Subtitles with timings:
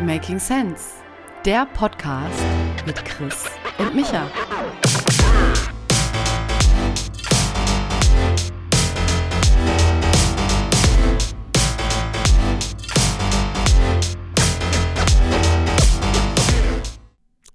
[0.00, 1.02] Making Sense,
[1.44, 2.42] der Podcast
[2.86, 3.44] mit Chris
[3.78, 4.26] und Micha.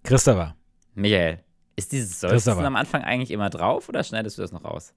[0.04, 0.56] Christopher.
[0.94, 1.44] Michael,
[1.76, 4.94] ist dieses Seufzen am Anfang eigentlich immer drauf oder schneidest du das noch raus?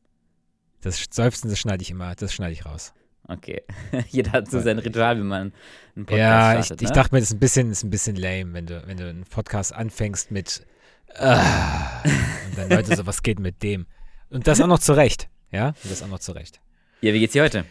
[0.83, 2.93] Das Seufzen, das schneide ich immer, das schneide ich raus.
[3.29, 3.63] Okay.
[4.09, 5.53] Jeder hat so sein Ritual, wie man
[5.95, 6.95] einen Podcast ja, ich, startet, ich ne?
[6.95, 9.25] dachte mir, das ist ein bisschen, ist ein bisschen lame, wenn du, wenn du einen
[9.25, 10.67] Podcast anfängst mit
[11.15, 13.87] ah, und dann Leute so, was geht mit dem?
[14.31, 15.69] Und das auch noch zurecht, ja?
[15.69, 16.61] Und das auch noch zurecht.
[17.03, 17.65] Ja, wie geht's dir heute?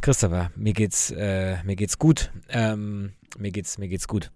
[0.00, 2.30] Christopher, mir geht's, äh, mir geht's gut.
[2.48, 4.30] Ähm, mir geht's, mir geht's gut.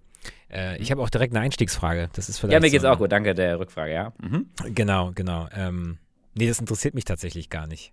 [0.50, 2.10] Äh, ich habe auch direkt eine Einstiegsfrage.
[2.12, 3.12] Das ist vielleicht Ja, mir geht's so, auch gut.
[3.12, 4.12] Danke der Rückfrage, ja.
[4.20, 4.46] Mhm.
[4.74, 5.48] Genau, genau.
[5.54, 5.98] Ähm,
[6.34, 7.92] nee, das interessiert mich tatsächlich gar nicht.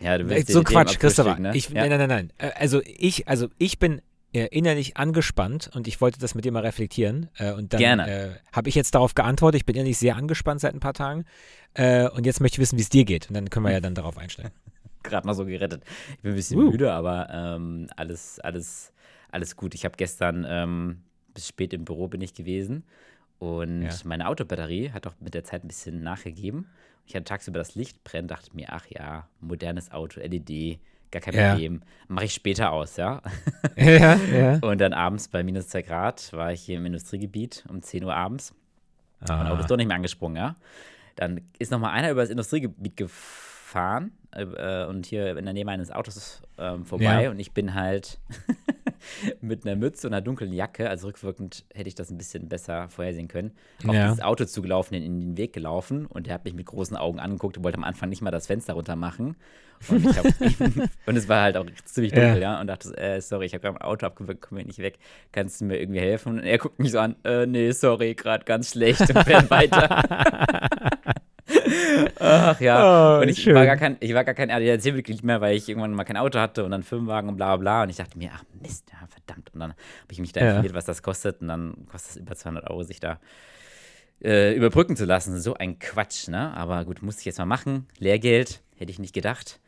[0.00, 1.38] Ja, du willst so dir die Quatsch, Christopher.
[1.38, 1.56] ne?
[1.56, 1.86] Ich, ja?
[1.86, 2.32] Nein, nein, nein, nein.
[2.38, 6.52] Äh, Also ich, also ich bin äh, innerlich angespannt und ich wollte das mit dir
[6.52, 7.28] mal reflektieren.
[7.38, 8.08] Äh, und dann Gerne.
[8.10, 9.60] äh, habe ich jetzt darauf geantwortet.
[9.60, 11.24] Ich bin innerlich sehr angespannt seit ein paar Tagen.
[11.74, 13.28] Äh, und jetzt möchte ich wissen, wie es dir geht.
[13.28, 14.52] Und dann können wir ja dann darauf einsteigen.
[15.02, 15.82] gerade noch so gerettet.
[16.16, 16.70] Ich bin ein bisschen Uh.
[16.70, 18.92] müde, aber ähm, alles, alles,
[19.30, 19.74] alles gut.
[19.74, 22.82] Ich habe gestern ähm, bis spät im Büro bin ich gewesen
[23.38, 23.90] und Ja.
[24.04, 26.66] meine Autobatterie hat auch mit der Zeit ein bisschen nachgegeben.
[27.06, 31.34] Ich hatte tagsüber das Licht brennen, dachte mir, ach ja, modernes Auto, LED, gar kein
[31.34, 31.50] Ja.
[31.50, 31.82] Problem.
[32.08, 33.22] Mache ich später aus, ja.
[33.76, 34.58] ja, ja.
[34.60, 38.14] Und dann abends bei minus 2 Grad war ich hier im Industriegebiet um 10 Uhr
[38.14, 38.54] abends.
[39.20, 40.56] Mein Auto Ah, ist doch nicht mehr angesprungen, ja.
[41.14, 45.64] Dann ist noch mal einer über das Industriegebiet gefahren äh, und hier in der Nähe
[45.64, 47.30] meines Autos ähm, vorbei Ja.
[47.30, 48.18] und ich bin halt
[49.40, 52.88] mit einer Mütze und einer dunklen Jacke, also rückwirkend hätte ich das ein bisschen besser
[52.88, 53.52] vorhersehen können,
[53.86, 54.08] auf Ja.
[54.08, 57.18] dieses Auto zugelaufen, in, in den Weg gelaufen und der hat mich mit großen Augen
[57.20, 59.36] angeguckt und wollte am Anfang nicht mal das Fenster runter machen.
[59.90, 60.06] Und,
[61.06, 62.58] und es war halt auch ziemlich dunkel, ja.
[62.60, 64.98] Und dachte, äh, sorry, ich habe gerade mein Auto abgewürgt, komme nicht weg.
[65.32, 66.38] Kannst du mir irgendwie helfen?
[66.38, 70.02] Und er guckt mich so an, äh, nee, sorry, gerade ganz schlecht und fährt weiter.
[72.18, 73.18] Ach ja.
[73.18, 73.54] Oh, und ich schön.
[73.54, 76.38] war gar kein, ich war gar kein ADAC-Mitglied mehr, weil ich irgendwann mal kein Auto
[76.38, 77.82] hatte und dann Firmenwagen und bla bla bla.
[77.82, 79.50] Und ich dachte mir, ach Mist, ja, verdammt.
[79.54, 80.48] Und dann habe ich mich da Ja.
[80.50, 81.40] informiert, was das kostet.
[81.40, 83.18] Und dann kostet es über 200 Euro, sich da
[84.24, 85.38] äh, überbrücken zu lassen.
[85.40, 86.54] So ein Quatsch, ne?
[86.56, 87.86] Aber gut, musste ich jetzt mal machen.
[87.98, 89.60] Lehrgeld, hätte ich nicht gedacht.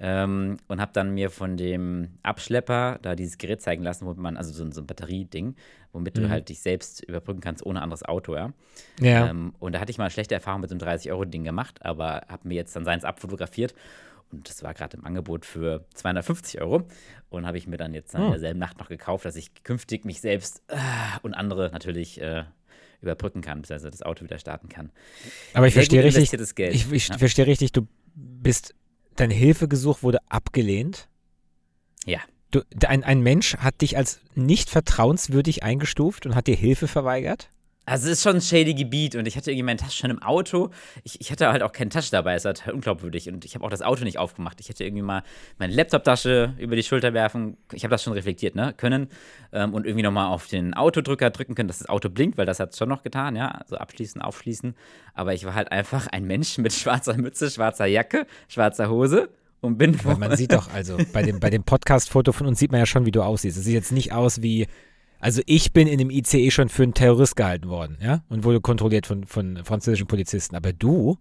[0.00, 4.36] Ähm, und habe dann mir von dem Abschlepper da dieses Gerät zeigen lassen, wo man,
[4.36, 5.54] also so, ein- so ein Batterieding,
[5.92, 6.22] womit Mhm.
[6.22, 8.52] du halt dich selbst überbrücken kannst ohne anderes Auto, ja.
[9.00, 9.28] ja.
[9.30, 12.22] Ähm, und da hatte ich mal eine schlechte Erfahrung mit so einem 30-Euro-Ding gemacht, aber
[12.28, 13.74] habe mir jetzt dann seins abfotografiert.
[14.32, 16.82] Und das war gerade im Angebot für 250 Euro.
[17.30, 18.26] Und habe ich mir dann jetzt dann Oh.
[18.26, 20.76] in derselben Nacht noch gekauft, dass ich künftig mich selbst äh,
[21.22, 22.42] und andere natürlich äh,
[23.00, 24.90] überbrücken kann, beziehungsweise das Auto wieder starten kann.
[25.54, 27.18] Aber ich Sehr verstehe richtig, ich, ich Ja.
[27.18, 28.74] verstehe richtig, du bist,
[29.20, 31.08] dein Hilfegesuch wurde abgelehnt.
[32.04, 32.20] Ja.
[32.50, 37.50] Du, ein, ein Mensch hat dich als nicht vertrauenswürdig eingestuft und hat dir Hilfe verweigert?
[37.88, 40.20] Also es ist schon ein shady Gebiet und ich hatte irgendwie meine Tasche schon im
[40.20, 40.70] Auto.
[41.04, 43.64] Ich, ich hatte halt auch keine Tasche dabei, es war total unglaubwürdig und ich habe
[43.64, 44.58] auch das Auto nicht aufgemacht.
[44.60, 45.22] Ich hätte irgendwie mal
[45.58, 49.08] meine Laptoptasche über die Schulter werfen, ich habe das schon reflektiert, ne, können
[49.52, 52.58] ähm, und irgendwie nochmal auf den Autodrücker drücken können, dass das Auto blinkt, weil das
[52.58, 54.74] hat es schon noch getan, ja, also abschließen, aufschließen.
[55.14, 59.28] Aber ich war halt einfach ein Mensch mit schwarzer Mütze, schwarzer Jacke, schwarzer Hose
[59.60, 62.72] und bin Weil man sieht doch, also bei dem, bei dem Podcast-Foto von uns sieht
[62.72, 63.56] man ja schon, wie du aussiehst.
[63.56, 64.66] Es sieht jetzt nicht aus wie,
[65.26, 68.60] also ich bin in dem ICE schon für einen Terrorist gehalten worden, ja, und wurde
[68.60, 70.54] kontrolliert von, von französischen Polizisten.
[70.54, 71.18] Aber du,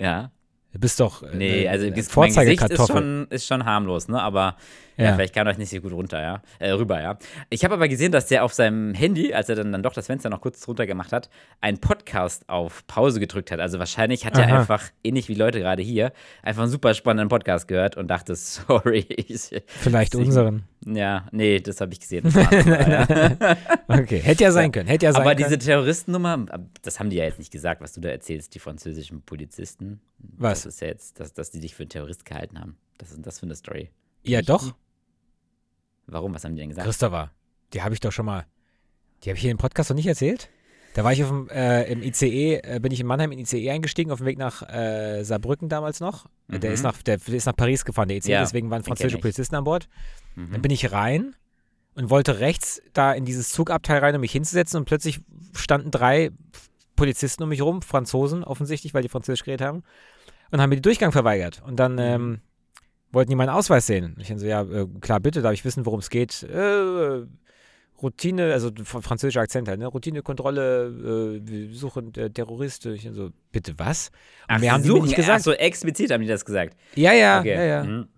[0.00, 0.30] ja.
[0.72, 1.84] du bist doch äh, Nee, eine also
[2.16, 4.22] mein Gesicht ist schon, ist schon harmlos, ne?
[4.22, 4.56] Aber
[4.96, 5.04] ja.
[5.04, 5.14] Ja.
[5.14, 6.42] vielleicht kam euch nicht so gut runter, ja.
[6.58, 7.18] Äh, rüber, ja.
[7.50, 10.06] Ich habe aber gesehen, dass der auf seinem Handy, als er dann, dann doch das
[10.06, 11.28] Fenster noch kurz runter gemacht hat,
[11.60, 13.60] einen Podcast auf Pause gedrückt hat.
[13.60, 14.58] Also wahrscheinlich hat er Aha.
[14.60, 16.12] einfach, ähnlich wie Leute gerade hier,
[16.42, 19.06] einfach einen super spannenden Podcast gehört und dachte, sorry.
[19.08, 20.64] Ich, Vielleicht Sie- unseren.
[20.86, 22.24] ja, nee, das habe ich gesehen.
[22.32, 23.56] Das war.
[23.88, 25.48] Okay, hätte ja sein können, hätte ja sein Aber können.
[25.48, 26.46] diese Terroristennummer,
[26.82, 30.00] das haben die ja jetzt nicht gesagt, was du da erzählst, die französischen Polizisten.
[30.18, 30.62] Was?
[30.64, 32.76] Das ist ja jetzt, dass, dass die dich für einen Terrorist gehalten haben.
[32.98, 33.90] Was ist das für eine Story?
[34.22, 34.74] ja, doch,
[36.06, 36.34] Warum?
[36.34, 36.86] Was haben die denn gesagt?
[36.86, 37.30] Christopher,
[37.72, 38.46] die habe ich doch schon mal,
[39.24, 40.48] die habe ich hier im Podcast noch nicht erzählt.
[40.94, 43.70] Da war ich auf dem, äh, im ICE, äh, bin ich in Mannheim in ICE
[43.70, 46.26] eingestiegen, auf dem Weg nach äh, Saarbrücken damals noch.
[46.48, 46.74] Der, Mhm.
[46.74, 49.18] ist nach, der, der ist nach Paris gefahren, der ICE, Ja, deswegen waren französische.
[49.18, 49.88] Polizisten an Bord.
[50.36, 50.62] Dann Mhm.
[50.62, 51.34] bin ich rein
[51.96, 55.20] und wollte rechts da in dieses Zugabteil rein, um mich hinzusetzen und plötzlich
[55.54, 56.30] standen drei
[56.94, 59.82] Polizisten um mich rum, Franzosen offensichtlich, weil die Französisch geredet haben
[60.50, 61.62] und haben mir den Durchgang verweigert.
[61.66, 62.40] Und dann ähm,
[63.12, 64.14] wollten die meinen Ausweis sehen.
[64.14, 66.42] Und ich dann so, ja, äh, klar, bitte, darf ich wissen, worum es geht?
[66.42, 67.22] Äh,
[68.02, 69.86] Routine, also fr- französischer Akzent halt, ne?
[69.86, 72.94] Routinekontrolle, äh, wir suchen äh, Terroristen.
[72.94, 74.08] Ich dann so, bitte was?
[74.48, 75.38] Und Ach, mir haben suchen, nicht gesagt.
[75.40, 76.76] Ach so, explizit haben die das gesagt.
[76.94, 77.54] Ja, ja, Okay.
[77.54, 77.84] ja, ja.
[77.84, 78.08] Mhm.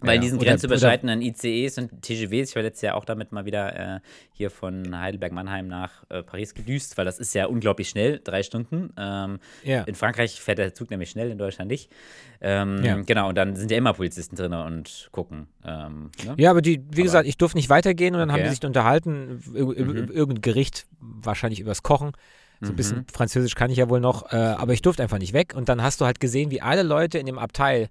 [0.00, 3.44] Weil in diesen oder- grenzüberschreitenden ICEs und TGWs, ich war letztes Jahr auch damit mal
[3.46, 4.00] wieder äh,
[4.32, 8.92] hier von Heidelberg-Mannheim nach äh, Paris gedüst, weil das ist ja unglaublich schnell, drei Stunden.
[8.96, 9.82] Ähm, Ja.
[9.82, 11.90] In Frankreich fährt der Zug nämlich schnell, in Deutschland nicht.
[12.40, 12.94] Ähm, Ja.
[13.02, 15.48] Genau, und dann sind ja immer Polizisten drin und gucken.
[15.64, 16.34] Ähm, ne?
[16.38, 18.50] Ja, aber die, wie Aber- gesagt, ich durfte nicht weitergehen und dann haben Okay.
[18.50, 19.54] die sich unterhalten, Mhm.
[20.12, 22.12] irgendein Gericht, wahrscheinlich übers Kochen.
[22.60, 23.06] So ein bisschen Mhm.
[23.12, 25.54] Französisch kann ich ja wohl noch, äh, aber ich durfte einfach nicht weg.
[25.56, 27.88] Und dann hast du halt gesehen, wie alle Leute in dem Abteil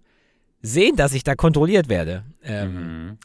[0.61, 2.23] sehen, dass ich da kontrolliert werde.
[2.43, 3.17] Ähm, Mhm.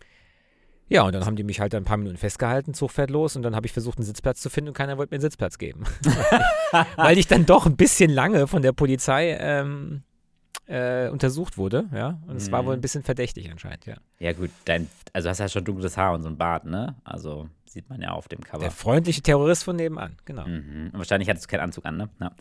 [0.89, 3.43] Ja, und dann haben die mich halt ein paar Minuten festgehalten, Zug fährt los und
[3.43, 5.85] dann habe ich versucht, einen Sitzplatz zu finden und keiner wollte mir einen Sitzplatz geben.
[6.97, 10.03] Weil ich dann doch ein bisschen lange von der Polizei ähm,
[10.73, 12.19] äh, untersucht wurde, ja.
[12.27, 12.67] Und es war Mhm.
[12.67, 13.97] wohl ein bisschen verdächtig anscheinend, ja.
[14.19, 16.95] Ja, gut, dein, also hast ja schon dunkles Haar und so ein Bart, ne?
[17.05, 18.61] Also sieht man ja auf dem Cover.
[18.61, 20.47] Der freundliche Terrorist von nebenan, genau.
[20.47, 20.91] Mhm.
[20.93, 22.09] Und wahrscheinlich hattest du keinen Anzug an, ne?
[22.21, 22.33] Ja.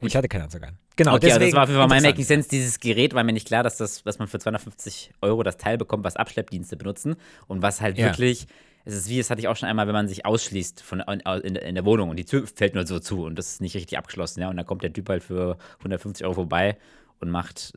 [0.00, 0.76] Ich hatte keinen Anzug an.
[0.96, 1.50] Genau, okay, also deswegen.
[1.52, 2.02] das war auf jeden Fall mein.
[2.02, 2.48] Making Sense.
[2.50, 5.78] Dieses Gerät war mir nicht klar, dass, das, dass man für 250 Euro das Teil
[5.78, 7.16] bekommt, was Abschleppdienste benutzen
[7.46, 8.06] und was halt Ja.
[8.06, 8.46] wirklich.
[8.84, 11.20] Es ist wie, das hatte ich auch schon einmal, wenn man sich ausschließt von, in,
[11.20, 13.74] in, in der Wohnung und die Tür fällt nur so zu und das ist nicht
[13.74, 14.48] richtig abgeschlossen, ja.
[14.48, 16.76] Und dann kommt der Typ halt für 150 Euro vorbei
[17.20, 17.72] und macht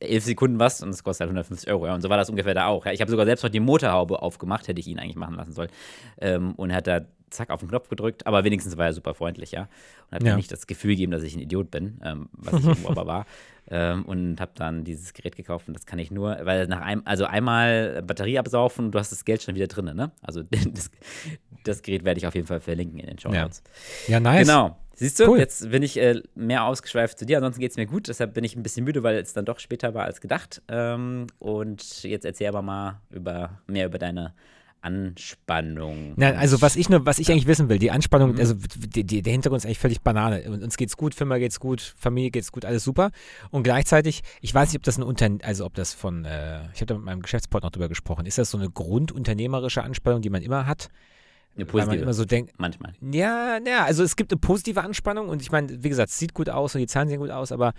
[0.00, 1.86] elf Sekunden was und es kostet halt 150 Euro.
[1.86, 1.94] Ja.
[1.94, 2.84] Und so war das ungefähr da auch.
[2.86, 2.92] Ja.
[2.92, 5.70] Ich habe sogar selbst noch die Motorhaube aufgemacht, hätte ich ihn eigentlich machen lassen sollen.
[6.20, 9.14] Ähm, und er hat da zack auf den Knopf gedrückt, aber wenigstens war er super
[9.14, 9.62] freundlich, ja.
[10.10, 10.30] Und hat Ja.
[10.32, 13.06] mir nicht das Gefühl gegeben, dass ich ein Idiot bin, ähm, was ich irgendwo aber
[13.06, 13.26] war.
[13.68, 17.02] Ähm, und habe dann dieses Gerät gekauft und das kann ich nur, weil nach einem,
[17.04, 20.12] also einmal Batterie absaufen du hast das Geld schon wieder drin, ne?
[20.22, 20.42] Also
[20.72, 20.90] das,
[21.64, 23.42] das Gerät werde ich auf jeden Fall verlinken in den Show Ja.
[23.42, 23.62] Notes.
[24.06, 24.46] Ja, nice.
[24.46, 24.76] Genau.
[24.98, 25.38] Siehst du, Cool.
[25.38, 27.36] jetzt bin ich äh, mehr ausgeschweift zu dir.
[27.36, 28.08] Ansonsten geht es mir gut.
[28.08, 30.62] Deshalb bin ich ein bisschen müde, weil es dann doch später war als gedacht.
[30.68, 34.32] Ähm, und jetzt erzähl aber mal über, mehr über deine
[34.82, 36.14] Anspannung.
[36.16, 38.38] Nein, also was ich nur, was ich eigentlich wissen will, die Anspannung, Mhm.
[38.38, 40.42] also die, die, der Hintergrund ist eigentlich völlig Banane.
[40.48, 43.10] Uns geht's gut, Firma geht's gut, Familie geht's gut, alles super.
[43.50, 46.80] Und gleichzeitig, ich weiß nicht, ob das ein Unternehmen, also ob das von, äh, ich
[46.80, 50.42] habe da mit meinem Geschäftspartner drüber gesprochen, ist das so eine grundunternehmerische Anspannung, die man
[50.42, 50.88] immer hat?
[51.56, 52.02] Eine Weil man positive.
[52.02, 52.92] immer so denkt, Manchmal.
[53.00, 56.34] ja, ja, also es gibt eine positive Anspannung und ich meine, wie gesagt, es sieht
[56.34, 57.72] gut aus und die Zahlen sehen gut aus, aber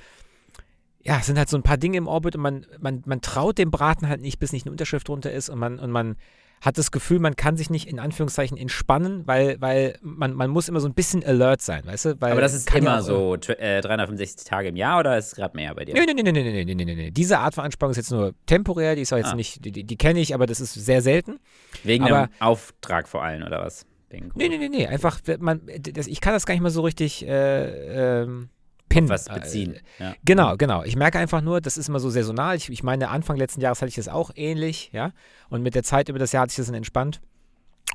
[1.03, 3.57] ja, es sind halt so ein paar Dinge im Orbit und man, man, man traut
[3.59, 6.15] dem Braten halt nicht, bis nicht eine Unterschrift drunter ist und man, und man
[6.62, 10.68] hat das Gefühl, man kann sich nicht in Anführungszeichen entspannen, weil, weil man, man muss
[10.69, 12.21] immer so ein bisschen alert sein, weißt du?
[12.21, 15.36] Weil Aber das ist immer ja so, äh, 365 Tage im Jahr oder ist es
[15.36, 15.94] gerade mehr bei dir?
[15.94, 17.12] Nee, nee, nee, nee, nee, nee, nee, nee.
[17.12, 19.36] Diese Art von Anspannung ist jetzt nur temporär, die ist auch jetzt ah.
[19.36, 21.39] nicht, die, die kenne ich, aber das ist sehr selten.
[21.83, 23.86] Wegen aber, einem Auftrag vor allem oder was?
[24.09, 25.62] Wegen nee, nee, nee, nee, einfach, man,
[25.94, 28.50] das, ich kann das gar nicht mal so richtig, äh, ähm,
[28.89, 29.10] pinnen.
[29.10, 29.80] was Äh, beziehen.
[30.00, 30.16] Ja.
[30.25, 30.84] Genau, genau.
[30.84, 32.56] Ich merke einfach nur, das ist immer so saisonal.
[32.56, 35.12] Ich, ich meine, Anfang letzten Jahres hatte ich das auch ähnlich, ja.
[35.50, 37.22] Und mit der Zeit über das Jahr hat sich das dann entspannt.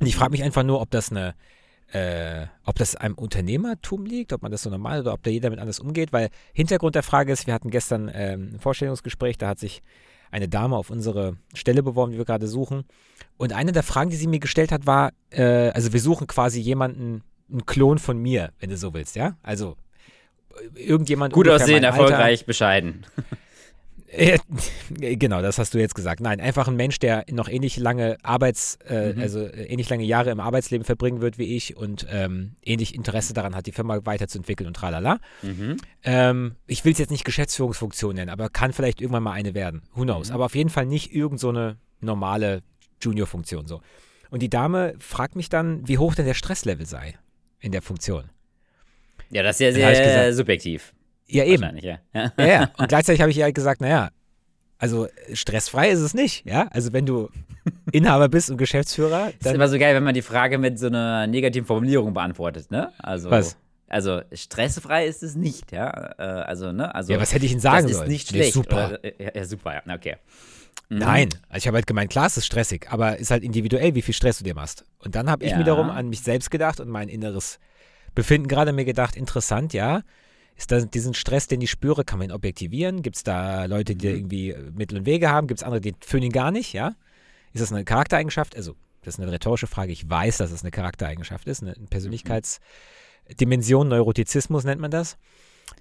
[0.01, 1.35] Und ich frage mich einfach nur, ob das eine,
[1.93, 5.51] äh, ob das einem Unternehmertum liegt, ob man das so normal oder ob da jeder
[5.51, 9.49] mit anders umgeht, weil Hintergrund der Frage ist, wir hatten gestern ähm, ein Vorstellungsgespräch, da
[9.49, 9.83] hat sich
[10.31, 12.85] eine Dame auf unsere Stelle beworben, die wir gerade suchen.
[13.37, 16.59] Und eine der Fragen, die sie mir gestellt hat, war, äh, also wir suchen quasi
[16.61, 19.37] jemanden, einen Klon von mir, wenn du so willst, ja?
[19.43, 19.77] Also
[20.75, 21.99] irgendjemand Gut aussehen, mein Alter.
[22.03, 23.05] erfolgreich, bescheiden.
[24.91, 26.21] Genau, das hast du jetzt gesagt.
[26.21, 29.21] Nein, einfach ein Mensch, der noch ähnlich lange Arbeits, äh, Mhm.
[29.23, 33.33] also äh, ähnlich lange Jahre im Arbeitsleben verbringen wird wie ich und ähm, ähnlich Interesse
[33.33, 35.19] daran hat, die Firma weiterzuentwickeln und tralala.
[35.41, 35.79] Mhm.
[36.05, 39.81] Ähm, ich will es jetzt nicht Geschäftsführungsfunktion nennen, aber kann vielleicht irgendwann mal eine werden.
[39.95, 40.29] Who knows?
[40.29, 40.35] Mhm.
[40.35, 42.61] Aber auf jeden Fall nicht irgend so eine normale
[43.01, 43.81] Junior-Funktion so.
[44.29, 47.15] Und die Dame fragt mich dann, wie hoch denn der Stresslevel sei
[47.61, 48.25] in der Funktion.
[49.33, 50.95] Ja, das ist ja Dann sehr gesagt- subjektiv.
[51.27, 51.79] Ja, eben.
[51.79, 51.99] Ja.
[52.13, 52.33] ja.
[52.39, 52.71] Ja, ja.
[52.77, 54.11] Und gleichzeitig habe ich ihr halt gesagt, naja,
[54.79, 56.69] also stressfrei ist es nicht, ja.
[56.73, 57.31] Also wenn du
[57.93, 60.79] Inhaber bist und Geschäftsführer, Das ist dann immer so geil, wenn man die Frage mit
[60.79, 62.93] so einer negativen Formulierung beantwortet, ne?
[62.99, 63.57] Also, Was?
[63.89, 66.15] Also stressfrei ist es nicht, ja.
[66.19, 66.95] Äh, also, ne?
[66.95, 68.11] Also, ja, was hätte ich Ihnen sagen das ist sollen?
[68.11, 68.53] nicht Nee, schlecht.
[68.55, 68.99] super.
[69.01, 69.95] Oder, ja, ja, super, ja.
[69.95, 70.17] Okay.
[70.89, 70.99] Mhm.
[70.99, 74.03] Nein, also ich habe halt gemeint, klar, es ist stressig, aber ist halt individuell, wie
[74.03, 74.85] viel Stress du dir machst.
[74.99, 75.59] Und dann habe ich Ja.
[75.59, 77.59] wiederum an mich selbst gedacht und mein inneres
[78.15, 80.03] Befinden gerade mir gedacht, interessant, ja.
[80.55, 83.01] Ist das, diesen Stress, den ich spüre, kann man ihn objektivieren?
[83.03, 84.15] Gibt es da Leute, die Mhm.
[84.17, 85.47] irgendwie äh, Mittel und Wege haben?
[85.47, 86.95] Gibt es andere, die fühlen ihn gar nicht, ja?
[87.55, 88.55] Ist das eine Charaktereigenschaft?
[88.57, 89.93] Also, das ist eine rhetorische Frage.
[89.93, 95.17] Ich weiß, dass es eine Charaktereigenschaft ist, eine Persönlichkeitsdimension, Neurotizismus nennt man das.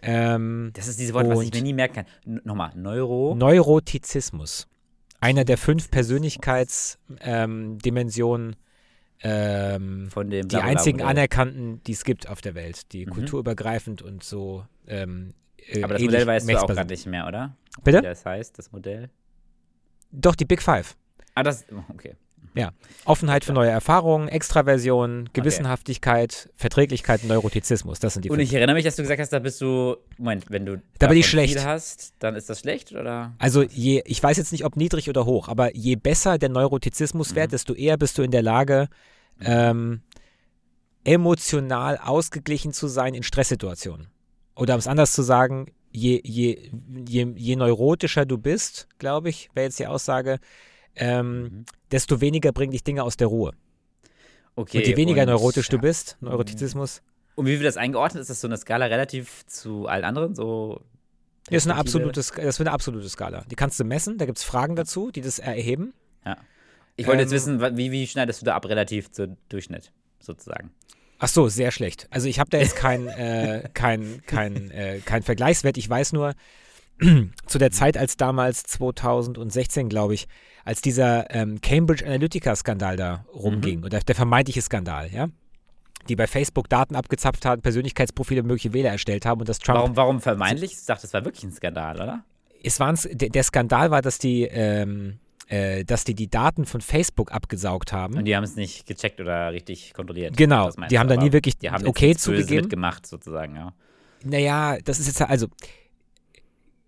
[0.01, 2.05] Ähm, Das ist dieses Wort, was ich mir nie merken kann.
[2.25, 3.35] N nochmal, Neuro.
[3.35, 4.67] Neurotizismus.
[5.19, 8.55] Einer der fünf Persönlichkeitsdimensionen, ähm,
[10.09, 13.11] von dem die Blablabla einzigen anerkannten, die es gibt auf der Welt, die Mhm.
[13.11, 14.65] kulturübergreifend und so.
[14.87, 17.55] Ähm, äh, Aber das Modell weißt du auch gerade nicht mehr, oder?
[17.83, 17.99] Bitte?
[17.99, 19.09] Wie das heißt, das Modell.
[20.11, 20.95] Doch, die Big Five.
[21.35, 21.65] Ah, das.
[21.89, 22.15] Okay.
[22.53, 22.71] Ja.
[23.05, 27.99] Offenheit für neue Erfahrungen, Extraversion, Gewissenhaftigkeit, Verträglichkeit, Neurotizismus.
[27.99, 28.49] Das sind die Und fünf.
[28.49, 31.17] ich erinnere mich, dass du gesagt hast, da bist du, Moment, wenn du Da bin
[31.17, 31.63] ich schlecht.
[31.65, 33.33] hast, dann ist das schlecht, oder?
[33.39, 37.47] Also je, ich weiß jetzt nicht, ob niedrig oder hoch, aber je besser der Neurotizismuswert,
[37.47, 37.51] Mhm.
[37.51, 38.89] desto eher bist du in der Lage,
[39.39, 40.01] ähm,
[41.03, 44.07] emotional ausgeglichen zu sein in Stresssituationen.
[44.55, 46.69] Oder um es anders zu sagen, je, je,
[47.07, 50.39] je, je neurotischer du bist, glaube ich, wäre jetzt die Aussage,
[50.95, 51.65] ähm, Mhm.
[51.91, 53.51] desto weniger bringen dich Dinge aus der Ruhe.
[54.55, 54.79] Okay.
[54.79, 57.01] und je weniger und- neurotisch du bist, Neurotizismus,
[57.35, 58.21] Und wie wird das eingeordnet?
[58.21, 60.35] Ist das so eine Skala relativ zu allen anderen?
[60.35, 60.81] So
[61.49, 63.45] das ist eine absolute, das ist eine absolute Skala.
[63.49, 65.93] Die kannst du messen, da gibt es Fragen dazu, die das erheben.
[66.97, 69.91] Ich wollte jetzt Ähm, wissen, wa- wie, wie schneidest du da ab relativ zu Durchschnitt,
[70.19, 70.71] sozusagen?
[71.19, 72.07] Ach so, sehr schlecht.
[72.11, 75.77] Also ich habe da jetzt kein, äh, kein, kein, äh, kein Vergleichswert.
[75.77, 76.33] Ich weiß nur,
[77.45, 80.27] zu der Zeit, als damals 2016, glaube ich,
[80.63, 85.27] als dieser ähm, Cambridge Analytica-Skandal da rumging, oder der vermeintliche Skandal, ja,
[86.07, 89.95] die bei Facebook Daten abgezapft haben, Persönlichkeitsprofile mögliche Wähler erstellt haben und das Trump Warum,
[89.95, 90.73] warum vermeintlich?
[90.73, 92.23] Ich dachte, das war wirklich ein Skandal, oder?
[92.63, 96.81] es waren's, der, der Skandal war, dass die, ähm, äh, dass die die Daten von
[96.81, 98.17] Facebook abgesaugt haben.
[98.17, 100.37] Und die haben es nicht gecheckt oder richtig kontrolliert.
[100.37, 102.61] Genau, die haben da nie wirklich die haben okay zugegeben.
[102.61, 103.73] mitgemacht, sozusagen, ja.
[104.23, 105.47] Naja, das ist jetzt also.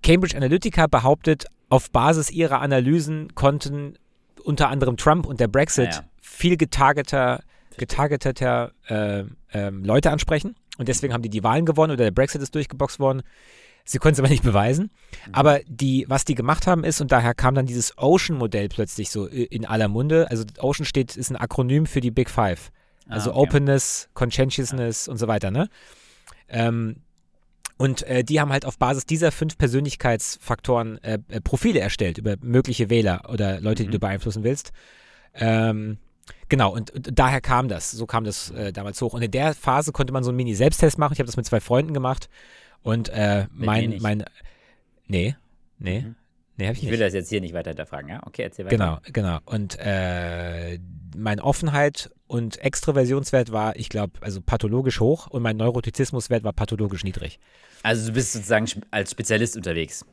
[0.03, 3.97] Cambridge Analytica behauptet, auf Basis ihrer Analysen konnten
[4.43, 6.03] unter anderem Trump und der Brexit Ah ja.
[6.21, 7.41] viel getargeter,
[7.77, 10.55] getargeteter äh, ähm, Leute ansprechen.
[10.77, 13.21] Und deswegen haben die die Wahlen gewonnen oder der Brexit ist durchgeboxt worden.
[13.85, 14.91] Sie konnten es aber nicht beweisen.
[15.27, 15.33] Mhm.
[15.33, 19.27] Aber die, was die gemacht haben ist, und daher kam dann dieses Ocean-Modell plötzlich so
[19.29, 20.29] i- in aller Munde.
[20.29, 22.71] Also Ocean steht, ist ein Akronym für die Big Five.
[23.07, 23.47] Also Ah, okay.
[23.49, 25.67] Openness, Conscientiousness und so weiter, ne?
[26.47, 26.97] Ähm,
[27.77, 32.35] und äh, die haben halt auf Basis dieser fünf Persönlichkeitsfaktoren äh, äh, Profile erstellt über
[32.41, 33.93] mögliche Wähler oder Leute, die Mhm.
[33.93, 34.71] du beeinflussen willst.
[35.33, 35.97] Ähm,
[36.49, 37.91] genau, und, und daher kam das.
[37.91, 39.13] So kam das äh, damals hoch.
[39.13, 41.13] Und in der Phase konnte man so einen Mini-Selbsttest machen.
[41.13, 42.29] Ich habe das mit zwei Freunden gemacht.
[42.81, 44.25] Und äh, mein, mein.
[45.07, 45.35] Nee,
[45.79, 46.15] nee, Mhm.
[46.57, 48.21] Nee, ich Ich will das jetzt hier nicht weiter hinterfragen, ja?
[48.25, 48.77] Okay, erzähl weiter.
[48.77, 49.39] Genau, genau.
[49.45, 50.79] Und äh,
[51.15, 57.03] mein Offenheit und Extroversionswert war, ich glaube, also pathologisch hoch und mein Neurotizismuswert war pathologisch
[57.03, 57.39] niedrig.
[57.83, 60.05] Also du bist sozusagen als Spezialist unterwegs.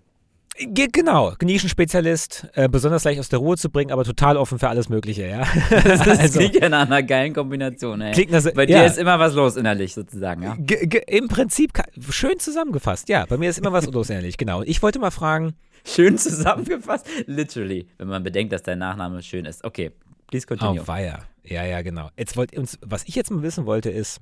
[0.58, 4.68] Ge genau, Nischenspezialist, äh, besonders leicht aus der Ruhe zu bringen, aber total offen für
[4.68, 5.46] alles Mögliche, ja.
[5.70, 8.12] Das also, klingt ja nach einer geilen Kombination, ey.
[8.12, 10.56] klingt nach, Bei dir ja, ist immer was los innerlich, sozusagen, ja?
[10.58, 11.72] ge- Im Prinzip
[12.10, 13.24] schön zusammengefasst, ja.
[13.26, 14.62] Bei mir ist immer was los ehrlich, genau.
[14.62, 15.54] Ich wollte mal fragen,
[15.84, 17.06] Schön zusammengefasst.
[17.26, 17.86] Literally.
[17.96, 19.64] Wenn man bedenkt, dass dein Nachname schön ist.
[19.64, 19.92] Okay,
[20.26, 20.82] please continue.
[20.82, 21.20] Oh, weia.
[21.42, 22.10] Ja, ja, genau.
[22.18, 24.20] Jetzt wollt uns, was ich jetzt mal wissen wollte, ist,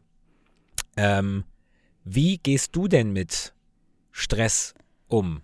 [0.97, 1.45] ähm,
[2.05, 3.55] wie gehst du denn mit
[4.13, 4.75] Stress
[5.09, 5.41] um?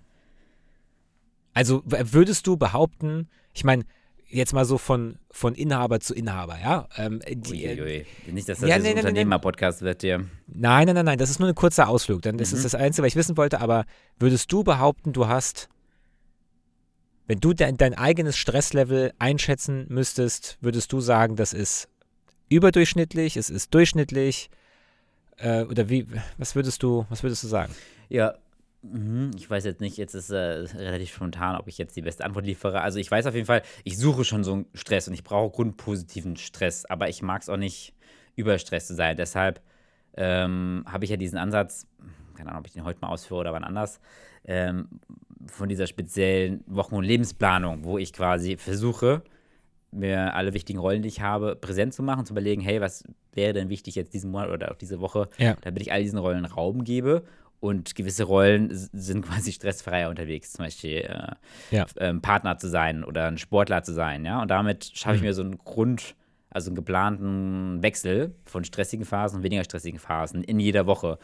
[1.55, 3.85] Also würdest du behaupten, ich meine,
[4.29, 6.89] jetzt mal so von, von Inhaber zu Inhaber, ja?
[6.97, 8.07] Ähm, die, äh, Uiuiui.
[8.33, 8.97] Nicht, dass das Ja, jetzt ein.
[8.99, 10.27] Unternehmer-Podcast wird dir.
[10.49, 12.23] Nein, nein, nein, nein, das ist nur ein kurzer Ausflug.
[12.23, 12.57] Dann das Mhm.
[12.57, 13.61] ist das Einzige, was ich wissen wollte.
[13.61, 13.85] Aber
[14.19, 15.69] würdest du behaupten, du hast,
[17.29, 21.89] wenn du dein, dein eigenes Stresslevel einschätzen müsstest, würdest du sagen, das ist
[22.49, 24.51] überdurchschnittlich, es ist durchschnittlich?
[25.37, 26.07] Äh, oder wie,
[26.39, 27.73] was würdest du, was würdest du sagen?
[28.09, 28.35] Ja,
[29.37, 32.45] ich weiß jetzt nicht, jetzt ist äh, relativ spontan, ob ich jetzt die beste Antwort
[32.45, 32.83] liefere.
[32.83, 35.51] Also ich weiß auf jeden Fall, ich suche schon so einen Stress und ich brauche
[35.51, 37.95] grundpositiven Stress, aber ich mag es auch nicht,
[38.37, 39.17] überstress zu sein.
[39.17, 39.61] Deshalb
[40.17, 41.87] ähm, habe ich ja diesen Ansatz,
[42.35, 44.01] keine Ahnung, ob ich den heute mal ausführe oder wann anders,
[44.45, 44.89] ähm,
[45.47, 49.23] von dieser speziellen Wochen- und Lebensplanung, wo ich quasi versuche,
[49.93, 53.53] mir alle wichtigen Rollen, die ich habe, präsent zu machen, zu überlegen, hey, was wäre
[53.53, 55.57] denn wichtig jetzt diesen Monat oder auch diese Woche, Ja.
[55.61, 57.23] damit ich all diesen Rollen Raum gebe.
[57.65, 61.33] Und gewisse Rollen sind quasi stressfreier unterwegs, zum Beispiel äh,
[61.75, 61.87] Ja.
[61.97, 64.43] ähm, Partner zu sein oder ein Sportler zu sein, ja.
[64.43, 65.27] Und damit schaffe ich Mhm.
[65.29, 66.15] mir so einen Grund,
[66.51, 71.19] also einen geplanten Wechsel von stressigen Phasen und weniger stressigen Phasen in jeder Woche.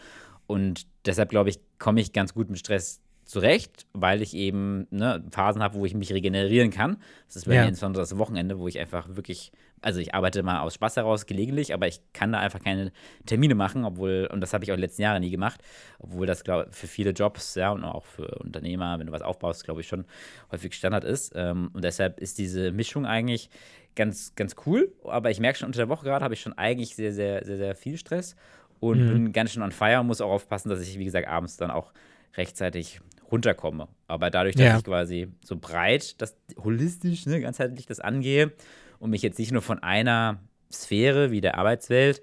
[0.46, 5.22] Und deshalb, glaube ich, komme ich ganz gut mit Stress zurecht, weil ich eben ne,
[5.30, 6.96] Phasen habe, wo ich mich regenerieren kann.
[7.26, 7.62] Das ist bei Ja.
[7.62, 11.26] mir insbesondere das Wochenende, wo ich einfach wirklich, also ich arbeite mal aus Spaß heraus
[11.26, 12.90] gelegentlich, aber ich kann da einfach keine
[13.26, 15.60] Termine machen, obwohl, und das habe ich auch die letzten Jahre nie gemacht,
[16.00, 19.22] obwohl das, glaube ich, für viele Jobs, ja, und auch für Unternehmer, wenn du was
[19.22, 20.06] aufbaust, glaube ich, schon
[20.50, 21.32] häufig Standard ist.
[21.36, 23.48] Ähm, und deshalb ist diese Mischung eigentlich
[23.94, 26.96] ganz, ganz cool, aber ich merke schon unter der Woche gerade habe ich schon eigentlich
[26.96, 28.34] sehr, sehr, sehr, sehr viel Stress
[28.80, 31.56] und bin ganz schön on fire und muss auch aufpassen, dass ich, wie gesagt, abends
[31.56, 31.92] dann auch
[32.36, 33.88] rechtzeitig runterkomme.
[34.06, 34.76] Aber dadurch, dass Ja.
[34.78, 38.52] ich quasi so breit, das holistisch, ne, ganzheitlich das angehe
[38.98, 40.38] und mich jetzt nicht nur von einer
[40.72, 42.20] Sphäre wie der Arbeitswelt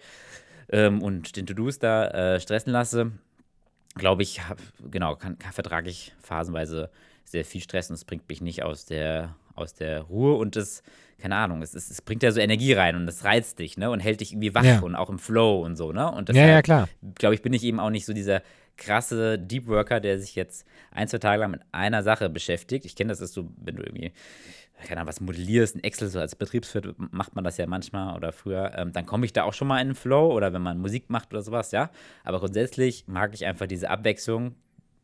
[0.69, 3.11] ähm, und den To-Dos da äh, stressen lasse,
[3.95, 4.57] glaube ich, hab,
[4.91, 6.89] genau, kann, kann, vertrage ich phasenweise
[7.25, 10.81] sehr viel Stress und es bringt mich nicht aus der, aus der Ruhe und das,
[11.19, 13.89] keine Ahnung, es, es, es bringt ja so Energie rein und es reizt dich, ne?
[13.89, 14.79] Und hält dich irgendwie wach Ja.
[14.79, 16.09] und auch im Flow und so, ne?
[16.11, 16.89] Und Ja, ja, deshalb, klar.
[17.15, 18.41] glaube ich, bin ich eben auch nicht so dieser
[18.77, 22.85] krasse Deep Worker, der sich jetzt ein, zwei Tage lang mit einer Sache beschäftigt.
[22.85, 24.11] Ich kenne das, ist so, wenn du irgendwie,
[24.85, 28.31] keine Ahnung, was modellierst, in Excel, so als Betriebswirt macht man das ja manchmal oder
[28.31, 30.77] früher, ähm, dann komme ich da auch schon mal in den Flow oder wenn man
[30.79, 31.89] Musik macht oder sowas, ja.
[32.23, 34.55] Aber grundsätzlich mag ich einfach diese Abwechslung,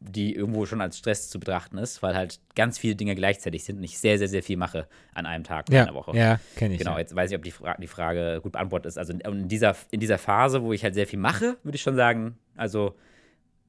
[0.06, 3.78] die irgendwo schon als Stress zu betrachten ist, weil halt ganz viele Dinge gleichzeitig sind
[3.78, 6.16] und ich sehr, sehr, sehr viel mache an einem Tag Ja, einer Woche.
[6.16, 6.80] ja kenne ich.
[6.80, 7.00] Genau, ja.
[7.00, 8.98] jetzt weiß ich, ob die, Fra die Frage gut beantwortet ist.
[8.98, 11.96] Also in dieser, in dieser Phase, wo ich halt sehr viel mache, würde ich schon
[11.96, 12.96] sagen, also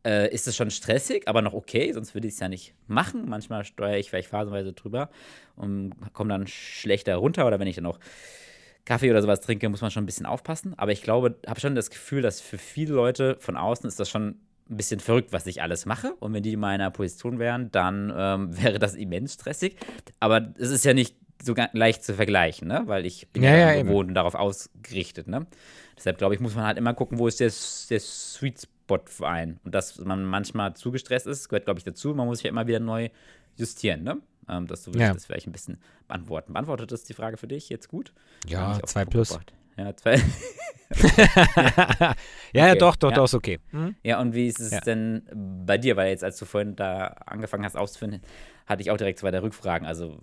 [0.05, 3.29] äh, ist es schon stressig, aber noch okay, sonst würde ich es ja nicht machen.
[3.29, 5.11] Manchmal steuere ich vielleicht phasenweise drüber
[5.57, 7.99] und komme dann schlechter runter oder wenn ich dann auch
[8.85, 10.75] Kaffee oder sowas trinke, muss man schon ein bisschen aufpassen.
[10.79, 14.11] Aber ich glaube, habe schon das Gefühl, dass für viele Leute von außen ist das
[14.11, 14.37] schon
[14.71, 16.15] ein bisschen verrückt, was ich alles mache.
[16.21, 19.77] Und wenn die in meiner Position wären, dann ähm, wäre das immens stressig.
[20.21, 22.83] Aber es ist ja nicht so leicht zu vergleichen, ne?
[22.87, 25.29] weil ich bin Ja, ja, ja, gewohnt und darauf ausgerichtet.
[25.29, 25.47] Ne?
[25.97, 27.51] Deshalb glaube ich, muss man halt immer gucken, wo ist der,
[27.91, 28.69] der Sweet
[29.23, 29.59] Einen.
[29.65, 32.15] Und dass man manchmal zu gestresst ist, gehört, glaube ich, dazu.
[32.15, 33.09] Man muss sich ja immer wieder neu
[33.57, 34.03] justieren.
[34.03, 34.19] Ne?
[34.49, 35.13] Ähm, dass du Ja.
[35.15, 36.53] das vielleicht ein bisschen beantworten.
[36.53, 38.13] Beantwortet das die Frage für dich jetzt gut?
[38.47, 39.31] Ja, zwei plus.
[39.31, 39.53] gebracht.
[39.77, 40.21] Ja, zwei.
[41.19, 42.15] ja,
[42.53, 43.17] ja, Okay, doch, doch, ja.
[43.17, 43.59] doch, ist okay.
[43.71, 43.95] Hm?
[44.03, 44.81] Ja, und wie ist es Ja.
[44.81, 45.23] denn
[45.67, 45.97] bei dir?
[45.97, 48.21] Weil jetzt, als du vorhin da angefangen hast auszufinden,
[48.67, 49.87] hatte ich auch direkt zwei der Rückfragen.
[49.87, 50.19] Also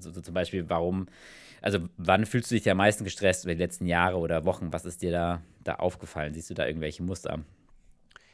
[0.00, 1.06] so, so zum Beispiel, warum,
[1.60, 4.72] also wann fühlst du dich am meisten gestresst über die letzten Jahre oder Wochen?
[4.72, 6.34] Was ist dir da, da aufgefallen?
[6.34, 7.40] Siehst du da irgendwelche Muster?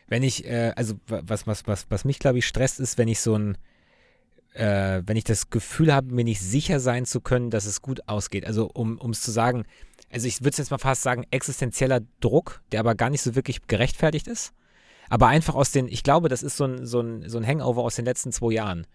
[0.08, 3.08] Wenn ich, äh, also wa- was, was, was, was mich, glaube ich, stresst, ist, wenn
[3.08, 3.58] ich so ein,
[4.54, 8.08] äh, wenn ich das Gefühl habe, mir nicht sicher sein zu können, dass es gut
[8.08, 8.46] ausgeht.
[8.46, 9.64] Also um es zu sagen,
[10.10, 13.66] also ich würde jetzt mal fast sagen, existenzieller Druck, der aber gar nicht so wirklich
[13.66, 14.52] gerechtfertigt ist.
[15.10, 17.82] Aber einfach aus den, ich glaube, das ist so ein, so ein, so ein Hangover
[17.82, 18.86] aus den letzten zwei Jahren.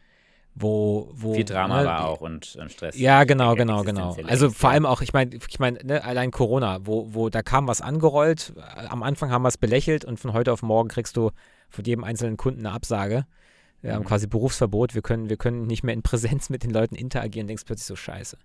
[0.56, 2.98] Wo, wo Viel Drama ne, war auch und, und Stress.
[2.98, 4.16] Ja, genau, genau, genau.
[4.28, 7.68] Also vor allem auch, ich meine, ich meine, ne, allein Corona, wo, wo da kam
[7.68, 11.18] was angerollt, äh, am Anfang haben wir es belächelt und von heute auf morgen kriegst
[11.18, 11.32] du
[11.70, 13.26] von jedem einzelnen Kunden eine Absage.
[13.82, 14.08] Wir haben Mhm.
[14.08, 17.64] quasi Berufsverbot, wir können, wir können nicht mehr in Präsenz mit den Leuten interagieren, denkst
[17.66, 18.38] plötzlich so scheiße.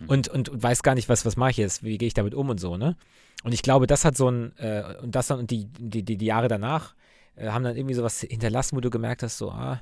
[0.00, 0.08] Mhm.
[0.08, 2.34] Und, und, und weiß gar nicht, was, was mache ich jetzt, wie gehe ich damit
[2.34, 2.96] um und so, ne?
[3.44, 6.18] Und ich glaube, das hat so ein, äh, und das dann, und die, die, die,
[6.18, 6.94] die Jahre danach
[7.36, 9.80] äh, haben dann irgendwie sowas hinterlassen, wo du gemerkt hast, so, ah,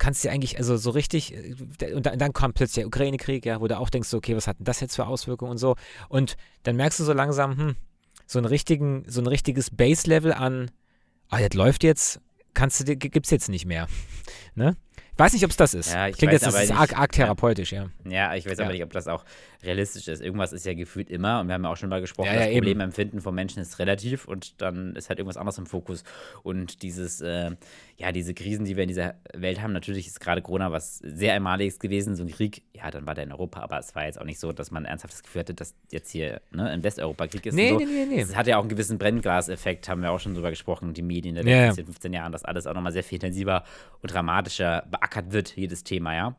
[0.00, 3.60] kannst dir eigentlich, also so richtig, äh, und dann, dann kam plötzlich der Ukraine-Krieg, ja,
[3.60, 5.76] wo du auch denkst, okay, was hat denn das jetzt für Auswirkungen und so.
[6.08, 7.76] Und dann merkst du so langsam, hm,
[8.26, 10.70] so einen richtigen, so ein richtiges Base-Level an,
[11.28, 12.20] ah, das läuft jetzt,
[12.54, 13.86] kannst du dir, gibt's jetzt nicht mehr.
[14.56, 14.76] ne?
[15.12, 15.92] Ich weiß nicht, ob es das ist.
[15.92, 16.78] Ja, ich Klingt jetzt, das ist nicht.
[16.78, 17.24] arg, arg Ja.
[17.26, 17.90] therapeutisch, ja.
[18.08, 18.64] Ja, ich weiß Ja.
[18.64, 19.26] aber nicht, ob das auch
[19.62, 20.22] realistisch ist.
[20.22, 22.38] Irgendwas ist ja gefühlt immer, und wir haben ja auch schon mal gesprochen, Ja, ja,
[22.40, 22.60] das eben.
[22.60, 26.04] Problemempfinden von Menschen ist relativ und dann ist halt irgendwas anderes im Fokus.
[26.42, 27.50] Und dieses, äh,
[28.00, 31.34] ja, diese Krisen, die wir in dieser Welt haben, natürlich ist gerade Corona was sehr
[31.34, 34.18] Einmaliges gewesen, so ein Krieg, ja, dann war der in Europa, aber es war jetzt
[34.18, 37.26] auch nicht so, dass man ernsthaft das Gefühl hatte, dass jetzt hier ne, in Westeuropa
[37.26, 37.54] Krieg ist.
[37.54, 37.76] Nee, so.
[37.76, 38.20] nee, nee, nee.
[38.22, 41.36] Es hat ja auch einen gewissen Brennglaseffekt, haben wir auch schon drüber gesprochen, die Medien
[41.36, 41.66] in den ja.
[41.66, 43.64] letzten 10, 15 Jahren, dass alles auch nochmal sehr viel intensiver
[44.00, 46.36] und dramatischer beackert wird, jedes Thema, ja.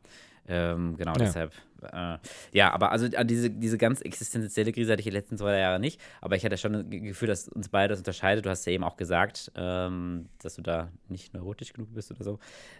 [0.48, 1.18] Ähm, genau, Ja.
[1.18, 1.52] deshalb.
[1.92, 2.18] Äh,
[2.52, 6.00] ja, aber also diese, diese ganz existenzielle Krise hatte ich die letzten zwei Jahre nicht.
[6.20, 8.44] Aber ich hatte schon das Ge- Gefühl, dass uns beide das unterscheidet.
[8.46, 12.22] Du hast ja eben auch gesagt, ähm, dass du da nicht neurotisch genug bist oder
[12.24, 12.38] so.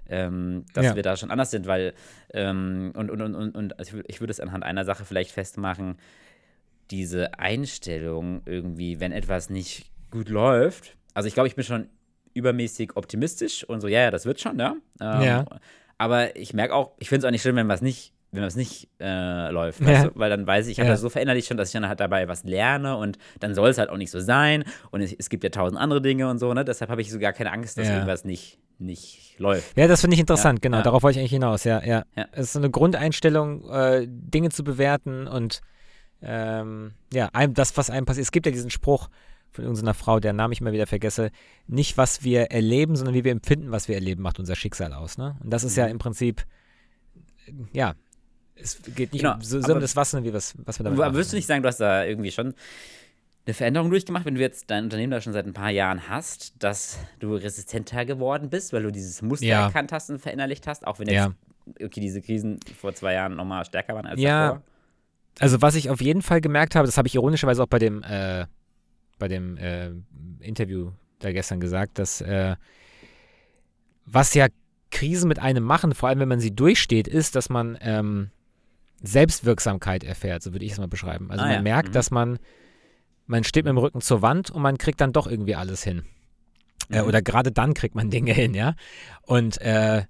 [0.09, 0.95] Ähm, dass Ja.
[0.97, 1.95] wir da schon anders sind, weil,
[2.33, 5.97] ähm, und, und, und, und, und also ich würde es anhand einer Sache vielleicht festmachen,
[6.91, 10.97] diese Einstellung irgendwie, wenn etwas nicht gut läuft.
[11.15, 11.89] Also ich glaube, ich bin schon
[12.35, 14.75] übermäßig optimistisch und so, ja, ja, das wird schon, ja.
[15.01, 15.45] Ähm, Ja.
[16.03, 18.57] Aber ich merke auch, ich finde es auch nicht schlimm, wenn was nicht, wenn was
[18.57, 19.87] nicht äh, läuft, Ja.
[19.87, 20.11] weißt du?
[20.15, 20.95] weil dann weiß ich, ich habe Ja.
[20.95, 23.79] das so verinnerlicht schon, dass ich dann halt dabei was lerne und dann soll es
[23.79, 26.53] halt auch nicht so sein und es, es gibt ja tausend andere Dinge und so,
[26.55, 26.65] ne?
[26.65, 27.95] Deshalb habe ich so gar keine Angst, dass Ja.
[27.95, 29.77] irgendwas nicht, nicht läuft.
[29.77, 30.77] Ja, das finde ich interessant, Ja, genau.
[30.79, 30.83] ja.
[30.83, 32.05] Darauf wollte ich eigentlich hinaus, ja, ja.
[32.33, 35.61] Es ist so eine Grundeinstellung, äh, Dinge zu bewerten und
[36.23, 38.25] ähm, ja, einem, das, was einem passiert.
[38.25, 39.09] Es gibt ja diesen Spruch
[39.53, 41.31] von irgendeiner Frau, deren Namen ich immer wieder vergesse,
[41.67, 45.19] nicht was wir erleben, sondern wie wir empfinden, was wir erleben, macht unser Schicksal aus.
[45.19, 45.37] Ne?
[45.43, 45.93] Und das ist ja Mhm.
[45.93, 46.45] im Prinzip,
[47.47, 47.95] äh, ja,
[48.57, 50.85] es geht nicht Genau, um so, so aber- das Was, sondern wie was, was wir
[50.85, 51.15] damit Aber machen.
[51.17, 52.55] würdest du nicht sagen, du hast da irgendwie schon
[53.45, 56.55] eine Veränderung durchgemacht, wenn du jetzt dein Unternehmen da schon seit ein paar Jahren hast,
[56.63, 59.67] dass du resistenter geworden bist, weil du dieses Muster Ja.
[59.67, 61.33] erkannt hast und verinnerlicht hast, auch wenn Ja.
[61.67, 64.47] jetzt okay, diese Krisen vor zwei Jahren nochmal stärker waren als Ja.
[64.49, 64.63] davor?
[65.41, 68.03] Also was ich auf jeden Fall gemerkt habe, das habe ich ironischerweise auch bei dem,
[68.05, 68.47] äh,
[69.23, 69.91] bei dem äh,
[70.41, 72.57] Interview da gestern gesagt, dass äh,
[74.05, 74.49] was ja
[74.91, 78.31] Krisen mit einem machen, vor allem wenn man sie durchsteht, ist, dass man ähm,
[79.01, 81.31] Selbstwirksamkeit erfährt, so würde ich es mal beschreiben.
[81.31, 81.63] Also Ah, man ja.
[81.63, 81.93] merkt, Mhm.
[81.93, 82.39] dass man,
[83.27, 86.03] man steht mit dem Rücken zur Wand und man kriegt dann doch irgendwie alles hin.
[86.91, 87.07] Äh, Mhm.
[87.09, 88.75] oder gerade dann kriegt man Dinge hin, ja.
[89.23, 90.03] Und äh,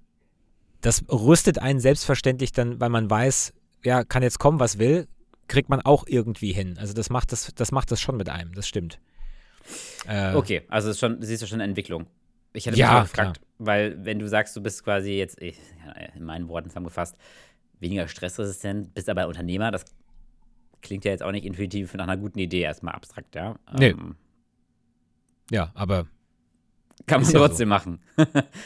[0.80, 3.52] das rüstet einen selbstverständlich dann, weil man weiß,
[3.84, 5.06] ja, kann jetzt kommen, was will,
[5.52, 6.78] kriegt man auch irgendwie hin.
[6.78, 8.98] Also das macht das, das macht das schon mit einem, das stimmt.
[10.08, 12.06] Äh, okay, also ist schon, siehst du schon eine Entwicklung.
[12.54, 15.58] Ich hätte ja, mich gefragt, weil wenn du sagst, du bist quasi jetzt, ich,
[16.14, 17.16] in meinen Worten zusammengefasst,
[17.80, 19.84] weniger stressresistent, bist aber Unternehmer, das
[20.80, 23.56] klingt ja jetzt auch nicht intuitiv nach einer guten Idee, erstmal abstrakt, ja.
[23.76, 23.90] Nee.
[23.90, 24.16] Ähm,
[25.50, 26.06] ja, aber.
[27.06, 27.90] Kann man trotzdem ja so.
[27.90, 28.00] machen.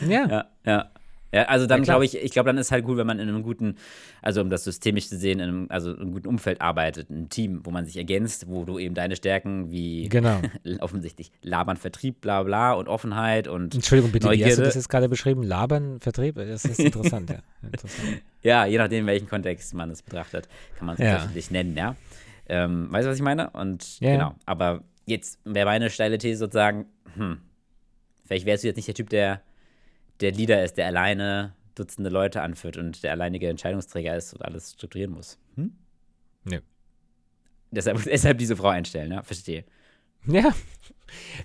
[0.08, 0.28] ja.
[0.28, 0.50] ja.
[0.64, 0.90] Ja,
[1.32, 3.28] ja, also dann ja, glaube ich, ich glaube, dann ist halt cool, wenn man in
[3.28, 3.76] einem guten,
[4.22, 7.28] also um das systemisch zu sehen, in einem, also in einem guten Umfeld arbeitet, ein
[7.28, 10.40] Team, wo man sich ergänzt, wo du eben deine Stärken wie genau.
[10.80, 14.46] offensichtlich Labern, Vertrieb, bla bla und Offenheit und Entschuldigung, bitte, Neugierde.
[14.46, 15.42] wie hast du das jetzt gerade beschrieben?
[15.42, 16.36] Labern, Vertrieb?
[16.36, 17.38] Das ist interessant, ja.
[17.62, 18.22] Interessant.
[18.42, 21.14] ja, je nachdem, welchen Kontext man es betrachtet, kann man es ja.
[21.14, 21.96] unterschiedlich nennen, ja.
[22.48, 23.50] Ähm, weißt du, was ich meine?
[23.50, 24.12] Und ja.
[24.12, 27.38] genau, aber jetzt wäre meine steile These sozusagen, hm,
[28.24, 29.40] vielleicht wärst du jetzt nicht der Typ, der
[30.20, 34.72] der Leader ist, der alleine Dutzende Leute anführt und der alleinige Entscheidungsträger ist und alles
[34.72, 35.38] strukturieren muss.
[35.56, 35.72] Hm?
[36.44, 36.60] Nee.
[37.70, 39.64] Deshalb, deshalb diese Frau einstellen, ja, verstehe.
[40.26, 40.54] Ja.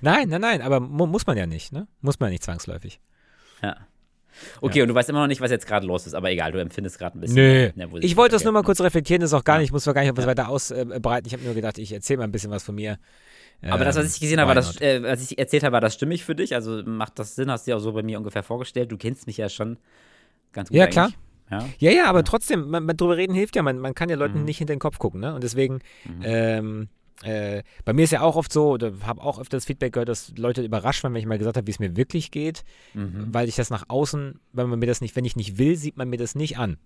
[0.01, 1.87] Nein, nein, nein, aber mu muss man ja nicht, ne?
[1.99, 2.99] Muss man ja nicht zwangsläufig.
[3.61, 3.75] Ja.
[4.61, 4.83] Okay, ja.
[4.83, 6.97] und du weißt immer noch nicht, was jetzt gerade los ist, aber egal, du empfindest
[6.97, 7.35] gerade ein bisschen.
[7.35, 7.71] Nö.
[7.99, 9.99] Ich wollte das nur mal kurz reflektieren, das ist auch gar nicht, ich muss gar
[9.99, 10.29] nicht etwas ja.
[10.29, 11.27] weiter ausbreiten.
[11.27, 12.97] Ich habe nur gedacht, ich erzähle mal ein bisschen was von mir.
[13.69, 15.93] Aber das, was ich gesehen habe, war das, äh, was ich erzählt habe, war das
[15.93, 16.55] stimmig für dich?
[16.55, 17.51] Also macht das Sinn?
[17.51, 18.91] Hast du dir auch so bei mir ungefähr vorgestellt?
[18.91, 19.77] Du kennst mich ja schon
[20.51, 20.77] ganz gut.
[20.77, 20.93] Ja, eigentlich.
[20.93, 21.11] klar.
[21.51, 21.69] Ja?
[21.79, 22.23] ja, ja, aber ja.
[22.23, 23.61] trotzdem, man, man, drüber reden hilft ja.
[23.61, 24.45] Man, man kann ja Leuten mhm.
[24.45, 25.35] nicht hinter den Kopf gucken, ne?
[25.35, 26.21] Und deswegen, mhm.
[26.23, 26.89] ähm,
[27.23, 30.09] äh, bei mir ist ja auch oft so, oder habe auch öfter das Feedback gehört,
[30.09, 33.27] dass Leute überrascht waren, wenn ich mal gesagt habe, wie es mir wirklich geht, mhm.
[33.31, 35.97] weil ich das nach außen, wenn man mir das nicht, wenn ich nicht will, sieht
[35.97, 36.77] man mir das nicht an.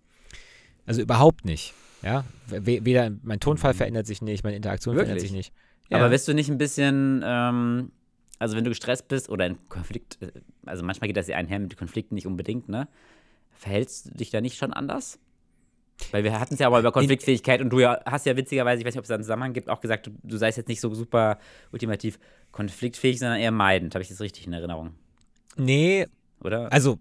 [0.86, 1.74] Also überhaupt nicht.
[2.02, 3.78] Ja, weder mein Tonfall mhm.
[3.78, 5.08] verändert sich nicht, meine Interaktion wirklich?
[5.08, 5.54] verändert sich nicht.
[5.90, 5.98] Ja.
[5.98, 7.92] Aber wirst du nicht ein bisschen, ähm,
[8.40, 10.32] also wenn du gestresst bist oder in Konflikt, äh,
[10.66, 12.88] also manchmal geht das ja einher mit Konflikten nicht unbedingt, ne?
[13.52, 15.20] Verhältst du dich da nicht schon anders?
[16.12, 18.82] Weil wir hatten es ja auch mal über Konfliktfähigkeit und du ja, hast ja witzigerweise,
[18.82, 20.68] ich weiß nicht, ob es da einen Zusammenhang gibt, auch gesagt, du, du seist jetzt
[20.68, 21.38] nicht so super
[21.72, 22.20] ultimativ
[22.52, 23.96] konfliktfähig, sondern eher meidend.
[23.96, 24.94] Habe ich das richtig in Erinnerung?
[25.56, 26.08] Nee.
[26.42, 26.72] Oder?
[26.72, 27.00] Also,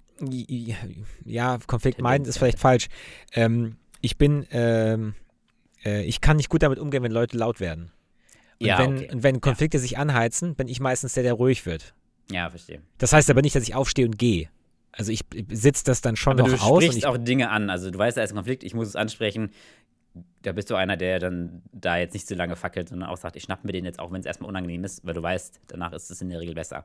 [1.24, 2.86] ja, konfliktmeidend ist vielleicht falsch.
[3.32, 5.14] Ähm, ich bin, ähm,
[5.84, 7.90] äh, ich kann nicht gut damit umgehen, wenn Leute laut werden.
[8.60, 9.10] Und, ja, wenn, okay.
[9.12, 9.82] und wenn Konflikte ja.
[9.82, 11.94] sich anheizen, bin ich meistens der, der ruhig wird.
[12.30, 12.80] Ja, verstehe.
[12.98, 14.48] Das heißt aber nicht, dass ich aufstehe und gehe.
[14.92, 16.80] Also ich sitze das dann schon aber noch aus.
[16.80, 17.68] Du sprichst auch Dinge an.
[17.68, 19.50] Also du weißt, da ist ein Konflikt, ich muss es ansprechen.
[20.42, 23.34] Da bist du einer, der dann da jetzt nicht so lange fackelt, sondern auch sagt,
[23.34, 25.92] ich schnapp mir den jetzt, auch wenn es erstmal unangenehm ist, weil du weißt, danach
[25.92, 26.84] ist es in der Regel besser.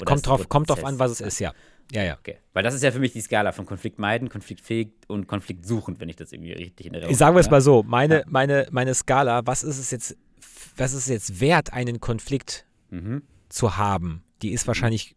[0.00, 1.52] Oder kommt drauf, kommt drauf an, was es ist, ja.
[1.92, 2.16] Ja, ja.
[2.18, 2.38] Okay.
[2.52, 6.08] Weil das ist ja für mich die Skala von Konflikt meiden, konfliktfähig und konfliktsuchend, wenn
[6.08, 7.18] ich das irgendwie richtig in Erinnerung habe.
[7.18, 8.24] Sagen wir es mal so, meine, ja.
[8.26, 10.16] meine, meine Skala, was ist es jetzt
[10.76, 13.22] was ist es jetzt wert, einen Konflikt mhm.
[13.48, 14.22] zu haben?
[14.42, 15.14] Die ist wahrscheinlich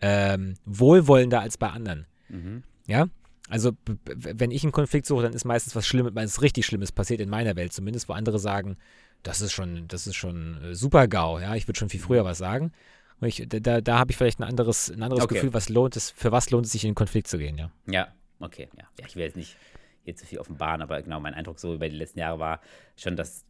[0.00, 2.06] ähm, wohlwollender als bei anderen.
[2.28, 2.62] Mhm.
[2.86, 3.06] Ja?
[3.48, 3.72] Also,
[4.06, 7.28] wenn ich einen Konflikt suche, dann ist meistens was Schlimmes, was richtig Schlimmes passiert in
[7.28, 8.76] meiner Welt zumindest, wo andere sagen,
[9.22, 12.22] das ist schon, das ist schon äh, super GAU, ja, ich würde schon viel früher
[12.22, 12.26] mhm.
[12.26, 12.72] was sagen.
[13.20, 15.34] Und ich, da da habe ich vielleicht ein anderes, ein anderes okay.
[15.34, 17.70] Gefühl, was lohnt es, für was lohnt es sich in den Konflikt zu gehen, ja.
[17.86, 18.08] Ja,
[18.40, 18.84] okay, ja.
[18.98, 19.56] ja ich will jetzt nicht
[20.04, 22.60] hier zu viel offenbaren, aber genau, mein Eindruck so über die letzten Jahre war
[22.96, 23.44] schon, dass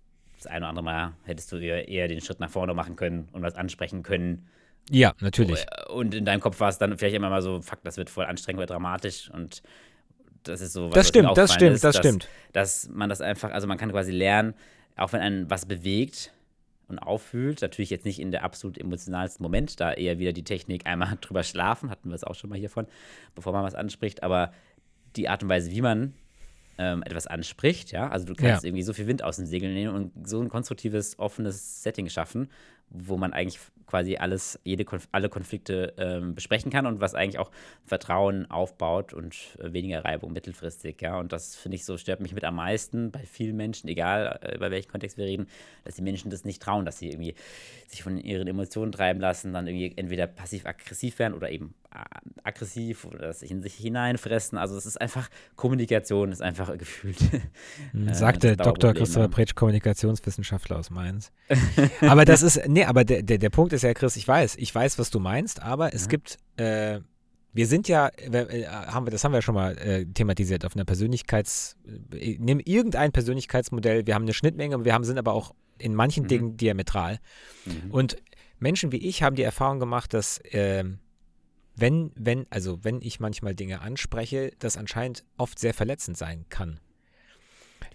[0.44, 3.42] das eine oder andere Mal hättest du eher den Schritt nach vorne machen können und
[3.42, 4.46] was ansprechen können.
[4.90, 5.64] Ja, natürlich.
[5.88, 8.26] Und in deinem Kopf war es dann vielleicht immer mal so, fuck, das wird voll
[8.26, 9.62] anstrengend oder dramatisch und
[10.42, 12.28] das ist so was Das stimmt, das stimmt, ist, das dass, stimmt.
[12.52, 14.54] Dass man das einfach, also man kann quasi lernen,
[14.96, 16.33] auch wenn einen was bewegt
[16.87, 20.87] und auffühlt, natürlich jetzt nicht in der absolut emotionalsten Moment, da eher wieder die Technik
[20.87, 22.87] einmal drüber schlafen, hatten wir es auch schon mal hiervon,
[23.35, 24.52] bevor man was anspricht, aber
[25.16, 26.14] die Art und Weise, wie man
[26.78, 28.68] ähm, etwas anspricht, ja, also du kannst ja.
[28.68, 32.48] irgendwie so viel Wind aus den Segeln nehmen und so ein konstruktives, offenes Setting schaffen,
[32.90, 37.38] wo man eigentlich quasi alles, jede Konf alle Konflikte ähm, besprechen kann und was eigentlich
[37.38, 37.50] auch
[37.84, 41.18] Vertrauen aufbaut und äh, weniger Reibung mittelfristig, ja.
[41.18, 44.54] Und das finde ich so, stört mich mit am meisten bei vielen Menschen, egal äh,
[44.54, 45.46] über welchen Kontext wir reden,
[45.84, 47.34] dass die Menschen das nicht trauen, dass sie irgendwie
[47.88, 51.74] sich von ihren Emotionen treiben lassen, dann irgendwie entweder passiv-aggressiv werden oder eben
[52.42, 54.59] aggressiv oder sich in sich hineinfressen.
[54.59, 57.16] Also es ist einfach Kommunikation, ist einfach gefühlt.
[57.94, 58.94] äh, Sagte Dr.
[58.94, 61.33] Christopher Pretsch, Kommunikationswissenschaftler aus Mainz.
[62.00, 64.74] aber das ist, nee, aber der, der, der Punkt ist ja, Chris, ich weiß, ich
[64.74, 66.09] weiß, was du meinst, aber es ja.
[66.09, 67.00] gibt, äh,
[67.52, 70.74] wir sind ja, äh, haben wir, das haben wir ja schon mal äh, thematisiert, auf
[70.74, 71.76] einer Persönlichkeits,
[72.12, 76.24] äh, nimm irgendein Persönlichkeitsmodell, wir haben eine Schnittmenge, wir haben, sind aber auch in manchen
[76.24, 76.28] mhm.
[76.28, 77.18] Dingen diametral.
[77.64, 77.90] Mhm.
[77.90, 78.16] Und
[78.59, 80.98] Menschen wie ich haben die Erfahrung gemacht, dass ähm,
[81.76, 86.80] wenn, wenn, also wenn ich manchmal Dinge anspreche, das anscheinend oft sehr verletzend sein kann.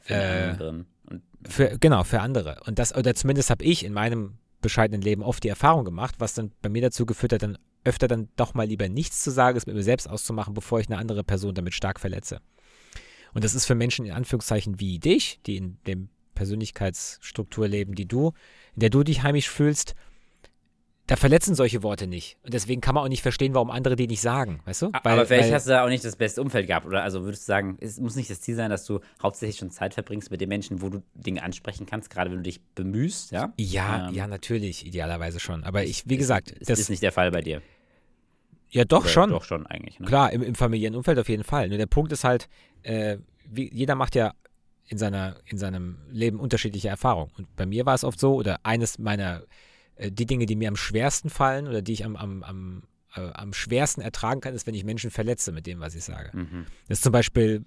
[0.02, 0.86] Für äh, anderen.
[1.48, 2.62] Für, genau, für andere.
[2.66, 6.34] Und das, oder zumindest habe ich in meinem bescheidenen Leben oft die Erfahrung gemacht, was
[6.34, 9.58] dann bei mir dazu geführt hat, dann öfter dann doch mal lieber nichts zu sagen,
[9.58, 12.42] es mit mir selbst auszumachen, bevor ich eine andere Person damit stark verletze.
[13.34, 18.08] Und das ist für Menschen in Anführungszeichen wie dich, die in dem Persönlichkeitsstruktur leben, die
[18.08, 18.34] du,
[18.76, 19.96] in der du dich heimisch fühlst,
[21.10, 22.38] da verletzen solche Worte nicht.
[22.44, 24.86] Und deswegen kann man auch nicht verstehen, warum andere die nicht sagen, weißt du?
[24.92, 27.02] Weil, aber vielleicht weil, hast du da auch nicht das beste Umfeld gehabt, oder?
[27.02, 29.96] Also würdest du sagen, es muss nicht das Ziel sein, dass du hauptsächlich schon Zeit
[29.96, 33.52] verbringst mit den Menschen, wo du Dinge ansprechen kannst, gerade wenn du dich bemühst, ja?
[33.58, 35.64] Ja, ähm, ja, natürlich, idealerweise schon.
[35.64, 37.64] Aber ich, wie gesagt, ist, das ist nicht der Fall bei dir.
[38.70, 39.30] Ja, doch oder schon.
[39.32, 40.00] Doch schon eigentlich.
[40.00, 40.06] Ne?
[40.06, 41.70] Klar, im, im, familiären Umfeld auf jeden Fall.
[41.70, 42.48] Nur der Punkt ist halt,
[42.84, 43.18] äh,
[43.50, 44.34] wie, jeder macht ja
[44.86, 47.32] in, seiner, in seinem Leben unterschiedliche Erfahrungen.
[47.36, 49.42] Und bei mir war es oft so, oder eines meiner
[50.00, 52.84] die Dinge, die mir am schwersten fallen oder die ich am, am, am,
[53.16, 56.32] äh, am schwersten ertragen kann, ist, wenn ich Menschen verletze mit dem, was ich sage.
[56.34, 56.66] Mhm.
[56.88, 57.66] Das ist zum Beispiel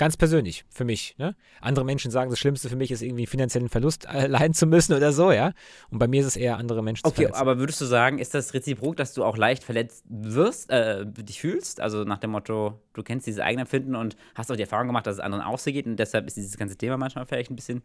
[0.00, 1.14] ganz persönlich für mich.
[1.18, 1.36] Ne?
[1.60, 4.94] Andere Menschen sagen, das Schlimmste für mich ist irgendwie einen finanziellen Verlust leiden zu müssen
[4.94, 5.52] oder so, ja.
[5.90, 7.40] Und bei mir ist es eher andere Menschen okay, zu verletzen.
[7.40, 11.40] aber würdest du sagen, ist das reziprok, dass du auch leicht verletzt wirst, äh, dich
[11.40, 11.80] fühlst?
[11.80, 15.06] Also nach dem Motto, du kennst dieses eigene Empfinden und hast auch die Erfahrung gemacht,
[15.06, 17.56] dass es anderen auch so geht und deshalb ist dieses ganze Thema manchmal vielleicht ein
[17.56, 17.82] bisschen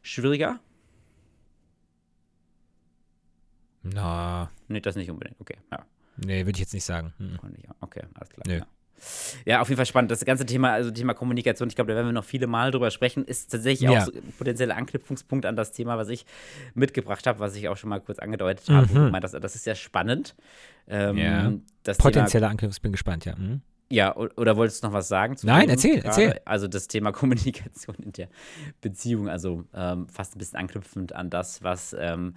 [0.00, 0.60] schwieriger?
[3.94, 4.50] Na.
[4.68, 5.40] Nee, das nicht unbedingt.
[5.40, 5.84] Okay, ja.
[6.16, 7.12] Nee, würde ich jetzt nicht sagen.
[7.18, 7.38] Hm.
[7.80, 8.44] Okay, alles klar.
[8.46, 8.58] Nö.
[8.58, 8.66] Ja.
[9.44, 10.10] Ja, auf jeden Fall spannend.
[10.10, 12.90] Das ganze Thema, also Thema Kommunikation, ich glaube, da werden wir noch viele Mal drüber
[12.90, 14.02] sprechen, ist tatsächlich ja.
[14.02, 16.26] auch so ein potenzieller Anknüpfungspunkt an das Thema, was ich
[16.74, 18.92] mitgebracht habe, was ich auch schon mal kurz angedeutet habe.
[18.92, 19.20] Mhm.
[19.20, 20.34] Das, das ist ja spannend.
[20.88, 21.52] Ähm, ja.
[21.96, 23.36] Potenzieller Anknüpfungspunkt, bin gespannt, ja.
[23.36, 23.62] Mhm.
[23.90, 25.36] Ja, oder wolltest du noch was sagen?
[25.42, 26.08] Nein, erzähl, gerade?
[26.08, 26.40] erzähl.
[26.44, 28.28] Also das Thema Kommunikation in der
[28.80, 32.34] Beziehung, also ähm, fast ein bisschen anknüpfend an das, was ähm,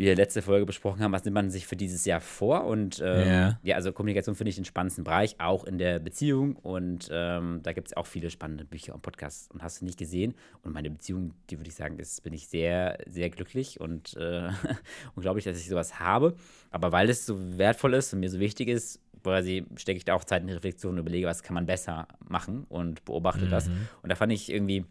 [0.00, 2.64] wir letzte Folge besprochen haben, was nimmt man sich für dieses Jahr vor?
[2.64, 3.58] Und ähm, ja.
[3.62, 3.76] ja.
[3.76, 6.56] also Kommunikation finde ich den spannendsten Bereich, auch in der Beziehung.
[6.56, 9.98] Und ähm, da gibt es auch viele spannende Bücher und Podcasts und hast du nicht
[9.98, 10.34] gesehen.
[10.62, 14.48] Und meine Beziehung, die würde ich sagen, ist, bin ich sehr, sehr glücklich und äh,
[15.16, 16.34] unglaublich, dass ich sowas habe.
[16.70, 20.14] Aber weil es so wertvoll ist und mir so wichtig ist, quasi stecke ich da
[20.14, 23.50] auch Zeit in die Reflexion und überlege, was kann man besser machen und beobachte mhm.
[23.50, 23.68] das.
[23.68, 24.86] Und da fand ich irgendwie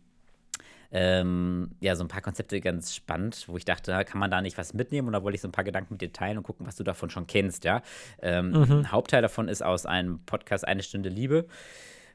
[0.92, 4.58] ähm, ja, so ein paar Konzepte ganz spannend, wo ich dachte, kann man da nicht
[4.58, 5.08] was mitnehmen?
[5.08, 6.84] Und da wollte ich so ein paar Gedanken mit dir teilen und gucken, was du
[6.84, 7.82] davon schon kennst, ja.
[8.22, 8.72] Ähm, mhm.
[8.72, 11.46] Ein Hauptteil davon ist aus einem Podcast Eine Stunde Liebe.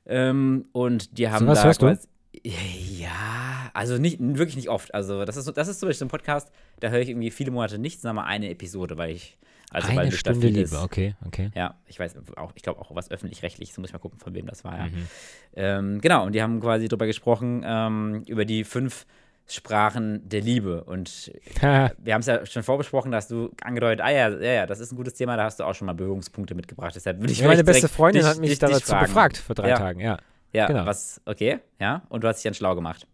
[0.06, 1.98] Ähm, und die haben so, was da hörst du?
[2.42, 4.92] Ja, also nicht, wirklich nicht oft.
[4.92, 7.30] Also, das ist, so, das ist zum Beispiel so ein Podcast, da höre ich irgendwie
[7.30, 9.38] viele Monate nichts, sondern mal eine Episode, weil ich
[9.74, 11.50] also, Eine Stunde Liebe, okay, okay.
[11.54, 14.46] Ja, ich weiß auch, ich glaube auch was öffentlich-rechtliches, muss ich mal gucken, von wem
[14.46, 14.84] das war, ja.
[14.87, 15.08] Mhm.
[15.54, 19.04] Ähm, genau, und die haben quasi darüber gesprochen, ähm, über die fünf
[19.46, 20.84] Sprachen der Liebe.
[20.84, 24.80] Und wir haben es ja schon vorbesprochen, dass du angedeutet, ah ja, ja, ja, das
[24.80, 26.94] ist ein gutes Thema, da hast du auch schon mal Berührungspunkte mitgebracht.
[26.94, 29.54] Deshalb würde ich ja, Meine beste Freundin dich, hat mich dich, dazu dich gefragt vor
[29.54, 29.76] drei ja.
[29.76, 30.18] Tagen, ja.
[30.52, 30.87] Ja, genau.
[30.87, 32.02] was, okay, ja.
[32.08, 33.08] Und du hast dich dann schlau gemacht.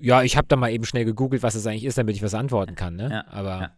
[0.00, 2.34] Ja, ich habe da mal eben schnell gegoogelt, was es eigentlich ist, damit ich was
[2.34, 3.08] antworten kann, ne?
[3.10, 3.60] Ja, Aber.
[3.60, 3.70] Ja.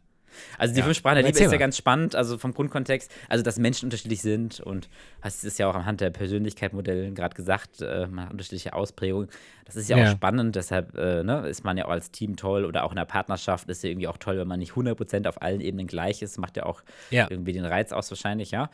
[0.58, 0.84] Also die ja.
[0.84, 4.22] fünf Sprachen der Liebe ist ja ganz spannend, also vom Grundkontext, also dass Menschen unterschiedlich
[4.22, 4.88] sind und
[5.22, 9.28] hast es ja auch anhand der Persönlichkeitsmodelle gerade gesagt, äh, man hat unterschiedliche Ausprägungen.
[9.64, 10.06] Das ist ja, ja.
[10.06, 12.96] auch spannend, deshalb äh, ne, ist man ja auch als Team toll oder auch in
[12.96, 16.22] der Partnerschaft ist ja irgendwie auch toll, wenn man nicht 100% auf allen Ebenen gleich
[16.22, 17.26] ist, macht ja auch ja.
[17.28, 18.70] irgendwie den Reiz aus wahrscheinlich, ja.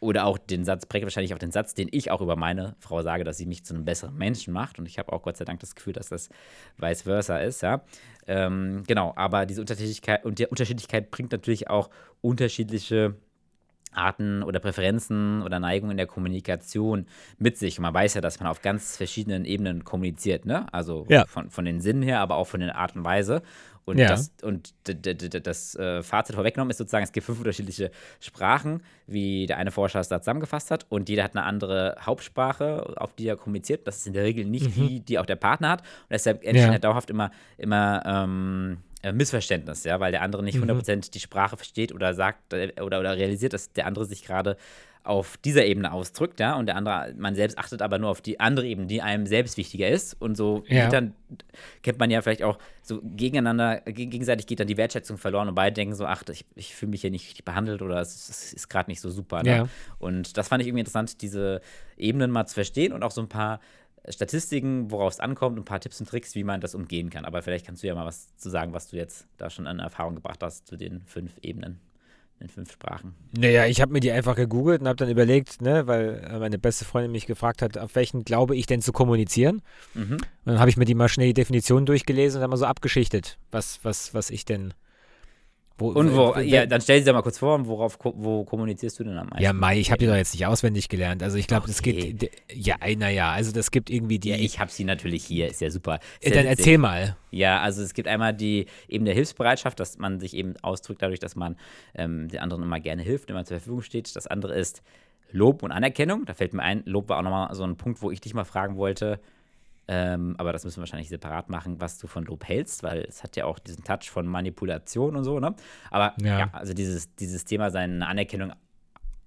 [0.00, 3.02] Oder auch den Satz, prägt wahrscheinlich auch den Satz, den ich auch über meine Frau
[3.02, 4.78] sage, dass sie mich zu einem besseren Menschen macht.
[4.78, 6.28] Und ich habe auch Gott sei Dank das Gefühl, dass das
[6.76, 7.82] vice versa ist, ja.
[8.26, 13.14] Ähm, genau, aber diese Unterschiedlichkeit und die Unterschiedlichkeit bringt natürlich auch unterschiedliche
[13.96, 17.06] Arten oder Präferenzen oder Neigungen in der Kommunikation
[17.38, 17.78] mit sich.
[17.78, 20.66] Und man weiß ja, dass man auf ganz verschiedenen Ebenen kommuniziert, ne?
[20.72, 21.24] Also ja.
[21.26, 23.42] von, von den Sinnen her, aber auch von der Art und Weise.
[23.86, 24.08] Und ja.
[24.08, 29.58] das, und das äh, Fazit vorweggenommen ist sozusagen, es gibt fünf unterschiedliche Sprachen, wie der
[29.58, 30.86] eine Forscher es da zusammengefasst hat.
[30.88, 33.86] Und jeder hat eine andere Hauptsprache, auf die er kommuniziert.
[33.86, 34.88] Das ist in der Regel nicht mhm.
[34.88, 35.82] die, die auch der Partner hat.
[35.82, 36.78] Und deshalb entsteht ja.
[36.80, 41.00] dauerhaft immer, immer ähm, äh, Missverständnis, ja, weil der andere nicht 100% mhm.
[41.02, 44.56] die Sprache versteht oder sagt äh, oder, oder realisiert, dass der andere sich gerade
[45.06, 48.40] auf dieser Ebene ausdrückt, ja, und der andere, man selbst achtet aber nur auf die
[48.40, 50.20] andere Ebene, die einem selbst wichtiger ist.
[50.20, 50.88] Und so ja.
[50.88, 51.14] dann,
[51.82, 55.74] kennt man ja vielleicht auch so gegeneinander, gegenseitig geht dann die Wertschätzung verloren und beide
[55.74, 58.68] denken so, ach, ich, ich fühle mich hier nicht richtig behandelt oder es, es ist
[58.68, 59.42] gerade nicht so super.
[59.42, 59.50] Ne?
[59.50, 59.68] Ja.
[59.98, 61.60] Und das fand ich irgendwie interessant, diese
[61.96, 63.60] Ebenen mal zu verstehen und auch so ein paar
[64.08, 67.24] Statistiken, worauf es ankommt, ein paar Tipps und Tricks, wie man das umgehen kann.
[67.24, 69.78] Aber vielleicht kannst du ja mal was zu sagen, was du jetzt da schon an
[69.78, 71.80] Erfahrung gebracht hast zu den fünf Ebenen
[72.40, 73.14] in fünf Sprachen.
[73.36, 76.84] Naja, ich habe mir die einfach gegoogelt und habe dann überlegt, ne, weil meine beste
[76.84, 79.62] Freundin mich gefragt hat, auf welchen glaube ich denn zu kommunizieren.
[79.94, 80.12] Mhm.
[80.12, 82.66] Und dann habe ich mir die mal schnell die Definition durchgelesen und dann mal so
[82.66, 84.74] abgeschichtet, was, was, was ich denn
[85.78, 89.18] wo, und wo, ja, dann stell dir mal kurz vor, worauf wo kommunizierst du denn
[89.18, 89.42] am meisten?
[89.42, 91.22] Ja, Mai, ich habe die doch jetzt nicht auswendig gelernt.
[91.22, 92.14] Also ich glaube, es okay.
[92.14, 94.30] geht, ja, naja, also das gibt irgendwie die.
[94.30, 95.98] Ja, ich habe sie natürlich hier, ist ja super.
[96.20, 97.16] Ist dann erzähl mal.
[97.30, 101.20] Ja, also es gibt einmal die eben der Hilfsbereitschaft, dass man sich eben ausdrückt dadurch,
[101.20, 101.56] dass man
[101.94, 104.16] ähm, den anderen immer gerne hilft, immer zur Verfügung steht.
[104.16, 104.82] Das andere ist
[105.30, 106.24] Lob und Anerkennung.
[106.24, 108.44] Da fällt mir ein, Lob war auch nochmal so ein Punkt, wo ich dich mal
[108.44, 109.20] fragen wollte.
[109.88, 113.22] Ähm, aber das müssen wir wahrscheinlich separat machen, was du von Lob hältst, weil es
[113.22, 115.54] hat ja auch diesen Touch von Manipulation und so, ne?
[115.90, 116.50] Aber ja, Ja.
[116.52, 118.52] also dieses, dieses Thema, seine Anerkennung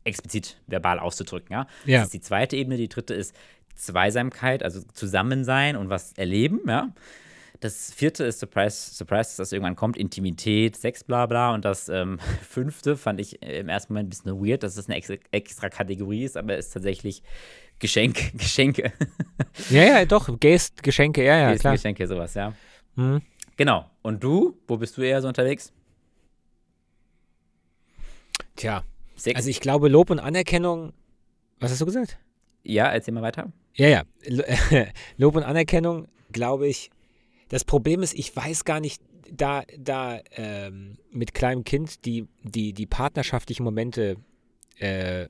[0.03, 1.67] explizit verbal auszudrücken, ja.
[1.85, 1.99] Ja.
[1.99, 2.77] Das ist die zweite Ebene.
[2.77, 3.35] Die dritte ist
[3.75, 6.89] Zweisamkeit, also Zusammensein und was erleben, ja.
[7.61, 11.53] Das vierte ist Surprise, Surprise, dass das irgendwann kommt, Intimität, Sex, bla bla.
[11.53, 14.95] Und das ähm, fünfte fand ich im ersten Moment ein bisschen weird, dass das eine
[15.31, 17.21] extra, Kategorie ist, aber ist tatsächlich
[17.79, 18.91] Geschenk, Geschenke.
[19.69, 21.73] Ja, ja, doch, Gest, Geschenke, ja, ja, Gest- klar.
[21.73, 22.53] Geschenke, sowas, ja.
[22.95, 23.21] Mhm.
[23.55, 23.89] Genau.
[24.01, 25.71] Und du, wo bist du eher so unterwegs?
[28.55, 28.83] Tja,
[29.15, 29.35] Sex?
[29.37, 30.93] also ich glaube, Lob und Anerkennung,
[31.59, 32.17] was hast du gesagt?
[32.63, 33.51] ja, erzähl mal weiter.
[33.75, 34.03] Ja, ja.
[34.27, 34.43] Lo-
[35.17, 36.91] Lob und Anerkennung, glaube ich.
[37.47, 42.73] Das Problem ist, ich weiß gar nicht, da, da ähm, mit kleinem Kind die, die,
[42.73, 44.17] die partnerschaftlichen Momente,
[44.77, 45.27] äh,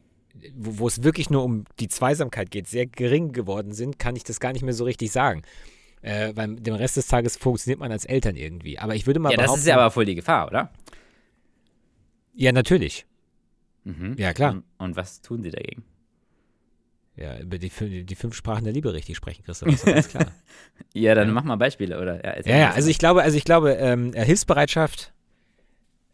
[0.56, 4.23] wo, wo es wirklich nur um die Zweisamkeit geht, sehr gering geworden sind, kann ich
[4.23, 5.41] das gar nicht mehr so richtig sagen.
[6.02, 8.80] Äh, weil den Rest des Tages funktioniert man als Eltern irgendwie.
[8.80, 10.71] Aber ich würde mal Ja, das ist ja aber voll die Gefahr, oder?
[12.34, 13.06] ja, natürlich.
[13.84, 14.15] Mhm.
[14.17, 14.52] Ja, klar.
[14.54, 15.84] Und, und was tun sie dagegen?
[17.17, 17.69] Ja, über die,
[18.06, 20.32] die fünf Sprachen der Liebe richtig sprechen, Christoph, das ist ganz klar.
[20.93, 21.34] Ja, dann Ja.
[21.34, 22.23] mach mal Beispiele, oder?
[22.23, 25.12] Ja, Ja, ja, also ich glaube, also ich glaube, ähm, äh, Hilfsbereitschaft,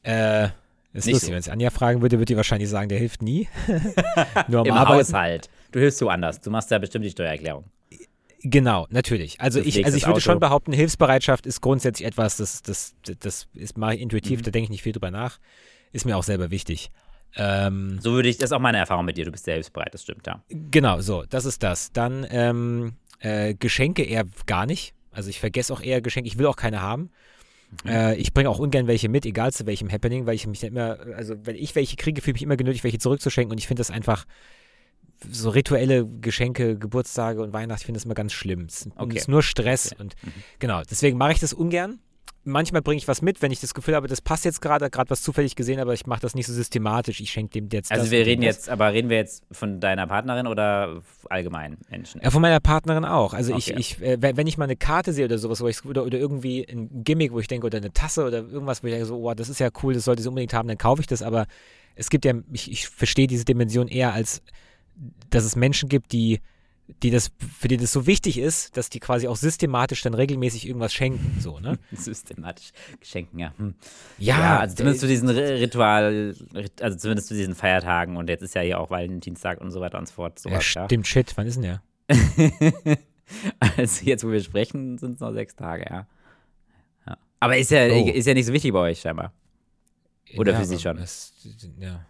[0.02, 0.50] äh,
[1.00, 1.32] ist Nicht lustig, so.
[1.34, 3.48] wenn es Anja fragen würde, würde die wahrscheinlich sagen, der hilft nie.
[4.48, 5.00] Nur am Im Arbeiten.
[5.08, 5.50] Haushalt.
[5.72, 6.40] Du hilfst woanders.
[6.42, 7.66] Du machst ja bestimmt die Steuererklärung.
[8.42, 9.42] Genau, natürlich.
[9.42, 13.48] Also Du ich, also ich würde schon behaupten, Hilfsbereitschaft ist grundsätzlich etwas, das, das, das
[13.56, 14.44] ist mache ich intuitiv, Mhm.
[14.44, 15.40] da denke ich nicht viel drüber nach.
[15.92, 16.92] Ist mir auch selber wichtig.
[17.36, 19.26] Ähm, So würde ich, das ist auch meine Erfahrung mit dir.
[19.26, 20.44] Du bist sehr hilfsbereit, das stimmt, ja.
[20.50, 21.92] Genau, so, das ist das.
[21.92, 24.94] Dann ähm, äh, Geschenke eher gar nicht.
[25.12, 27.10] Also ich vergesse auch eher Geschenke, ich will auch keine haben.
[27.84, 27.90] Mhm.
[27.90, 30.70] Äh, ich bringe auch ungern welche mit, egal zu welchem Happening, weil ich mich dann
[30.72, 33.68] immer, also wenn ich welche kriege, fühle ich mich immer genötigt, welche zurückzuschenken und ich
[33.68, 34.26] finde das einfach
[35.30, 38.66] so rituelle Geschenke, Geburtstage und Weihnachten, ich finde das immer ganz schlimm.
[38.66, 39.18] Es Okay.
[39.18, 40.02] ist nur Stress Okay.
[40.02, 40.32] und Mhm.
[40.60, 42.00] genau, deswegen mache ich das ungern.
[42.48, 45.10] Manchmal bringe ich was mit, wenn ich das Gefühl habe, das passt jetzt gerade, gerade
[45.10, 47.20] was zufällig gesehen, aber ich mache das nicht so systematisch.
[47.20, 50.46] Ich schenke dem jetzt Also wir reden jetzt, aber reden wir jetzt von deiner Partnerin
[50.46, 52.22] oder allgemein Menschen?
[52.24, 53.34] Ja, von meiner Partnerin auch.
[53.34, 53.80] Also ich, Okay.
[53.80, 56.18] ich äh, wenn wenn ich mal eine Karte sehe oder sowas, wo ich, oder, oder
[56.20, 59.18] irgendwie ein Gimmick, wo ich denke, oder eine Tasse oder irgendwas, wo ich denke, so,
[59.18, 61.24] oh, das ist ja cool, das sollte sie unbedingt haben, dann kaufe ich das.
[61.24, 61.48] Aber
[61.96, 64.42] es gibt ja, ich, ich verstehe diese Dimension eher als,
[65.30, 66.42] dass es Menschen gibt, die,
[67.02, 70.68] die das, für die das so wichtig ist, dass die quasi auch systematisch dann regelmäßig
[70.68, 71.40] irgendwas schenken.
[71.42, 71.80] So, ne?
[71.92, 73.54] Systematisch Geschenken, ja.
[73.58, 73.74] Hm.
[74.20, 78.44] Ja, also zumindest zu diesen Ri- Ritual, Rit- also zumindest zu diesen Feiertagen und jetzt
[78.44, 80.40] ist ja hier auch Valentinstag und so weiter und so fort.
[80.46, 81.82] ja, Sowas, ja, stimmt, shit, wann ist denn der?
[83.78, 86.08] also jetzt, wo wir sprechen, sind es noch sechs Tage, ja.
[87.08, 87.18] ja.
[87.40, 88.08] Aber ist ja, Oh.
[88.10, 89.34] ist ja nicht so wichtig bei euch scheinbar.
[90.38, 90.98] Oder für sie schon.
[90.98, 91.34] Das,
[91.80, 92.06] ja.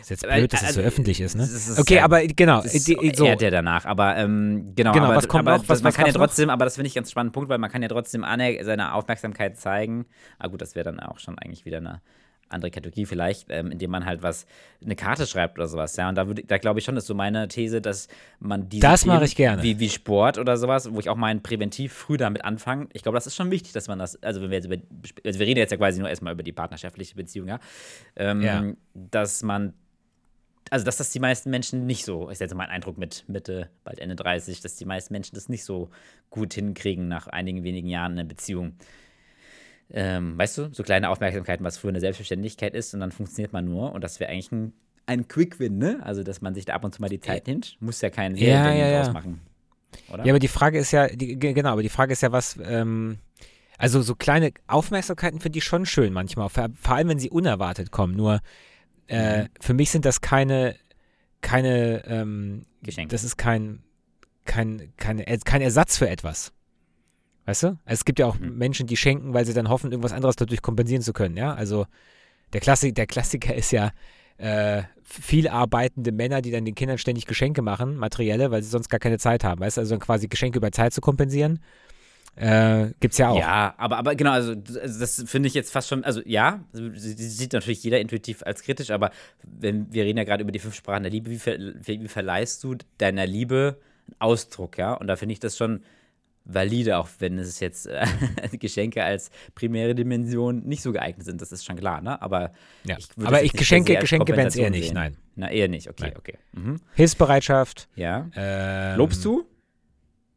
[0.00, 1.42] Ist jetzt blöd, dass es so also, öffentlich ist, ne?
[1.44, 3.24] ist Okay, ja- aber genau, Das die, so.
[3.26, 5.68] ehrt ja danach, aber ähm, genau, Genau, aber, was kommt aber noch?
[5.68, 6.26] Was- man was kann ja gab's noch?
[6.26, 8.24] trotzdem, aber das finde ich ganz spannenden Punkt, weil man kann ja trotzdem
[8.62, 10.06] seine Aufmerksamkeit zeigen.
[10.38, 12.00] Ah gut, das wäre dann auch schon eigentlich wieder eine
[12.48, 14.46] andere Kategorie vielleicht, ähm, indem man halt was,
[14.82, 16.08] eine Karte schreibt oder sowas, ja.
[16.08, 18.08] Und da würde, da glaube ich schon, ist so meine These, dass
[18.40, 19.62] man diese Das mache ich gerne.
[19.62, 22.88] Wie, wie Sport oder sowas, wo ich auch mein präventiv früh damit anfange.
[22.92, 24.76] Ich glaube, das ist schon wichtig, dass man das, also wenn wir jetzt über,
[25.24, 27.58] also wir reden jetzt ja quasi nur erstmal über die partnerschaftliche Beziehung, ja.
[28.16, 28.64] Ähm, Ja.
[28.94, 29.74] Dass man
[30.70, 33.98] also dass das die meisten Menschen nicht so, ist jetzt mein Eindruck mit Mitte, bald
[33.98, 35.88] Ende 30, dass die meisten Menschen das nicht so
[36.30, 38.74] gut hinkriegen nach einigen wenigen Jahren in der Beziehung.
[39.90, 43.64] Ähm, weißt du, so kleine Aufmerksamkeiten, was früher eine Selbstverständlichkeit ist und dann funktioniert man
[43.64, 44.72] nur und das wäre eigentlich ein,
[45.06, 46.00] ein Quick-Win, ne?
[46.02, 48.36] Also, dass man sich da ab und zu mal die Zeit nimmt, muss ja keinen
[48.36, 49.02] Ja, ja, ja.
[49.02, 49.40] draus machen.
[50.12, 50.26] Oder?
[50.26, 52.58] Ja, aber die Frage ist ja, die, ge- genau, aber die Frage ist ja, was,
[52.62, 53.18] ähm,
[53.78, 57.90] also so kleine Aufmerksamkeiten finde ich schon schön manchmal, vor, vor allem wenn sie unerwartet
[57.90, 58.14] kommen.
[58.14, 58.40] Nur
[59.06, 59.48] äh, Mhm.
[59.60, 60.76] für mich sind das keine,
[61.40, 63.10] keine, ähm, Geschenke.
[63.12, 63.82] das ist kein,
[64.44, 66.52] kein, kein, kein Ersatz für etwas.
[67.48, 67.66] Weißt du?
[67.68, 68.58] Also es gibt ja auch Mhm.
[68.58, 71.54] Menschen, die schenken, weil sie dann hoffen, irgendwas anderes dadurch kompensieren zu können, ja.
[71.54, 71.86] Also
[72.52, 73.90] der, Klassik, der Klassiker ist ja
[74.36, 78.90] äh, viel arbeitende Männer, die dann den Kindern ständig Geschenke machen, materielle, weil sie sonst
[78.90, 79.80] gar keine Zeit haben, weißt du?
[79.80, 81.60] Also quasi Geschenke über Zeit zu kompensieren.
[82.36, 83.38] Äh, gibt's ja auch.
[83.38, 86.62] Ja, aber, aber genau, also das, also das finde ich jetzt fast schon, also ja,
[86.72, 89.10] sie, sie sieht natürlich jeder intuitiv als kritisch, aber
[89.42, 92.62] wenn, wir reden ja gerade über die fünf Sprachen der Liebe, wie, ver, wie verleihst
[92.62, 94.92] du deiner Liebe einen Ausdruck, ja?
[94.92, 95.80] Und da finde ich das schon
[96.50, 98.04] valide, auch wenn es jetzt äh,
[98.58, 102.20] Geschenke als primäre Dimension nicht so geeignet sind, das ist schon klar, ne?
[102.22, 102.52] Aber
[102.84, 102.96] Ja.
[102.98, 104.94] ich würde Aber ich, Geschenke, Geschenke wären es eher nicht, sehen.
[104.94, 105.16] nein.
[105.36, 106.14] Na, eher nicht, okay, Nein.
[106.16, 106.38] okay.
[106.52, 106.80] Mhm.
[106.94, 107.88] Hilfsbereitschaft.
[107.94, 108.26] Ja.
[108.34, 109.44] Ähm, Lobst du?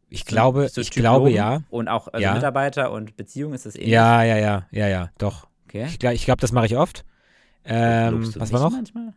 [0.10, 1.36] Ich glaube, Bist du ich glaube Loben?
[1.38, 1.64] ja.
[1.70, 2.34] Und auch also Ja.
[2.36, 3.90] Mitarbeiter und Beziehung, ist das ähnlich?
[3.92, 5.48] Ja, ja, ja, ja, ja, doch.
[5.68, 5.86] Okay.
[5.88, 7.06] Ich glaube, ich glaub, das mache ich oft.
[7.64, 8.72] Ähm, Lobst du was war noch?
[8.72, 9.14] Manchmal?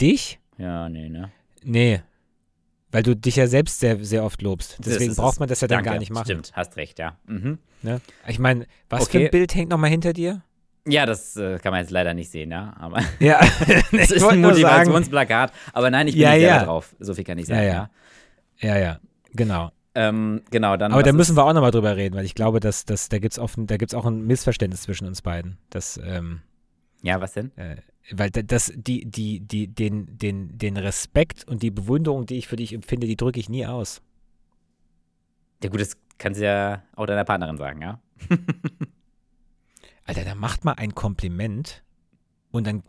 [0.00, 0.40] Dich?
[0.58, 1.30] Ja, nee, ne?
[1.62, 2.00] Nee.
[2.92, 4.76] Weil du dich ja selbst sehr, sehr oft lobst.
[4.84, 5.90] Deswegen braucht man das ja dann Danke.
[5.90, 6.26] gar nicht machen.
[6.26, 7.16] Stimmt, hast recht, ja.
[7.26, 7.58] Mhm.
[7.82, 8.00] Ne?
[8.28, 9.24] Ich meine, was für Okay.
[9.26, 10.42] ein Bild hängt nochmal hinter dir?
[10.86, 12.74] Ja, das äh, kann man jetzt leider nicht sehen, ja.
[12.78, 13.40] Aber Ja,
[13.92, 15.52] das ist ein Motivationsplakat.
[15.72, 16.64] Aber nein, ich bin Ja, nicht ja.
[16.64, 16.94] drauf.
[17.00, 17.66] So viel kann ich sagen, ja.
[17.66, 17.90] ja.
[18.58, 19.00] Ja, ja,
[19.32, 19.72] genau.
[19.94, 20.92] Ähm, genau, dann.
[20.92, 23.32] Aber da müssen wir auch nochmal drüber reden, weil ich glaube, dass, dass da gibt
[23.32, 25.58] es offen, da gibt's auch ein Missverständnis zwischen uns beiden.
[25.70, 26.40] Das, ähm,
[27.02, 27.50] Ja, was denn?
[27.56, 27.76] äh,
[28.10, 32.48] weil da- das, die, die, die, den, den, den Respekt und die Bewunderung, die ich
[32.48, 34.02] für dich empfinde, die drücke ich nie aus.
[35.62, 38.00] Ja, gut, das kannst du ja auch deiner Partnerin sagen, ja.
[40.04, 41.84] Alter, da macht mal ein Kompliment
[42.50, 42.82] und dann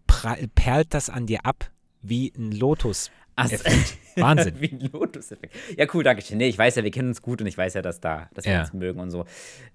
[0.55, 3.11] perlt das an dir ab wie ein Lotus.
[3.38, 3.98] Effekt.
[4.16, 4.54] Wahnsinn.
[4.60, 5.56] Wie ein Lotus-Effekt.
[5.78, 6.38] Ja, cool, danke schön.
[6.38, 8.46] Nee, ich weiß ja, wir kennen uns gut und ich weiß ja, dass da, dass
[8.46, 8.62] wir Ja.
[8.62, 9.26] uns mögen und so.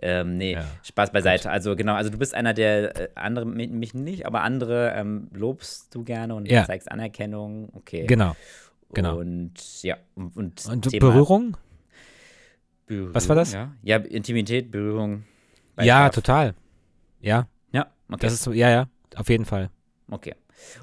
[0.01, 0.65] Ähm, nee, Ja.
[0.85, 1.51] Spaß beiseite.
[1.51, 5.29] Also genau, also du bist einer der äh, andere, mi- mich nicht, aber andere ähm,
[5.33, 6.65] lobst du gerne und Ja.
[6.67, 7.71] zeigst Anerkennung.
[7.75, 8.07] Okay.
[8.07, 8.37] Genau.
[8.95, 9.19] genau.
[9.19, 11.57] Und ja, und, und, Und Berührung?
[12.87, 13.53] Berührung, Was war das?
[13.53, 15.25] Ja, ja Intimität, Berührung.
[15.77, 16.55] bei Ja, total.
[17.21, 18.19] Ja, Ja, okay.
[18.21, 19.69] das ist so, ja, ja, auf jeden Fall.
[20.11, 20.35] Okay.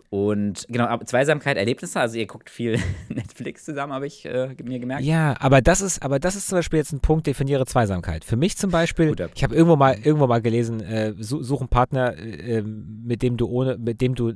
[0.10, 5.04] Und genau, Zweisamkeit, Erlebnisse, also ihr guckt viel Netflix zusammen, habe ich äh, mir gemerkt.
[5.04, 8.26] Ja, aber das ist, aber das ist zum Beispiel jetzt ein Punkt, definiere Zweisamkeit.
[8.26, 11.60] Für mich zum Beispiel, Guter ich habe irgendwo mal, irgendwo mal gelesen, äh, su- such
[11.62, 14.34] einen Partner, äh, ähm, mit dem du ohne, mit dem du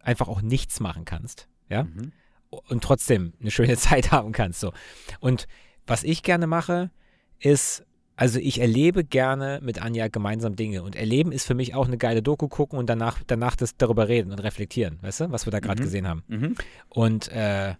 [0.00, 2.12] einfach auch nichts machen kannst, ja, Mhm.
[2.50, 4.60] und trotzdem eine schöne Zeit haben kannst.
[4.60, 4.72] So.
[5.20, 5.46] Und
[5.86, 6.90] was ich gerne mache,
[7.38, 7.84] ist,
[8.16, 10.82] also ich erlebe gerne mit Anja gemeinsam Dinge.
[10.82, 14.08] Und erleben ist für mich auch eine geile Doku gucken und danach, danach das darüber
[14.08, 15.84] reden und reflektieren, weißt du, was wir da gerade Mhm.
[15.84, 16.24] gesehen haben.
[16.28, 16.54] Mhm.
[16.88, 17.74] Und äh,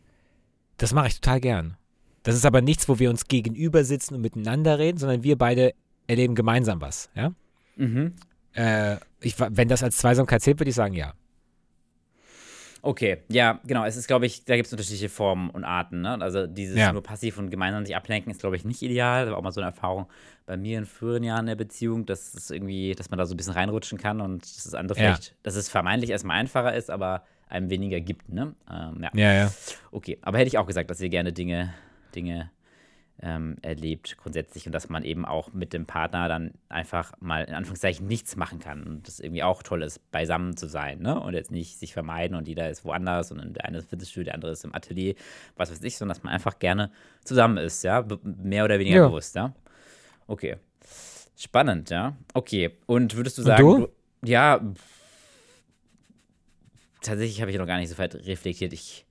[0.76, 1.76] das mache ich total gern.
[2.22, 5.72] Das ist aber nichts, wo wir uns gegenüber sitzen und miteinander reden, sondern wir beide
[6.06, 7.08] erleben gemeinsam was.
[7.14, 7.32] Ja?
[7.76, 8.12] Mhm.
[8.52, 11.14] Äh, ich, wenn das als Zweisamkeit zählt, würde ich sagen, ja.
[12.86, 13.84] Okay, ja, genau.
[13.84, 16.02] Es ist, glaube ich, da gibt es unterschiedliche Formen und Arten.
[16.02, 16.20] Ne?
[16.20, 16.92] Also dieses Ja.
[16.92, 19.24] nur passiv und gemeinsam sich ablenken ist, glaube ich, nicht ideal.
[19.24, 20.06] Das war auch mal so eine Erfahrung
[20.46, 23.36] bei mir in früheren Jahren der Beziehung, dass es irgendwie, dass man da so ein
[23.36, 25.14] bisschen reinrutschen kann und dass das andere Ja.
[25.14, 28.28] vielleicht, dass es vermeintlich erstmal einfacher ist, aber einem weniger gibt.
[28.28, 28.54] Ne?
[28.70, 29.10] Ähm, ja.
[29.14, 29.52] Ja, ja.
[29.90, 31.74] Okay, aber hätte ich auch gesagt, dass ihr gerne Dinge,
[32.14, 32.50] Dinge
[33.22, 37.54] ähm, erlebt grundsätzlich und dass man eben auch mit dem Partner dann einfach mal in
[37.54, 41.18] Anführungszeichen nichts machen kann und das irgendwie auch toll ist, beisammen zu sein, ne?
[41.18, 44.24] Und jetzt nicht sich vermeiden und jeder ist woanders und der eine ist im Fitnessstudio,
[44.24, 45.14] der andere ist im Atelier,
[45.56, 46.90] was weiß ich, sondern dass man einfach gerne
[47.24, 49.08] zusammen ist, ja, B mehr oder weniger Ja.
[49.08, 49.54] bewusst, ja.
[50.26, 50.56] Okay.
[51.38, 52.16] Spannend, ja.
[52.34, 52.70] Okay.
[52.86, 53.88] Und würdest du sagen, du?
[54.26, 54.60] ja,
[57.02, 58.72] tatsächlich habe ich noch gar nicht so weit reflektiert.
[58.72, 59.05] Ich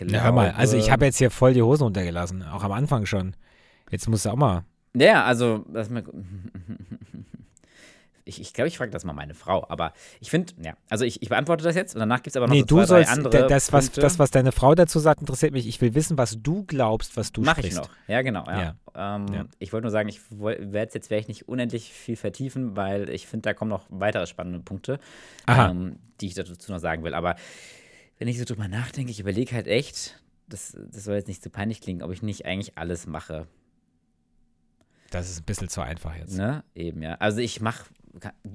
[0.00, 2.72] ja hör mal, also ich glaube- habe jetzt hier voll die Hosen runtergelassen, auch am
[2.72, 3.34] Anfang schon.
[3.90, 4.64] Jetzt musst du auch mal.
[4.96, 6.02] Ja, also, lass mal.
[8.26, 11.20] Ich, ich glaube, ich frage das mal meine Frau, aber ich finde, ja, also ich,
[11.20, 13.10] ich beantworte das jetzt und danach gibt es aber noch Nee, so du zwei, sollst,
[13.10, 14.00] drei andere da- das was, Punkte.
[14.00, 15.66] das, was deine Frau dazu sagt, interessiert mich.
[15.66, 17.82] Ich will wissen, was du glaubst, was du Mache ich sprichst.
[17.82, 17.90] noch.
[18.08, 18.46] Ja, genau.
[18.46, 18.76] Ja.
[18.94, 19.44] Ähm, Ja.
[19.58, 23.26] Ich wollte nur sagen, ich werde es jetzt vielleicht nicht unendlich viel vertiefen, weil ich
[23.26, 25.00] finde, da kommen noch weitere spannende Punkte,
[25.46, 27.12] ähm, die ich dazu noch sagen will.
[27.12, 27.36] Aber
[28.18, 31.50] wenn ich so drüber nachdenke, ich überlege halt echt, das, das soll jetzt nicht zu
[31.50, 33.46] peinlich klingen, ob ich nicht eigentlich alles mache.
[35.10, 36.36] Das ist ein bisschen zu einfach jetzt.
[36.36, 36.64] Ne?
[36.74, 37.14] Eben, ja.
[37.16, 37.86] Also ich mache.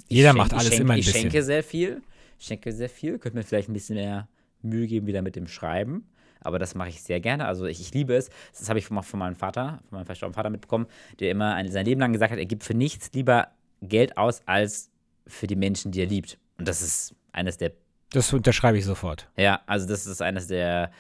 [0.08, 1.22] Jeder macht alles schenke, immer ein Ich bisschen.
[1.24, 2.02] schenke sehr viel.
[2.38, 3.18] Ich schenke sehr viel.
[3.18, 4.28] Könnte mir vielleicht ein bisschen mehr
[4.62, 6.06] Mühe geben wieder mit dem Schreiben.
[6.42, 7.46] Aber das mache ich sehr gerne.
[7.46, 8.30] Also ich, ich liebe es.
[8.58, 10.88] Das habe ich von, von meinem Vater, von meinem verstorbenen Vater mitbekommen,
[11.20, 13.50] der immer ein, sein Leben lang gesagt hat, er gibt für nichts lieber
[13.82, 14.90] Geld aus als
[15.28, 16.38] für die Menschen, die er liebt.
[16.58, 17.74] Und das ist eines der
[18.12, 19.30] Das unterschreibe ich sofort.
[19.38, 20.92] ja, also das ist eines der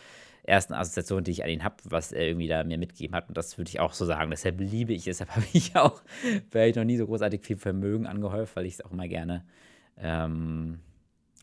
[0.43, 3.29] ersten Assoziationen, die ich an ihn habe, was er irgendwie da mir mitgegeben hat.
[3.29, 4.31] Und das würde ich auch so sagen.
[4.31, 5.17] Deshalb liebe ich es.
[5.17, 6.01] Deshalb habe ich auch
[6.49, 9.45] vielleicht noch nie so großartig viel Vermögen angehäuft, weil ich es auch immer gerne
[9.97, 10.79] ähm,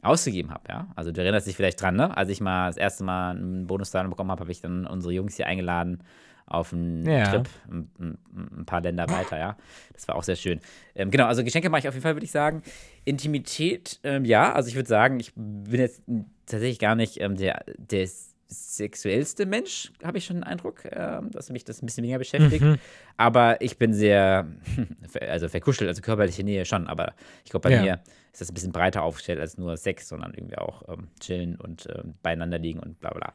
[0.03, 0.65] ausgegeben habe.
[0.69, 0.89] Ja?
[0.97, 2.17] Also du erinnerst dich vielleicht dran, ne?
[2.17, 5.37] Als ich mal das erste Mal einen Bonuszahlung bekommen habe, habe ich dann unsere Jungs
[5.37, 6.03] hier eingeladen
[6.47, 7.31] auf einen Ja.
[7.31, 9.57] Trip, ein, ein, paar Länder weiter, ja.
[9.93, 10.61] Das war auch sehr schön.
[10.95, 12.63] Ähm, genau, also Geschenke mache ich auf jeden Fall, würde ich sagen.
[13.05, 16.03] Intimität, ähm, ja, also ich würde sagen, ich bin jetzt
[16.47, 18.07] tatsächlich gar nicht ähm, der, der
[18.49, 22.63] sexuellste Mensch, habe ich schon den Eindruck, ähm, dass mich das ein bisschen weniger beschäftigt.
[22.63, 22.77] Mhm.
[23.17, 24.47] Aber ich bin sehr,
[25.21, 27.83] also verkuschelt, also körperliche Nähe schon, aber ich glaube, bei Ja.
[27.83, 28.01] mir
[28.33, 31.89] ist das ein bisschen breiter aufgestellt als nur Sex, sondern irgendwie auch ähm, chillen und
[31.93, 33.35] ähm, beieinander liegen und bla bla.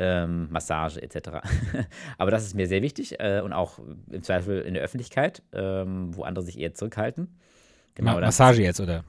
[0.00, 1.40] Ähm, Massage etc.
[2.18, 3.80] aber das ist mir sehr wichtig äh, und auch
[4.10, 7.36] im Zweifel in der Öffentlichkeit, ähm, wo andere sich eher zurückhalten.
[7.96, 9.04] Genau, Ma Massage jetzt, oder?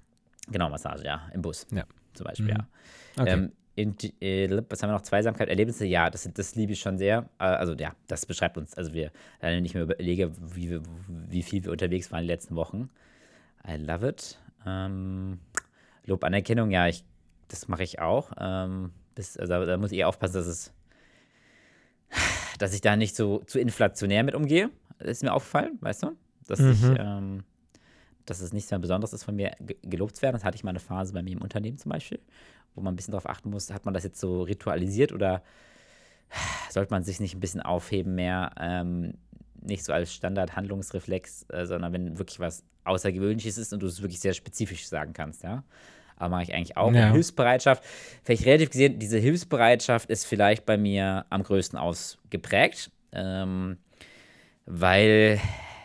[0.50, 1.68] Genau, Massage, ja, im Bus.
[1.72, 1.84] Ja.
[2.16, 2.52] Zum Beispiel, Mhm.
[2.52, 2.68] ja.
[3.20, 3.34] Okay.
[3.34, 5.04] Ähm, in, äh, was haben wir noch?
[5.04, 7.30] Zweisamkeit, Erlebnisse, ja, das, das liebe ich schon sehr.
[7.40, 9.12] Äh, also ja, das beschreibt uns, also wir,
[9.42, 12.90] wenn ich mir überlege, wie, wir, wie viel wir unterwegs waren die letzten Wochen.
[13.68, 14.40] I love it.
[14.66, 15.40] Ähm,
[16.06, 17.06] Lob, Anerkennung, ja, ich,
[17.48, 18.32] das mache ich auch.
[18.40, 20.74] Ähm, Bis, also da muss ich aufpassen, dass es,
[22.60, 24.70] dass ich da nicht so zu inflationär mit umgehe.
[25.00, 26.12] Ist mir aufgefallen, weißt du?
[26.48, 26.72] Dass Mhm.
[26.72, 27.44] ich, ähm,
[28.26, 30.36] dass es nichts mehr Besonderes ist, von mir ge- gelobt zu werden.
[30.36, 32.20] Das hatte ich mal eine Phase bei mir im Unternehmen zum Beispiel,
[32.76, 35.42] wo man ein bisschen darauf achten muss, hat man das jetzt so ritualisiert oder
[36.70, 39.16] sollte man sich nicht ein bisschen aufheben mehr, ähm,
[39.62, 44.20] nicht so als Standard-Handlungsreflex, äh, sondern wenn wirklich was Außergewöhnliches ist und du es wirklich
[44.20, 45.64] sehr spezifisch sagen kannst, ja.
[46.20, 46.94] Aber mache ich eigentlich auch.
[46.94, 47.12] Ja.
[47.12, 47.84] Hilfsbereitschaft,
[48.24, 53.78] vielleicht relativ gesehen, diese Hilfsbereitschaft ist vielleicht bei mir am größten ausgeprägt, ähm,
[54.66, 55.40] weil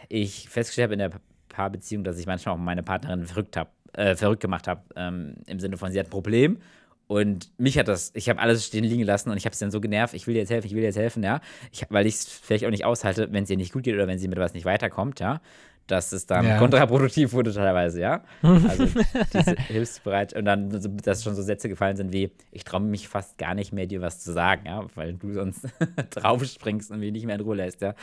[0.08, 3.72] ich festgestellt habe in der Pa- Paarbeziehung, dass ich manchmal auch meine Partnerin verrückt, hab,
[3.92, 6.58] äh, verrückt gemacht habe, ähm, im Sinne von, sie hat ein Problem
[7.06, 9.70] und mich hat das, ich habe alles stehen liegen lassen und ich habe es dann
[9.70, 11.40] so genervt, ich will dir jetzt helfen, ich will dir jetzt helfen, ja.
[11.70, 14.08] Ich, weil ich es vielleicht auch nicht aushalte, wenn es ihr nicht gut geht oder
[14.08, 15.40] wenn sie mit was nicht weiterkommt, ja.
[15.86, 16.56] Dass es dann Ja.
[16.58, 18.24] kontraproduktiv wurde teilweise, ja.
[18.42, 18.86] Also
[19.34, 20.70] diese Hilfsbereit und dann,
[21.02, 24.00] dass schon so Sätze gefallen sind wie, ich traue mich fast gar nicht mehr, dir
[24.00, 25.66] was zu sagen, ja, weil du sonst
[26.10, 27.94] draufspringst und mich nicht mehr in Ruhe lässt, ja.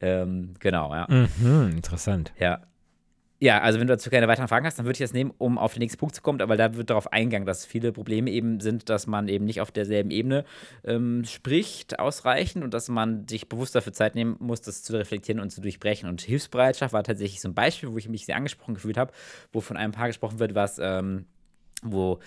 [0.00, 1.06] Ähm, genau, ja.
[1.08, 2.32] Mhm, interessant.
[2.38, 2.60] Ja.
[3.42, 5.56] Ja, also wenn du dazu keine weiteren Fragen hast, dann würde ich das nehmen, um
[5.56, 8.60] auf den nächsten Punkt zu kommen, weil da wird darauf eingegangen, dass viele Probleme eben
[8.60, 10.44] sind, dass man eben nicht auf derselben Ebene
[10.84, 15.40] ähm, spricht, ausreichend und dass man sich bewusst dafür Zeit nehmen muss, das zu reflektieren
[15.40, 16.06] und zu durchbrechen.
[16.06, 19.10] Und Hilfsbereitschaft war tatsächlich so ein Beispiel, wo ich mich sehr angesprochen gefühlt habe,
[19.52, 21.24] wo von einem Paar gesprochen wird, was, ähm,
[21.82, 22.20] wo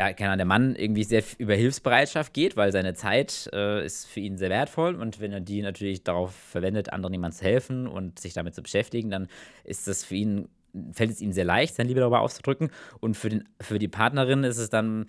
[0.00, 4.06] ja, keine Ahnung, der Mann irgendwie sehr über Hilfsbereitschaft geht, weil seine Zeit äh, ist
[4.06, 4.94] für ihn sehr wertvoll.
[4.94, 8.62] Und wenn er die natürlich darauf verwendet, anderen jemandem zu helfen und sich damit zu
[8.62, 9.28] beschäftigen, dann
[9.62, 10.48] ist das für ihn,
[10.92, 12.70] fällt es ihm sehr leicht, seine Liebe darüber auszudrücken.
[13.00, 15.04] Und für, den, für die Partnerin ist es dann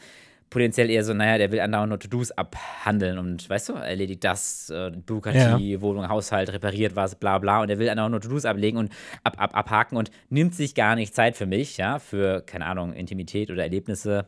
[0.49, 4.69] potenziell eher so, naja, der will andauernd nur To-Dos abhandeln und weißt du, erledigt das,
[4.71, 7.61] äh, Bürokratie, Wohnung, Haushalt, repariert was, bla bla.
[7.61, 8.91] Und er will andauernd nur To-Dos ablegen und
[9.23, 12.91] ab, ab, abhaken und nimmt sich gar nicht Zeit für mich, ja, für, keine Ahnung,
[12.91, 14.25] Intimität oder Erlebnisse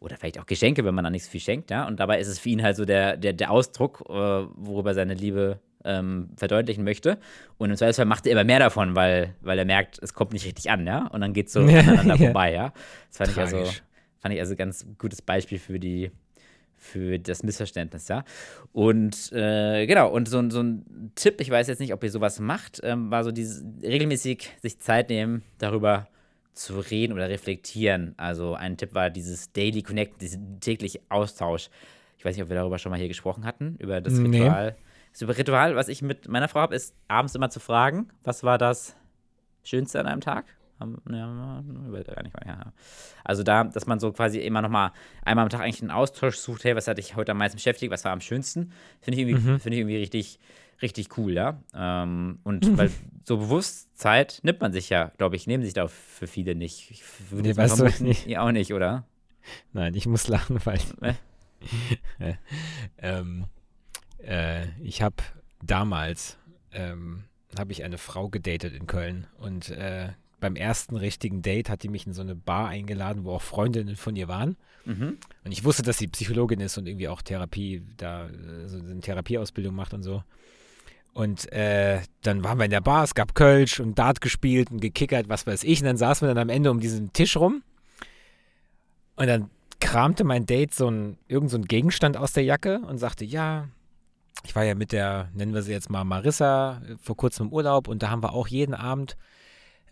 [0.00, 1.86] oder vielleicht auch Geschenke, wenn man da nicht so viel schenkt, ja.
[1.86, 5.14] Und dabei ist es für ihn halt so der, der, der Ausdruck, äh, worüber seine
[5.14, 7.18] Liebe ähm, verdeutlichen möchte.
[7.58, 10.44] Und im Zweifelsfall macht er immer mehr davon, weil, weil er merkt, es kommt nicht
[10.44, 11.06] richtig an, ja.
[11.08, 12.24] Und dann geht es so Ja, aneinander ja.
[12.26, 12.72] vorbei, ja.
[13.08, 13.64] Das fand ich also,
[14.20, 16.10] fand ich also ganz gutes Beispiel für die,
[16.76, 18.24] für das Missverständnis, ja.
[18.72, 22.10] Und äh, genau, und so, ein- so ein Tipp, ich weiß jetzt nicht, ob ihr
[22.10, 26.08] sowas macht, ähm, war so dieses regelmäßig sich Zeit nehmen, darüber
[26.56, 28.14] zu reden oder reflektieren.
[28.16, 31.68] Also ein Tipp war dieses Daily Connect, diesen tägliche Austausch.
[32.18, 34.40] Ich weiß nicht, ob wir darüber schon mal hier gesprochen hatten, über das Nee.
[34.40, 34.76] Ritual.
[35.12, 38.42] Das über Ritual, was ich mit meiner Frau habe, ist abends immer zu fragen, was
[38.42, 38.96] war das
[39.62, 40.46] Schönste an einem Tag?
[43.24, 44.92] Also da, dass man so quasi immer noch mal
[45.24, 47.90] einmal am Tag eigentlich einen Austausch sucht, hey, was hat dich heute am meisten beschäftigt,
[47.90, 50.38] was war am schönsten, finde ich, irgendwie, finde ich irgendwie richtig,
[50.82, 51.60] richtig cool, ja.
[51.74, 52.90] Ähm, und weil
[53.24, 56.90] so bewusst Zeit nimmt man sich ja, glaube ich, nehmen sich da für viele nicht.
[56.90, 58.26] Ich würde Nee, weißt du nicht.
[58.26, 59.04] Ihr auch nicht, oder?
[59.72, 60.80] Nein, ich muss lachen, weil
[62.18, 62.34] Äh?
[62.98, 63.46] ähm,
[64.22, 65.16] äh, ich habe
[65.62, 66.38] damals
[66.72, 67.24] ähm,
[67.58, 71.88] habe ich eine Frau gedatet in Köln und äh, beim ersten richtigen Date hat die
[71.88, 74.56] mich in so eine Bar eingeladen, wo auch Freundinnen von ihr waren.
[74.84, 75.18] Mhm.
[75.44, 79.00] Und ich wusste, dass sie Psychologin ist und irgendwie auch Therapie, da äh, so eine
[79.00, 80.22] Therapieausbildung macht und so.
[81.16, 84.82] Und äh, dann waren wir in der Bar, es gab Kölsch und Dart gespielt und
[84.82, 85.80] gekickert, was weiß ich.
[85.80, 87.62] Und dann saßen wir dann am Ende um diesen Tisch rum.
[89.16, 89.48] Und dann
[89.80, 93.66] kramte mein Date so ein, irgend so ein Gegenstand aus der Jacke und sagte, ja,
[94.44, 97.52] ich war ja mit der, nennen wir sie jetzt mal Marissa, äh, vor kurzem im
[97.54, 99.16] Urlaub und da haben wir auch jeden Abend,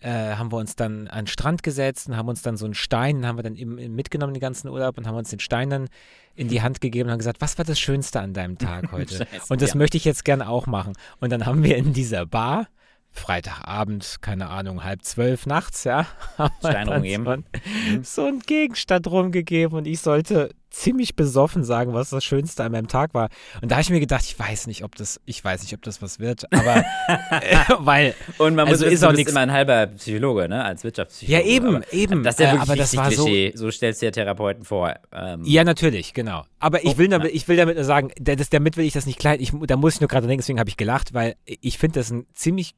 [0.05, 2.75] äh, haben wir uns dann an den Strand gesetzt und haben uns dann so einen
[2.75, 5.89] Stein, haben wir dann im mitgenommen den ganzen Urlaub und haben uns den Stein dann
[6.35, 9.17] in die Hand gegeben und haben gesagt, was war das Schönste an deinem Tag heute?
[9.17, 9.77] Scheiße, und das ja.
[9.77, 10.93] möchte ich jetzt gerne auch machen.
[11.21, 12.69] Und dann haben wir in dieser Bar,
[13.15, 16.07] Freitagabend, keine Ahnung, halb zwölf nachts, ja,
[16.59, 17.25] Stein rumgeben.
[17.25, 22.65] So, ein, so einen Gegenstand rumgegeben und ich sollte ziemlich besoffen sagen, was das Schönste
[22.65, 23.29] an meinem Tag war.
[23.63, 25.83] Und da habe ich mir gedacht, ich weiß nicht, ob das, ich weiß nicht, ob
[25.83, 26.79] das was wird, aber
[27.31, 30.65] äh, weil Und man muss Also wissen, ist auch nix- immer ein halber Psychologe, ne?
[30.65, 31.49] Als ja Wirtschaftspsychologe.
[31.49, 33.53] eben, aber, eben, Das ist ja äh, wirklich aber das war so, Klischee.
[33.55, 34.95] So stellst du dir Therapeuten vor.
[35.13, 36.45] Ähm, Ja, natürlich, genau.
[36.59, 39.07] Aber ich Oh, will damit, ich will damit nur sagen, das, damit will ich das
[39.07, 39.39] nicht klein.
[39.41, 42.11] Ich, da muss ich nur gerade denken, deswegen habe ich gelacht, weil ich finde das
[42.11, 42.75] ein ziemlich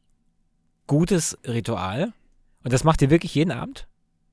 [0.87, 2.12] gutes Ritual.
[2.64, 3.87] Und das macht ihr wirklich jeden Abend?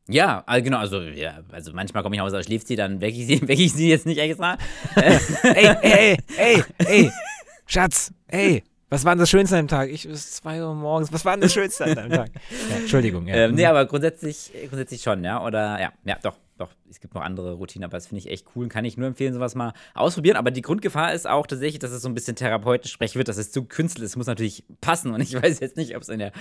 [0.08, 3.18] Ja, also genau, also, ja, also manchmal komme ich nach Hause, schläft sie, dann wecke
[3.18, 4.58] ich sie, wecke ich sie jetzt nicht extra.
[4.96, 7.12] ey, ey, ey, ey,
[7.66, 9.90] Schatz, ey, was war denn das Schönste an dem Tag?
[9.90, 12.32] Ich bis 2 Uhr morgens, was war denn das Schönste an deinem Tag?
[12.70, 13.36] Ja, Entschuldigung, ja.
[13.36, 15.44] ähm, nee, aber grundsätzlich, grundsätzlich schon, ja.
[15.44, 16.76] Oder ja, ja, doch, doch.
[16.90, 19.08] Es gibt noch andere Routinen, aber das finde ich echt cool und kann ich nur
[19.08, 20.38] empfehlen, sowas mal ausprobieren.
[20.38, 23.52] Aber die Grundgefahr ist auch tatsächlich, dass es so ein bisschen therapeutensprech wird, dass es
[23.52, 24.12] zu künstlich ist.
[24.12, 26.32] Es muss natürlich passen und ich weiß jetzt nicht, ob es in der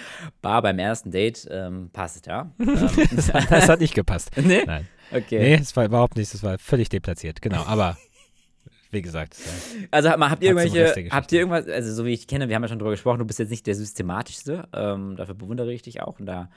[0.41, 2.53] Bar beim ersten Date ähm, passt, ja.
[2.59, 4.31] ähm, das, das hat nicht gepasst.
[4.37, 4.63] nee?
[4.65, 4.89] Nein.
[5.11, 5.39] Okay.
[5.39, 7.65] Nee, es war überhaupt nicht, das war völlig deplatziert, genau.
[7.65, 7.99] Aber
[8.91, 9.37] wie gesagt.
[9.91, 12.55] Also habt ihr Hat zum irgendwelche, habt ihr irgendwas, also so wie ich kenne, wir
[12.55, 15.83] haben ja schon drüber gesprochen, du bist jetzt nicht der systematischste, ähm, dafür bewundere ich
[15.83, 16.51] dich auch und da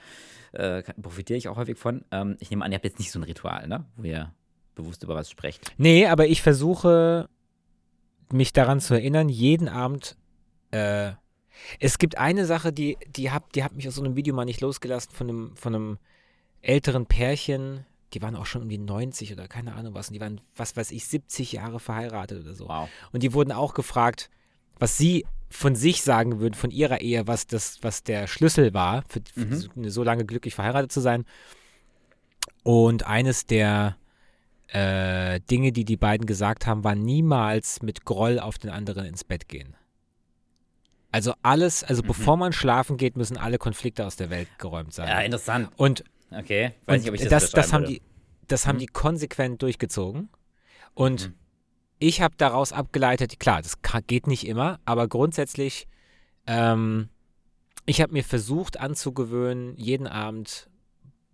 [0.55, 2.03] äh, profitiere ich auch häufig von.
[2.11, 3.85] Ähm, ich nehme an, ihr habt jetzt nicht so ein Ritual, ne?
[3.95, 4.33] Wo ihr
[4.75, 5.71] bewusst über was sprecht.
[5.77, 7.29] Nee, aber ich versuche,
[8.31, 10.17] mich daran zu erinnern, jeden Abend.
[10.71, 11.13] Äh,
[11.79, 14.45] es gibt eine Sache, die, die, hab, die hat mich aus so einem Video mal
[14.45, 15.97] nicht losgelassen, von einem, von einem
[16.61, 17.85] älteren Pärchen.
[18.13, 20.09] Die waren auch schon um die 90 oder keine Ahnung was.
[20.09, 22.67] Und die waren, was weiß ich, 70 Jahre verheiratet oder so.
[22.67, 22.89] Wow.
[23.11, 24.29] Und die wurden auch gefragt,
[24.77, 25.25] was sie
[25.55, 29.45] von sich sagen würden, von ihrer Ehe, was, das, was der Schlüssel war, für, für
[29.45, 29.55] Mhm.
[29.55, 31.25] so- eine so lange glücklich verheiratet zu sein.
[32.63, 33.97] Und eines der
[34.69, 39.23] äh, Dinge, die die beiden gesagt haben, war niemals mit Groll auf den anderen ins
[39.23, 39.75] Bett gehen.
[41.11, 42.07] Also alles, also Mhm.
[42.07, 45.07] bevor man schlafen geht, müssen alle Konflikte aus der Welt geräumt sein.
[45.07, 45.69] Ja, interessant.
[45.77, 46.71] und Okay.
[46.87, 47.93] Weiß und nicht, ob ich das, das, das, haben würde.
[47.93, 48.01] die,
[48.47, 48.79] das haben Mhm.
[48.79, 50.29] die konsequent durchgezogen.
[50.95, 51.33] Und Mhm.
[52.07, 53.77] Ich habe daraus abgeleitet, klar, das
[54.07, 55.87] geht nicht immer, aber grundsätzlich,
[56.45, 57.09] ähm,
[57.85, 60.69] ich habe mir versucht anzugewöhnen, jeden Abend,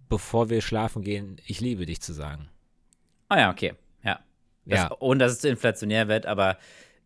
[0.07, 2.49] bevor wir schlafen gehen, ich liebe dich zu sagen.
[3.29, 3.73] Ah ja, okay.
[4.03, 4.19] Ja.
[4.65, 4.95] Das, Ja.
[4.99, 6.57] Ohne dass es zu inflationär wird, aber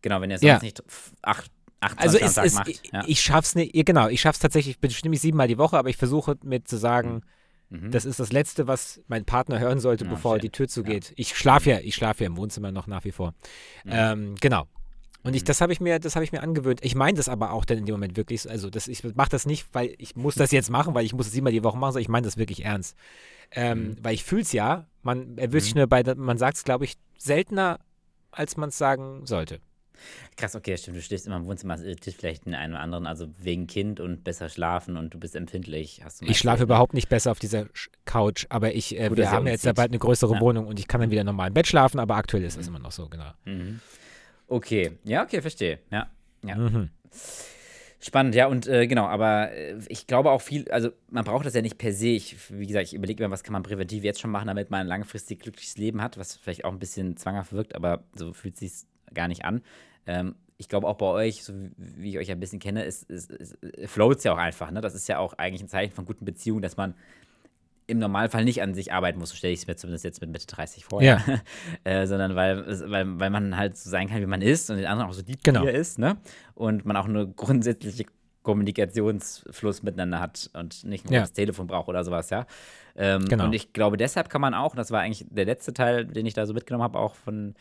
[0.02, 0.58] genau, wenn ihr sonst Ja.
[0.62, 0.82] nicht
[1.22, 1.50] acht,
[1.80, 2.68] 28 Also am es Tag ist, macht.
[2.68, 3.04] ich, ja.
[3.06, 6.64] ich schaff's nicht, genau, ich schaff's tatsächlich bestimmt siebenmal die Woche, aber ich versuche mir
[6.64, 7.22] zu sagen,
[7.68, 7.90] Mhm.
[7.90, 10.40] das ist das Letzte, was mein Partner hören sollte, Ja, bevor fair.
[10.40, 11.12] die Tür zugeht.
[11.16, 13.34] Ich schlafe ja, ich schlafe ja im Wohnzimmer noch nach wie vor.
[13.84, 13.90] Mhm.
[13.92, 14.66] Ähm, genau.
[15.24, 15.46] Und ich, Mhm.
[15.46, 16.78] das habe ich mir, das habe ich mir angewöhnt.
[16.84, 18.42] Ich meine das aber auch dann in dem Moment wirklich.
[18.42, 21.12] so- Also das, ich mache das nicht, weil ich muss das jetzt machen, weil ich
[21.14, 22.96] muss es siebenmal die Woche machen, sondern ich meine das wirklich ernst.
[23.50, 23.96] Ähm, Mhm.
[24.02, 24.86] Weil ich fühle es ja.
[25.02, 25.78] Man erwischt Mhm.
[25.80, 27.80] nur bei, man sagt es, glaube ich, seltener,
[28.30, 29.58] als man es sagen sollte.
[30.36, 30.96] Krass, okay, stimmt.
[30.96, 34.24] Du stehst immer im Wohnzimmer, es irritiert vielleicht einen oder anderen, also wegen Kind und
[34.24, 36.02] besser schlafen und du bist empfindlich.
[36.04, 37.66] Hast du Ich schlafe überhaupt nicht besser auf dieser
[38.04, 40.40] Couch, aber ich, äh, Gut, wir haben ja jetzt ja bald eine größere Ja.
[40.40, 42.78] Wohnung und ich kann dann wieder normal im Bett schlafen, aber aktuell ist das immer
[42.78, 43.30] noch so, genau.
[43.44, 43.80] Mhm.
[44.48, 45.80] Okay, ja, okay, verstehe.
[45.90, 46.08] Ja,
[46.44, 46.54] ja.
[46.54, 46.90] Mhm.
[47.98, 51.54] Spannend, ja, und äh, genau, aber äh, ich glaube auch viel, also man braucht das
[51.54, 52.08] ja nicht per se.
[52.08, 54.82] Ich, wie gesagt, ich überlege mir, was kann man präventiv jetzt schon machen, damit man
[54.82, 58.54] ein langfristig glückliches Leben hat, was vielleicht auch ein bisschen zwanghaft wirkt, aber so fühlt
[58.54, 58.72] es sich
[59.14, 59.62] gar nicht an.
[60.06, 63.30] Ähm, ich glaube auch bei euch, so wie, ich euch ein bisschen kenne, ist, ist,
[63.30, 64.70] ist, float es ja auch einfach.
[64.70, 64.80] Ne?
[64.80, 66.94] Das ist ja auch eigentlich ein Zeichen von guten Beziehungen, dass man
[67.88, 70.30] im Normalfall nicht an sich arbeiten muss, so stelle ich es mir zumindest jetzt mit
[70.30, 71.22] Mitte 30 vor, Ja.
[71.84, 74.86] äh, sondern weil, weil, weil man halt so sein kann, wie man ist und den
[74.86, 75.64] anderen auch so lieb Genau.
[75.64, 76.16] er ist, ne?
[76.54, 78.06] Und man auch eine grundsätzliche
[78.42, 81.20] Kommunikationsfluss miteinander hat und nicht nur Ja.
[81.20, 82.46] das Telefon braucht oder sowas, ja.
[82.96, 83.44] Ähm, Genau.
[83.44, 86.26] Und ich glaube, deshalb kann man auch, und das war eigentlich der letzte Teil, den
[86.26, 87.54] ich da so mitgenommen habe, auch von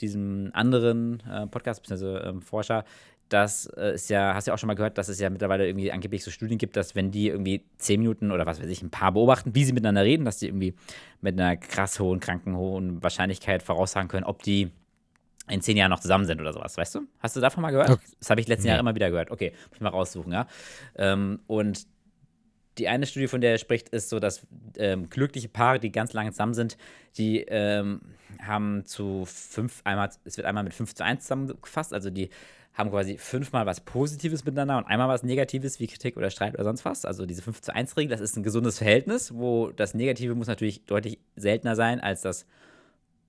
[0.00, 2.84] diesem anderen äh, Podcast, beziehungsweise ähm, Forscher,
[3.28, 5.66] dass äh, es ja, hast du ja auch schon mal gehört, dass es ja mittlerweile
[5.66, 8.82] irgendwie angeblich so Studien gibt, dass wenn die irgendwie zehn Minuten oder was weiß ich,
[8.82, 10.74] ein Paar beobachten, wie sie miteinander reden, dass die irgendwie
[11.20, 14.70] mit einer krass hohen, kranken, hohen Wahrscheinlichkeit voraussagen können, ob die
[15.48, 17.00] in zehn Jahren noch zusammen sind oder sowas, weißt du?
[17.20, 17.90] Hast du davon mal gehört?
[17.90, 18.04] Okay.
[18.18, 18.70] Das habe ich letzten Nee.
[18.70, 19.30] Jahr immer wieder gehört.
[19.30, 20.46] Okay, muss ich mal raussuchen, ja.
[20.96, 21.86] Ähm, und
[22.78, 24.46] die eine Studie, von der er spricht, ist so, dass
[24.76, 26.76] ähm, glückliche Paare, die ganz lange zusammen sind,
[27.16, 28.00] die ähm,
[28.42, 32.30] haben zu fünf, einmal, es wird einmal mit 5 zu 1 zusammengefasst, also die
[32.74, 36.64] haben quasi fünfmal was Positives miteinander und einmal was Negatives, wie Kritik oder Streit oder
[36.64, 37.06] sonst was.
[37.06, 40.46] Also diese 5 zu 1 Regel, das ist ein gesundes Verhältnis, wo das Negative muss
[40.46, 42.44] natürlich deutlich seltener sein als das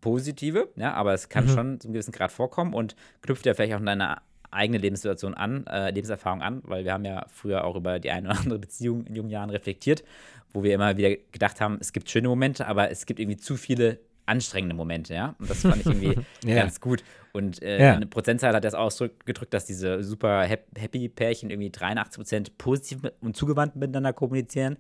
[0.02, 1.50] Positive, ja, aber es kann Mhm.
[1.50, 4.18] schon zu einem gewissen Grad vorkommen und knüpft ja vielleicht auch an deine
[4.52, 8.30] eigene Lebenssituation an, äh, Lebenserfahrung an, weil wir haben ja früher auch über die eine
[8.30, 10.04] oder andere Beziehung in jungen Jahren reflektiert,
[10.54, 13.58] wo wir immer wieder gedacht haben, es gibt schöne Momente, aber es gibt irgendwie zu
[13.58, 15.36] viele anstrengende Momente, ja.
[15.40, 16.56] Und das fand ich irgendwie Ja.
[16.56, 17.02] ganz gut.
[17.32, 17.96] Und äh, Ja.
[17.96, 23.14] eine Prozentzahl hat das ausgedrückt, dass diese super hap- happy Pärchen irgendwie 83% positiv mit-
[23.22, 24.78] und zugewandt miteinander kommunizieren.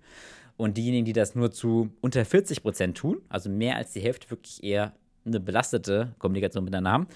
[0.57, 4.63] Und diejenigen, die das nur zu unter 40% tun, also mehr als die Hälfte wirklich
[4.63, 4.91] eher
[5.27, 7.07] eine belastete Kommunikation miteinander haben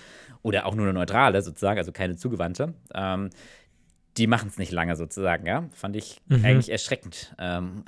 [0.44, 3.30] oder auch nur eine neutrale sozusagen, also keine zugewandte, ähm,
[4.18, 5.70] die machen es nicht lange sozusagen, ja.
[5.74, 6.44] Fand ich Mhm.
[6.46, 7.34] eigentlich erschreckend.
[7.40, 7.84] Ähm,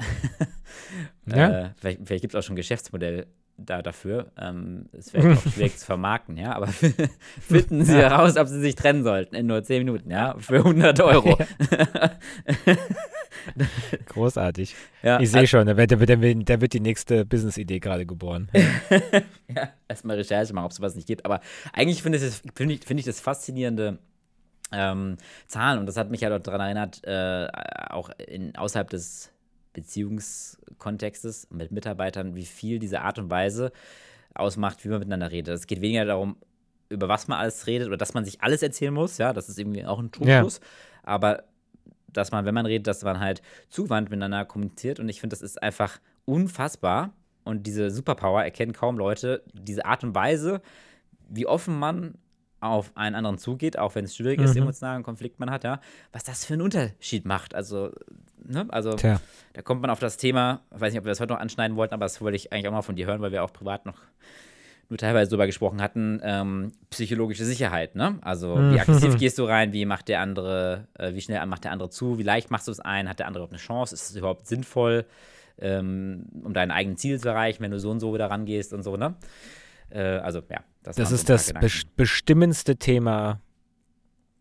[1.26, 1.66] Ja.
[1.66, 4.32] äh, vielleicht vielleicht gibt es auch schon ein Geschäftsmodell da dafür.
[4.38, 6.54] Ähm, ist vielleicht auch schwierig zu vermarkten, ja.
[6.56, 6.68] Aber
[7.42, 10.36] finden Sie heraus, ob Sie sich trennen sollten in nur 10 Minuten, ja.
[10.40, 11.38] Für 100 Euro.
[14.06, 14.76] Großartig.
[15.02, 18.50] ja, Ich sehe schon, da wird, da, wird, da die nächste Business-Idee gerade geboren.
[19.56, 21.26] ja, erstmal Recherche machen, ob es sowas nicht gibt.
[21.26, 21.40] Aber
[21.74, 24.00] eigentlich finde ich, das- find ich, find ich das faszinierende
[24.72, 25.18] ähm,
[25.48, 27.48] Zahlen und das hat mich ja daran erinnert, äh,
[27.90, 29.32] auch in, außerhalb des
[29.74, 33.72] Beziehungskontextes mit Mitarbeitern, wie viel diese Art und Weise
[34.34, 35.56] ausmacht, wie man miteinander redet.
[35.56, 36.38] Es geht weniger darum,
[36.90, 39.60] über was man alles redet oder dass man sich alles erzählen muss, ja, das ist
[39.60, 40.60] irgendwie auch ein Trugschluss,
[41.04, 41.44] aber
[42.18, 45.42] dass man, wenn man redet, dass man halt zuwandt miteinander kommuniziert und ich finde, das
[45.42, 50.62] ist einfach unfassbar und diese Superpower erkennen kaum Leute, diese Art und Weise,
[51.30, 52.16] wie offen man
[52.60, 54.62] auf einen anderen zugeht, auch wenn es schwierig ist, Mhm.
[54.62, 55.82] emotionalen Konflikt man hat, ja,
[56.14, 57.54] was das für einen Unterschied macht.
[57.54, 57.92] Also,
[58.42, 59.20] ne, also Tja.
[59.52, 61.76] da kommt man auf das Thema, ich weiß nicht, ob wir das heute noch anschneiden
[61.76, 63.86] wollten, aber das wollte ich eigentlich auch mal von dir hören, weil wir auch privat
[63.86, 63.98] noch
[64.94, 68.20] nur teilweise drüber gesprochen hatten, ähm, psychologische Sicherheit, ne?
[68.22, 71.72] Also wie aggressiv gehst du rein, wie macht der andere, äh, wie schnell macht der
[71.72, 74.12] andere zu, wie leicht machst du es ein, hat der andere überhaupt eine Chance, ist
[74.12, 75.06] es überhaupt sinnvoll,
[75.58, 78.84] ähm, um dein eigenes Ziel zu erreichen, wenn du so und so wieder rangehst und
[78.84, 79.16] so, ne?
[79.90, 81.66] Äh, also ja, das, Das ist das Gedanken.
[81.66, 83.42] bes bestimmendste Thema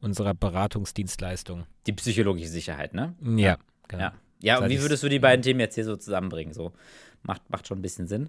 [0.02, 1.64] unserer Beratungsdienstleistung.
[1.86, 3.14] Die psychologische Sicherheit, ne?
[3.22, 3.56] Ja,
[3.88, 4.02] genau.
[4.02, 4.12] Ja.
[4.40, 6.52] Ja, und wie würdest du die beiden Themen jetzt hier so zusammenbringen?
[6.52, 6.72] So
[7.22, 8.28] macht, macht schon ein bisschen Sinn.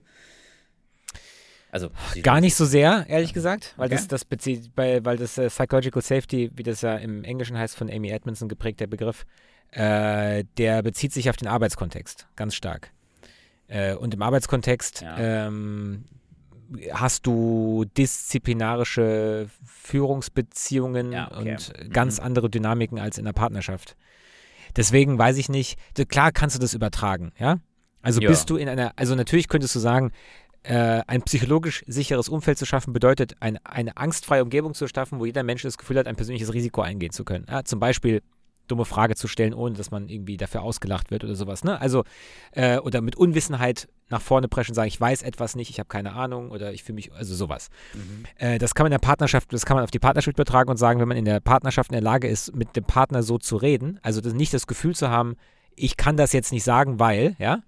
[1.74, 1.90] Also
[2.22, 3.96] Gar nicht so sehr, ehrlich gesagt, weil Okay.
[3.96, 7.76] das, das bezieht, bei, weil das äh, Psychological Safety, wie das ja im Englischen heißt,
[7.76, 9.26] von Amy Edmondson geprägt, der Begriff,
[9.72, 12.92] äh, der bezieht sich auf den Arbeitskontext, ganz stark.
[13.68, 15.18] Äh, und im Arbeitskontext Ja.
[15.18, 16.06] ähm,
[16.92, 21.56] hast du disziplinarische Führungsbeziehungen Ja, okay.
[21.56, 23.96] und ganz andere Dynamiken als in der Partnerschaft.
[24.76, 27.58] Deswegen weiß ich nicht, klar kannst du das übertragen, ja?
[28.04, 28.30] Also Ja.
[28.30, 30.12] bist du in einer, also natürlich könntest du sagen,
[30.64, 35.26] äh, ein psychologisch sicheres Umfeld zu schaffen, bedeutet, ein, eine angstfreie Umgebung zu schaffen, wo
[35.26, 37.46] jeder Mensch das Gefühl hat, ein persönliches Risiko eingehen zu können.
[37.50, 38.22] Ja, zum Beispiel
[38.68, 41.64] dumme Frage zu stellen, ohne dass man irgendwie dafür ausgelacht wird oder sowas.
[41.64, 41.80] Ne?
[41.80, 42.04] Also,
[42.52, 46.14] äh, oder mit Unwissenheit nach vorne preschen, sagen, ich weiß etwas nicht, ich habe keine
[46.14, 47.70] Ahnung oder ich fühle mich, also sowas.
[48.38, 50.78] Äh, das kann man in der Partnerschaft, das kann man auf die Partnerschaft übertragen und
[50.78, 53.58] sagen, wenn man in der Partnerschaft in der Lage ist, mit dem Partner so zu
[53.58, 55.36] reden, also das, nicht das Gefühl zu haben,
[55.76, 57.64] ich kann das jetzt nicht sagen, weil, ja,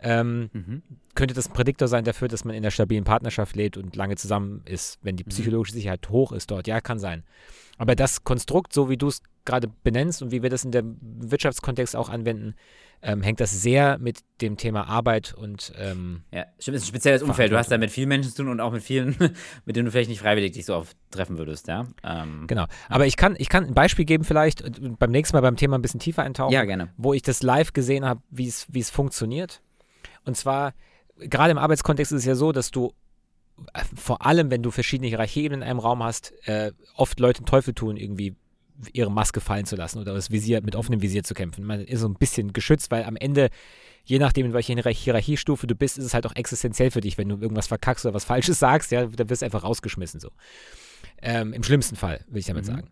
[0.00, 0.82] ähm, Mhm.
[1.14, 4.16] könnte das ein Prädiktor sein dafür, dass man in einer stabilen Partnerschaft lebt und lange
[4.16, 6.66] zusammen ist, wenn die psychologische Sicherheit hoch ist dort.
[6.66, 7.24] Ja, kann sein.
[7.76, 10.96] Aber das Konstrukt, so wie du es gerade benennst und wie wir das in dem
[11.00, 12.54] Wirtschaftskontext auch anwenden,
[13.00, 17.22] ähm, hängt das sehr mit dem Thema Arbeit und ähm, Ja, stimmt, ist ein spezielles
[17.22, 17.52] Umfeld.
[17.52, 19.16] Du hast da mit vielen Menschen zu tun und auch mit vielen,
[19.64, 21.86] mit denen du vielleicht nicht freiwillig dich so oft treffen würdest, ja?
[22.02, 22.66] Ähm, genau.
[22.88, 25.78] Aber ich kann, ich kann ein Beispiel geben vielleicht und beim nächsten Mal beim Thema
[25.78, 26.52] ein bisschen tiefer eintauchen.
[26.52, 26.92] ja, gerne.
[26.96, 29.62] wo ich das live gesehen habe, es wie es funktioniert.
[30.24, 30.74] Und zwar,
[31.18, 32.92] gerade im Arbeitskontext ist es ja so, dass du
[33.74, 37.46] äh, vor allem, wenn du verschiedene Hierarchien in einem Raum hast, äh, oft Leute den
[37.46, 38.36] Teufel tun, irgendwie
[38.92, 41.64] ihre Maske fallen zu lassen oder das Visier mit offenem Visier zu kämpfen.
[41.64, 43.50] Man ist so ein bisschen geschützt, weil am Ende,
[44.04, 47.18] je nachdem, in welcher Hierarch- Hierarchiestufe du bist, ist es halt auch existenziell für dich,
[47.18, 50.30] wenn du irgendwas verkackst oder was Falsches sagst, ja, dann wirst du einfach rausgeschmissen so.
[51.20, 52.68] Ähm, Im schlimmsten Fall, will ich damit Mhm.
[52.68, 52.88] sagen.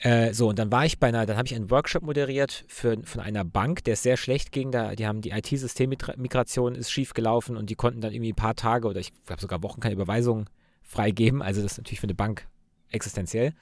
[0.00, 2.98] Äh, so, und dann war ich bei einer, dann habe ich einen Workshop moderiert für,
[3.04, 4.70] von einer Bank, der es sehr schlecht ging.
[4.70, 8.56] Da, die haben die IT-Systemmigration ist schief gelaufen und die konnten dann irgendwie ein paar
[8.56, 10.50] Tage oder ich glaube sogar Wochen keine Überweisungen
[10.82, 11.42] freigeben.
[11.42, 12.46] Also das ist natürlich für eine Bank
[12.90, 13.54] existenziell.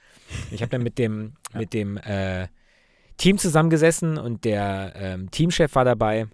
[0.51, 1.59] Ich habe dann mit dem, Ja.
[1.59, 2.47] mit dem äh,
[3.17, 6.27] Team zusammengesessen und der ähm, Teamchef war dabei.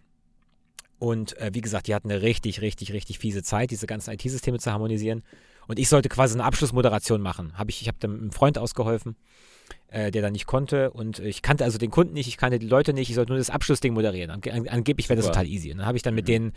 [0.97, 4.60] Und äh, wie gesagt, die hatten eine richtig, richtig, richtig fiese Zeit, diese ganzen IT-Systeme
[4.60, 5.24] zu harmonisieren.
[5.68, 7.58] Und ich sollte quasi eine Abschlussmoderation machen.
[7.58, 9.16] Hab ich ich habe dann einem Freund ausgeholfen,
[9.89, 10.91] äh, der da nicht konnte.
[10.91, 13.09] Und ich kannte also den Kunden nicht, ich kannte die Leute nicht.
[13.09, 14.32] Ich sollte nur das Abschlussding moderieren.
[14.32, 15.72] Ange an, angeblich wäre das total easy.
[15.72, 16.32] Und dann habe ich dann mit Mhm.
[16.32, 16.53] denen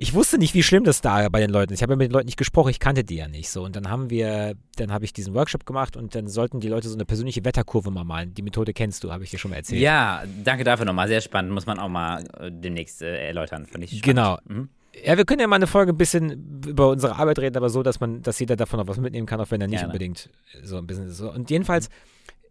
[0.00, 1.80] ich wusste nicht, wie schlimm das da bei den Leuten ist.
[1.80, 3.50] Ich habe ja mit den Leuten nicht gesprochen, ich kannte die ja nicht.
[3.50, 6.68] So, und dann haben wir, dann habe ich diesen Workshop gemacht und dann sollten die
[6.68, 8.32] Leute so eine persönliche Wetterkurve mal malen.
[8.32, 9.80] Die Methode kennst du, habe ich dir schon mal erzählt.
[9.82, 11.08] Ja, danke dafür nochmal.
[11.08, 11.50] Sehr spannend.
[11.50, 13.66] Muss man auch mal äh, demnächst äh, erläutern.
[13.66, 14.04] Fand ich spannend.
[14.04, 14.38] Genau.
[14.46, 14.68] Mhm.
[15.04, 17.82] Ja, wir können ja mal eine Folge ein bisschen über unsere Arbeit reden, aber so,
[17.82, 19.88] dass man, dass jeder davon auch was mitnehmen kann, auch wenn er nicht Gerne.
[19.92, 20.30] unbedingt
[20.62, 21.28] so ein bisschen so.
[21.32, 21.88] Und jedenfalls,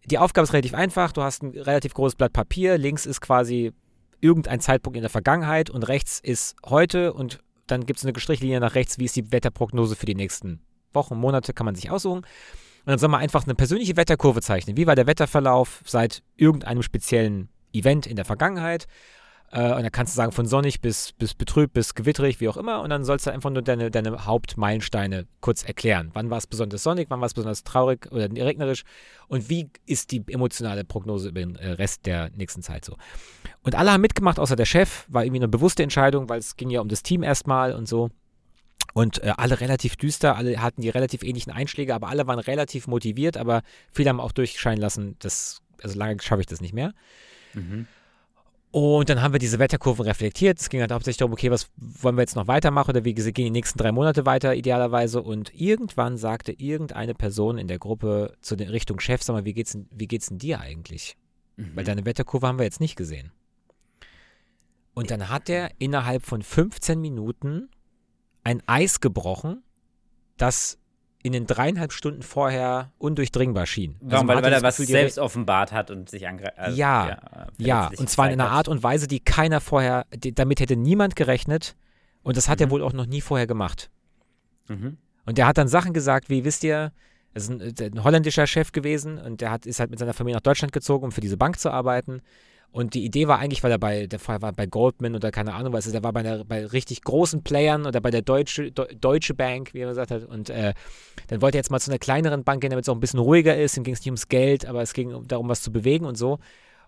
[0.06, 1.12] die Aufgabe ist relativ einfach.
[1.12, 2.78] Du hast ein relativ großes Blatt Papier.
[2.78, 3.74] Links ist quasi
[4.22, 8.60] irgendein Zeitpunkt in der Vergangenheit und rechts ist heute und dann gibt es eine Strichlinie
[8.60, 10.62] nach rechts, wie ist die Wetterprognose für die nächsten
[10.94, 12.20] Wochen, Monate, kann man sich aussuchen.
[12.20, 14.78] Und dann soll man einfach eine persönliche Wetterkurve zeichnen.
[14.78, 18.88] Wie war der Wetterverlauf seit irgendeinem speziellen Event in der Vergangenheit?
[19.52, 22.58] Äh, und dann kannst du sagen, von sonnig bis, bis betrübt, bis gewitterig, wie auch
[22.58, 22.82] immer.
[22.82, 26.12] Und dann sollst du einfach nur deine, deine Hauptmeilensteine kurz erklären.
[26.14, 28.84] Wann war es besonders sonnig, wann war es besonders traurig oder regnerisch
[29.28, 32.98] und wie ist die emotionale Prognose über den äh, Rest der nächsten Zeit so.
[33.64, 35.06] Und alle haben mitgemacht, außer der Chef.
[35.08, 38.10] War irgendwie eine bewusste Entscheidung, weil es ging ja um das Team erstmal und so.
[38.94, 42.88] Und äh, alle relativ düster, alle hatten die relativ ähnlichen Einschläge, aber alle waren relativ
[42.88, 46.94] motiviert, aber viele haben auch durchscheinen lassen, dass, also lange schaffe ich das nicht mehr.
[47.54, 47.88] Mhm.
[48.72, 50.60] Und dann haben wir diese Wetterkurven reflektiert.
[50.60, 53.36] Es ging halt hauptsächlich darum, okay, was wollen wir jetzt noch weitermachen oder wie gesagt,
[53.36, 55.22] gehen die nächsten drei Monate weiter idealerweise.
[55.22, 59.54] Und irgendwann sagte irgendeine Person in der Gruppe zu der Richtung Chef, sag mal, wie
[59.54, 61.16] geht's wie geht's denn dir eigentlich?
[61.56, 61.72] Mhm.
[61.76, 63.32] Weil deine Wetterkurve haben wir jetzt nicht gesehen.
[64.94, 67.70] Und dann hat er innerhalb von 15 Minuten
[68.44, 69.64] ein Eis gebrochen,
[70.38, 70.78] das
[71.24, 73.96] in den dreieinhalb Stunden vorher undurchdringbar schien.
[74.02, 74.28] Also Warum?
[74.28, 76.58] weil, weil er was Gefühl, selbst offenbart hat und sich angreift.
[76.58, 78.52] Also, Ja, äh, Ja, verletzlich und zwar in einer.
[78.52, 81.76] Art und Weise, die keiner vorher, die, damit hätte niemand gerechnet.
[82.24, 82.72] Und das hat er Mhm.
[82.72, 83.90] wohl auch noch nie vorher gemacht.
[84.68, 84.98] Mhm.
[85.26, 86.92] Und der hat dann Sachen gesagt, wie, wisst ihr,
[87.34, 87.50] Das ist
[87.82, 90.72] ein, ein holländischer Chef gewesen und der hat, ist halt mit seiner Familie nach Deutschland
[90.74, 92.22] gezogen, um für diese Bank zu arbeiten.
[92.72, 95.74] Und die Idee war eigentlich, weil er bei, der war bei Goldman oder keine Ahnung
[95.74, 99.74] was, der war bei, der, bei richtig großen Playern oder bei der Deutsche, Deutsche Bank,
[99.74, 100.26] wie er gesagt hat.
[100.26, 100.74] Und äh,
[101.28, 103.20] dann wollte er jetzt mal zu einer kleineren Bank gehen, damit es auch ein bisschen
[103.20, 103.78] ruhiger ist.
[103.78, 106.40] Ihm ging es nicht ums Geld, aber es ging darum, was zu bewegen und so.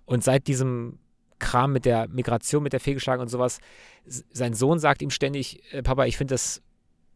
[0.05, 0.99] Und seit diesem
[1.39, 3.59] Kram mit der Migration, mit der Fehlgeschlagen und sowas,
[4.05, 6.61] sein Sohn sagt ihm ständig, äh, Papa, ich finde das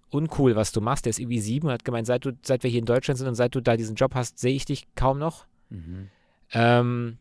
[0.09, 1.05] uncool, was du machst.
[1.05, 3.27] Der ist irgendwie sieben und hat gemeint, seit, du, seit wir hier in Deutschland sind
[3.27, 5.45] und seit du da diesen Job hast, sehe ich dich kaum noch.
[5.69, 6.09] Mhm.
[6.53, 7.17] Ähm,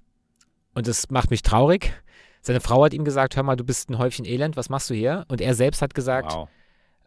[0.75, 1.93] und das macht mich traurig.
[2.41, 4.95] Seine Frau hat ihm gesagt, hör mal, du bist ein Häufchen Elend, was machst du
[4.95, 5.25] hier?
[5.29, 6.49] Und er selbst hat gesagt, wow.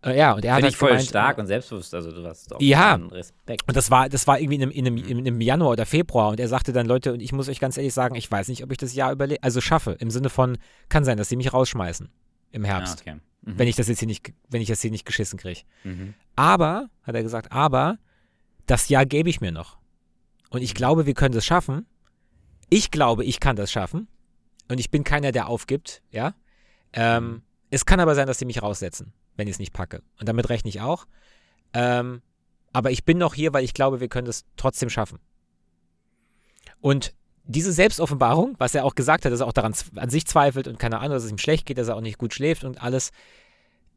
[0.02, 2.62] äh, ja, und er hat halt voll gemeint, stark und selbstbewusst, also du hast doch
[2.62, 3.68] ja, Respekt.
[3.68, 6.30] Und das war, das war irgendwie in einem, in, einem, in einem Januar oder Februar
[6.30, 8.64] und er sagte dann, Leute, und ich muss euch ganz ehrlich sagen, ich weiß nicht,
[8.64, 10.58] ob ich das Jahr überlebe, also schaffe, im Sinne von,
[10.88, 12.10] kann sein, dass sie mich rausschmeißen
[12.52, 13.04] im Herbst.
[13.06, 13.22] Ja, okay.
[13.42, 13.60] mhm.
[13.60, 15.62] Wenn ich das jetzt hier nicht, wenn ich das hier nicht geschissen kriege.
[15.84, 16.14] Mhm.
[16.38, 17.98] Aber, hat er gesagt, aber
[18.68, 19.78] das Jahr gebe ich mir noch.
[20.50, 21.86] Und ich glaube, wir können das schaffen.
[22.70, 24.08] Ich glaube, ich kann das schaffen.
[24.68, 26.34] Und ich bin keiner, der aufgibt, ja.
[26.94, 30.02] Ähm, es kann aber sein, dass sie mich raussetzen, wenn ich es nicht packe.
[30.20, 31.06] Und damit rechne ich auch.
[31.74, 32.22] Ähm,
[32.74, 35.20] aber ich bin noch hier, weil ich glaube, wir können das trotzdem schaffen.
[36.82, 37.14] Und
[37.44, 40.80] diese Selbstoffenbarung, was er auch gesagt hat, dass er auch daran an sich zweifelt und
[40.80, 43.12] keine Ahnung, dass es ihm schlecht geht, dass er auch nicht gut schläft und alles,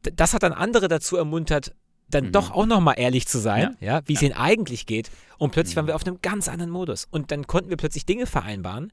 [0.01, 1.73] das hat dann andere dazu ermuntert,
[2.09, 2.31] dann mhm.
[2.31, 5.09] doch auch nochmal ehrlich zu sein, ja, ja wie es ihnen eigentlich geht.
[5.37, 5.77] Und plötzlich mhm.
[5.77, 7.07] waren wir auf einem ganz anderen Modus.
[7.09, 8.91] Und dann konnten wir plötzlich Dinge vereinbaren,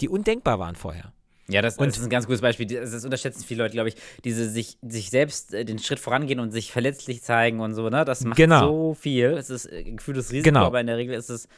[0.00, 1.12] die undenkbar waren vorher.
[1.50, 2.66] Ja, das, und, das ist ein ganz gutes Beispiel.
[2.66, 3.96] Das, das unterschätzen viele Leute, glaube ich.
[4.24, 8.04] Diese sich, sich selbst äh, den Schritt vorangehen und sich verletzlich zeigen und so, ne?
[8.04, 8.66] Das macht genau.
[8.66, 9.28] so viel.
[9.28, 10.66] Es ist ein gefühltes Risiko, genau.
[10.66, 11.48] aber in der Regel ist es,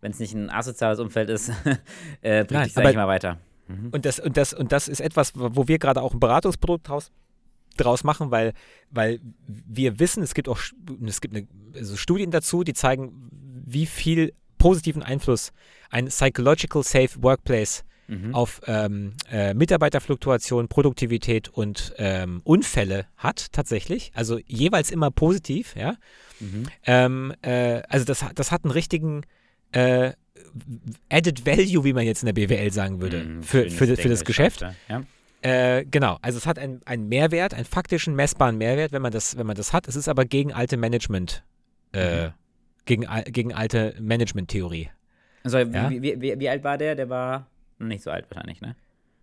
[0.00, 1.50] wenn es nicht ein asoziales Umfeld ist,
[2.22, 3.38] äh, bringt dich, sag ich mal, weiter.
[3.66, 3.88] Mhm.
[3.90, 6.88] Und, das, und, das, und das ist etwas, wo wir gerade auch ein Beratungsprodukt
[7.80, 8.52] draus machen, weil,
[8.90, 10.60] weil wir wissen, es gibt auch
[11.06, 13.30] es gibt eine, also Studien dazu, die zeigen,
[13.64, 15.52] wie viel positiven Einfluss
[15.90, 18.34] ein Psychological Safe Workplace mhm.
[18.34, 24.12] auf ähm, äh, Mitarbeiterfluktuation, Produktivität und ähm, Unfälle hat tatsächlich.
[24.14, 25.96] Also jeweils immer positiv, ja.
[26.40, 26.66] Mhm.
[26.84, 29.22] Ähm, äh, also das, das hat einen richtigen
[29.72, 30.12] äh,
[31.10, 34.24] Added Value, wie man jetzt in der BWL sagen würde, mhm, für, für, für, das
[34.24, 34.64] Geschäft.
[34.88, 35.02] Ja.
[35.42, 39.46] Äh, genau, also es hat einen Mehrwert, einen faktischen, messbaren Mehrwert, wenn man das, wenn
[39.46, 39.88] man das hat.
[39.88, 41.42] Es ist aber gegen alte Management,
[41.94, 42.32] äh, mhm.
[42.84, 44.90] gegen, gegen alte Management-Theorie.
[45.42, 45.90] Also ja?
[45.90, 46.94] wie, wie, wie, wie, alt war der?
[46.94, 47.46] Der war
[47.78, 48.76] nicht so alt wahrscheinlich, ne?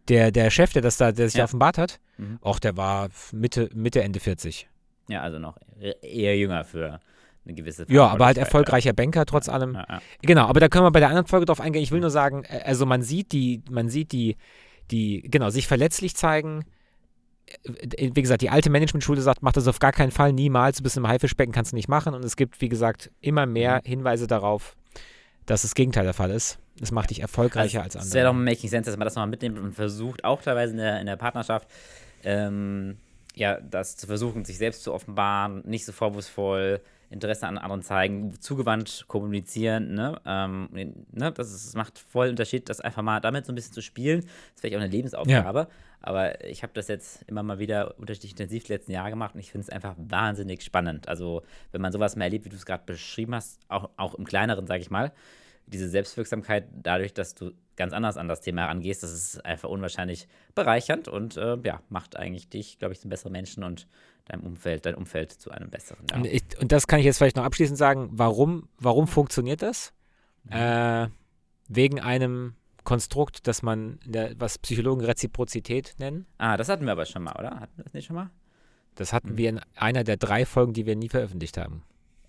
[0.10, 1.44] Der, der Chef, der das da, der sich ja.
[1.44, 2.40] offenbart hat, mhm.
[2.42, 4.68] auch der war Mitte, Mitte, Ende 40.
[5.10, 7.00] Ja, also noch e-, eher jünger für
[7.46, 9.76] eine gewisse Ja, aber halt erfolgreicher Banker trotz allem.
[9.76, 10.02] Ja, ja.
[10.22, 11.84] Genau, aber da können wir bei der anderen Folge drauf eingehen.
[11.84, 14.38] Ich will nur sagen, äh, also man sieht die, man sieht die,
[14.92, 16.66] die, genau, sich verletzlich zeigen.
[17.64, 20.84] Äh, wie gesagt, die alte Managementschule sagt, mach das auf gar keinen Fall, niemals, du
[20.84, 22.14] bist im Haifischbecken, kannst du nicht machen.
[22.14, 23.90] Und es gibt, wie gesagt, immer mehr mhm.
[23.90, 24.76] Hinweise darauf,
[25.46, 26.60] dass das Gegenteil der Fall ist.
[26.80, 28.08] Das macht dich erfolgreicher also, als andere.
[28.08, 30.78] Es wäre doch Making Sense, dass man das nochmal mitnimmt und versucht, auch teilweise in
[30.78, 31.68] der, in der Partnerschaft,
[32.24, 32.98] ähm,
[33.34, 38.40] ja, das zu versuchen, sich selbst zu offenbaren, nicht so vorwurfsvoll, Interesse an anderen zeigen,
[38.40, 40.20] zugewandt kommunizieren, ne?
[40.26, 40.70] Ähm,
[41.12, 41.32] ne?
[41.32, 44.22] Das, ist, das macht voll Unterschied, das einfach mal damit so ein bisschen zu spielen.
[44.22, 45.68] Das ist vielleicht auch eine Lebensaufgabe, ja.
[46.02, 49.40] aber ich habe das jetzt immer mal wieder unterschiedlich intensiv die letzten Jahre gemacht und
[49.40, 51.08] ich finde es einfach wahnsinnig spannend.
[51.08, 54.26] Also, wenn man sowas mal erlebt, wie du es gerade beschrieben hast, auch, auch im
[54.26, 55.14] Kleineren, sage ich mal,
[55.68, 60.28] diese Selbstwirksamkeit dadurch, dass du ganz anders an das Thema herangehst, das ist einfach unwahrscheinlich
[60.56, 63.88] bereichernd und äh, ja, macht eigentlich dich, glaube ich, zum besseren Menschen und
[64.28, 66.06] deinem Umfeld, dein Umfeld zu einem besseren.
[66.10, 66.18] Ja.
[66.18, 69.94] Und, ich, und, das kann ich jetzt vielleicht noch abschließend sagen, warum, warum funktioniert das?
[70.44, 70.52] Mhm.
[70.52, 71.08] Äh,
[71.68, 76.26] wegen einem Konstrukt, das man, der, was Psychologen Reziprozität nennen.
[76.38, 77.60] Ah, das hatten wir aber schon mal, oder?
[77.60, 78.30] Hatten wir das nicht schon mal?
[78.96, 79.38] Das hatten mhm.
[79.38, 81.84] wir in einer der drei Folgen, die wir nie veröffentlicht haben.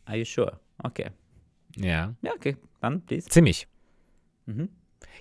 [0.05, 0.59] Are you sure?
[0.83, 1.11] Okay.
[1.77, 2.15] Ja.
[2.23, 2.57] Ja, okay.
[2.81, 3.29] Dann, please.
[3.29, 3.69] Ziemlich.
[4.47, 4.69] Mhm.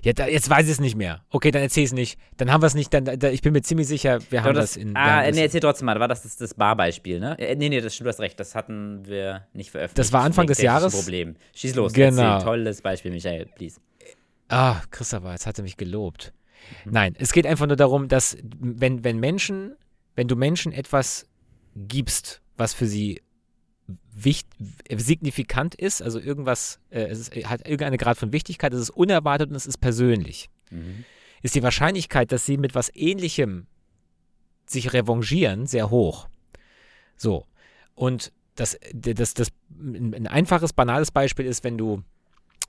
[0.03, 1.23] Ja, da, jetzt weiß ich es nicht mehr.
[1.29, 2.19] Okay, dann erzähl es nicht.
[2.37, 2.93] Dann haben wir es nicht.
[2.93, 4.95] Dann, da, ich bin mir ziemlich sicher, wir haben das, das in.
[4.95, 5.99] Ah, nee, erzähl trotzdem mal.
[5.99, 7.37] War das das, das Barbeispiel, ne?
[7.39, 8.39] Äh, nee, nee, das, du hast recht.
[8.39, 9.99] Das hatten wir nicht veröffentlicht.
[9.99, 10.93] Das war Anfang des Jahres.
[10.95, 11.35] Problem.
[11.55, 11.93] Schieß los.
[11.93, 12.21] Genau.
[12.21, 12.45] Erzähl.
[12.45, 13.79] Tolles Beispiel, Michael, please.
[14.49, 16.33] Ah, Christopher, jetzt hat er mich gelobt.
[16.85, 16.91] Mhm.
[16.91, 19.75] Nein, es geht einfach nur darum, dass, wenn, wenn Menschen,
[20.15, 21.27] wenn du Menschen etwas
[21.75, 23.21] gibst, was für sie
[24.13, 24.47] wicht,
[24.89, 29.49] signifikant ist, also irgendwas, äh, es ist, hat irgendeine Grad von Wichtigkeit, es ist unerwartet
[29.49, 31.05] und es ist persönlich, mhm.
[31.41, 33.67] ist die Wahrscheinlichkeit, dass sie mit was Ähnlichem
[34.65, 36.27] sich revanchieren, sehr hoch.
[37.15, 37.45] So.
[37.95, 42.03] Und das, das, das, ein einfaches, banales Beispiel ist, wenn du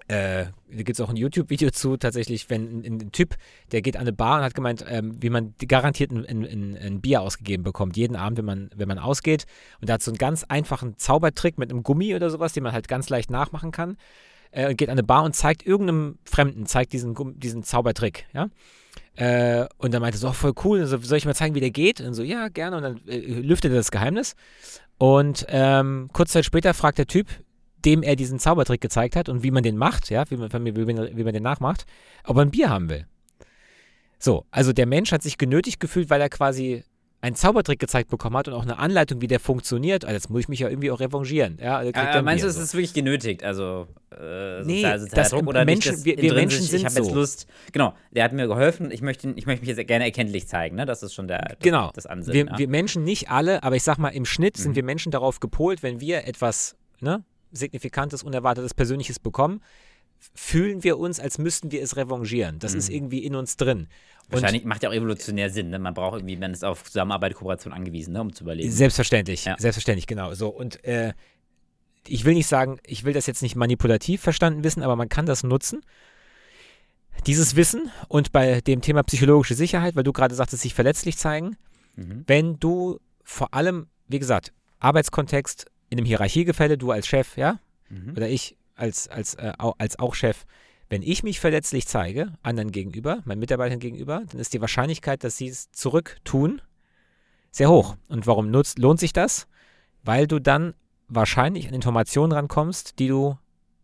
[0.08, 3.36] äh, da gibt es auch ein YouTube-Video zu, tatsächlich, wenn ein, ein, Typ,
[3.72, 7.00] der geht an eine Bar und hat gemeint, ähm, wie man garantiert ein, ein, ein,
[7.02, 9.44] Bier ausgegeben bekommt, jeden Abend, wenn man, wenn man ausgeht.
[9.80, 12.72] Und da hat so einen ganz einfachen Zaubertrick mit einem Gummi oder sowas, den man
[12.72, 13.98] halt ganz leicht nachmachen kann.
[14.50, 18.48] Äh, geht an eine Bar und zeigt irgendeinem Fremden, zeigt diesen, diesen Zaubertrick, ja.
[19.14, 21.60] Äh, und dann meinte er so, oh, voll cool, so, soll ich mal zeigen, wie
[21.60, 22.00] der geht?
[22.00, 22.76] Und so, ja, gerne.
[22.76, 24.36] Und dann äh, lüftet er das Geheimnis.
[24.96, 27.26] Und ähm, kurz Zeit später fragt der Typ,
[27.84, 30.84] dem er diesen Zaubertrick gezeigt hat und wie man den macht, ja, wie man, wie
[30.84, 31.86] man, wie man den nachmacht,
[32.24, 33.06] ob er ein Bier haben will.
[34.18, 36.82] So, also der Mensch hat sich genötigt gefühlt, weil er quasi
[37.20, 40.04] einen Zaubertrick gezeigt bekommen hat und auch eine Anleitung, wie der funktioniert.
[40.04, 41.58] Also jetzt muss ich mich ja irgendwie auch revanchieren.
[41.60, 43.42] Ja, also äh, meinst du, es ist wirklich genötigt?
[43.42, 47.12] Also äh, nee, das Druck oder Menschen, nicht, wir, wir Menschen sind Ich habe jetzt
[47.12, 47.46] Lust.
[47.72, 48.92] Genau, der hat mir geholfen.
[48.92, 50.76] Ich möchte, ich möchte mich jetzt gerne erkenntlich zeigen.
[50.76, 50.86] Ne?
[50.86, 51.90] Das ist schon der, das, genau.
[51.92, 52.46] das Ansinnen.
[52.46, 52.58] Wir, ja.
[52.58, 54.62] wir, Menschen, nicht alle, aber ich sag mal, im Schnitt mhm.
[54.62, 59.62] sind wir Menschen darauf gepolt, wenn wir etwas ne, Signifikantes, Unerwartetes, Persönliches bekommen,
[60.34, 62.58] fühlen wir uns, als müssten wir es revanchieren.
[62.58, 62.78] Das mhm.
[62.78, 63.88] ist irgendwie in uns drin.
[64.30, 65.70] Wahrscheinlich macht ja auch evolutionär Sinn.
[65.70, 65.78] Ne?
[65.78, 68.20] Man braucht irgendwie, man ist auf Zusammenarbeit, Kooperation angewiesen, ne?
[68.20, 68.70] um zu überleben.
[68.70, 69.56] Selbstverständlich, ja.
[69.58, 70.34] selbstverständlich, genau.
[70.34, 71.14] So und äh,
[72.06, 75.26] ich will nicht sagen, ich will das jetzt nicht manipulativ verstanden wissen, aber man kann
[75.26, 75.80] das nutzen.
[77.26, 81.56] Dieses Wissen und bei dem Thema psychologische Sicherheit, weil du gerade sagtest, sich verletzlich zeigen,
[81.96, 82.24] mhm.
[82.26, 87.58] wenn du vor allem, wie gesagt, Arbeitskontext in einem Hierarchiegefälle, du als Chef, ja,
[87.88, 88.12] mhm.
[88.16, 90.44] oder ich als, als, äh, als auch Chef,
[90.88, 95.36] wenn ich mich verletzlich zeige, anderen gegenüber, meinen Mitarbeitern gegenüber, dann ist die Wahrscheinlichkeit, dass
[95.36, 96.62] sie es zurücktun,
[97.50, 97.96] sehr hoch.
[98.08, 99.48] Und warum nutzt, lohnt sich das?
[100.02, 100.74] Weil du dann
[101.08, 103.36] wahrscheinlich an Informationen rankommst, die du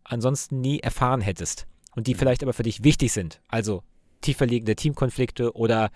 [0.03, 2.19] ansonsten nie erfahren hättest und die mhm.
[2.19, 3.41] vielleicht aber für dich wichtig sind.
[3.47, 3.83] Also
[4.21, 5.91] tiefer liegende Teamkonflikte oder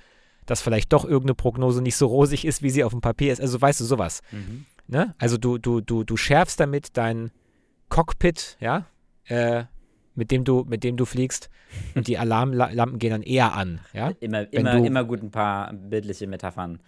[0.45, 3.39] dass vielleicht doch irgendeine Prognose nicht so rosig ist, wie sie auf dem Papier ist.
[3.39, 4.21] Also weißt du sowas.
[4.31, 4.65] Mhm.
[4.89, 5.13] Ne?
[5.19, 7.29] Also du, du, du, du schärfst damit dein
[7.89, 8.87] Cockpit, ja,
[9.25, 9.65] äh,
[10.15, 11.49] mit dem du, mit dem du fliegst
[11.93, 13.81] und die Alarmlampen gehen dann eher an.
[13.93, 14.11] Ja?
[14.19, 16.79] Immer, immer, du, immer gut ein paar bildliche Metaphern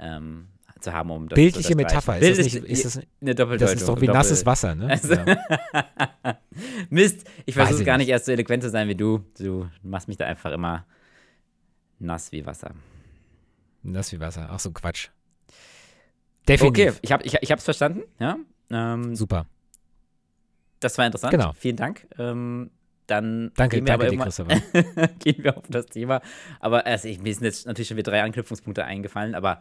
[0.00, 0.48] ähm,
[0.80, 3.74] zu haben, um das Bildliche zu Metapher, ist, das nicht, ist das eine Doppeldeutung?
[3.74, 4.88] Das ist doch wie nasses Wasser, ne?
[4.88, 5.36] Also ja.
[6.90, 9.20] Mist, ich versuche gar nicht erst so eloquent zu sein wie du.
[9.38, 10.86] Du machst mich da einfach immer
[11.98, 12.74] nass wie Wasser.
[13.82, 15.10] Nass wie Wasser, ach so Quatsch.
[16.48, 16.88] Definitiv.
[16.88, 18.36] Okay, ich habe es ich, ich verstanden, ja.
[18.70, 19.46] Ähm, Super.
[20.80, 21.30] Das war interessant.
[21.30, 21.52] Genau.
[21.52, 22.06] Vielen Dank.
[22.18, 22.70] Ähm,
[23.06, 26.20] dann danke, gehen wir danke aber dir, gehen wir auf das Thema.
[26.60, 29.60] Aber also ich, mir sind jetzt natürlich schon wieder drei Anknüpfungspunkte eingefallen, aber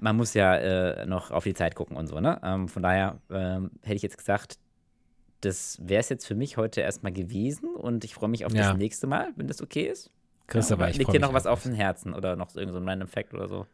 [0.00, 2.40] man muss ja äh, noch auf die Zeit gucken und so, ne?
[2.42, 4.58] Ähm, von daher ähm, hätte ich jetzt gesagt,
[5.40, 8.68] das wäre es jetzt für mich heute erstmal gewesen und ich freue mich auf ja.
[8.68, 10.10] das nächste Mal, wenn das okay ist.
[10.46, 12.90] Christopher, ja, ich Liegt dir noch was auf den Herzen oder noch so irgendein so
[12.90, 13.66] ein Effekt oder so?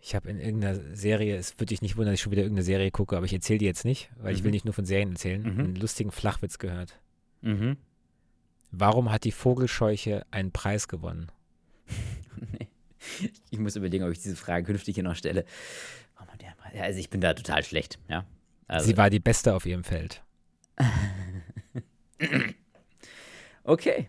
[0.00, 2.64] Ich habe in irgendeiner Serie, es würde dich nicht wundern, dass ich schon wieder irgendeine
[2.64, 4.38] Serie gucke, aber ich erzähle die jetzt nicht, weil mhm.
[4.38, 5.60] ich will nicht nur von Serien erzählen, mhm.
[5.60, 6.98] einen lustigen Flachwitz gehört.
[7.42, 7.76] Mhm.
[8.70, 11.30] Warum hat die Vogelscheuche einen Preis gewonnen?
[12.58, 12.68] nee.
[13.50, 15.44] Ich muss überlegen, ob ich diese Frage künftig hier noch stelle.
[16.74, 18.24] Ja, also ich bin da total schlecht, ja.
[18.66, 18.86] Also.
[18.86, 20.22] Sie war die Beste auf ihrem Feld.
[23.64, 24.08] okay.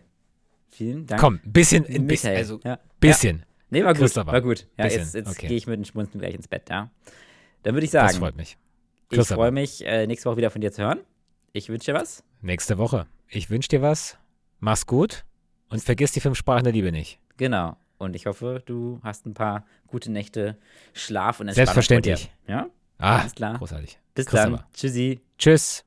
[0.68, 1.20] Vielen Dank.
[1.20, 2.78] Komm, bisschen, ein bisschen, also ja.
[3.00, 3.38] bisschen.
[3.38, 3.44] Ja.
[3.72, 4.14] Nee, war gut.
[4.14, 4.66] War gut.
[4.76, 5.46] Ja, jetzt, jetzt okay.
[5.48, 6.90] gehe ich mit den Schmunzeln gleich ins Bett, ja.
[7.62, 8.08] Dann würde ich sagen.
[8.08, 8.58] Das freut mich.
[9.10, 11.00] Ich freue mich, äh, nächste Woche wieder von dir zu hören.
[11.52, 12.22] Ich wünsche dir was.
[12.42, 13.06] Nächste Woche.
[13.28, 14.18] Ich wünsche dir was.
[14.60, 15.24] Mach's gut
[15.70, 17.18] und vergiss die fünf Sprachen der Liebe nicht.
[17.38, 17.76] Genau.
[17.96, 20.58] Und ich hoffe, du hast ein paar gute Nächte
[20.92, 21.54] Schlaf und Entspannung.
[21.54, 22.30] Selbstverständlich.
[22.46, 22.68] Ja?
[22.98, 23.56] Ah, Alles klar.
[23.56, 23.98] Großartig.
[24.14, 24.62] Bis dann.
[24.74, 25.20] Tschüssi.
[25.38, 25.84] Tschüss.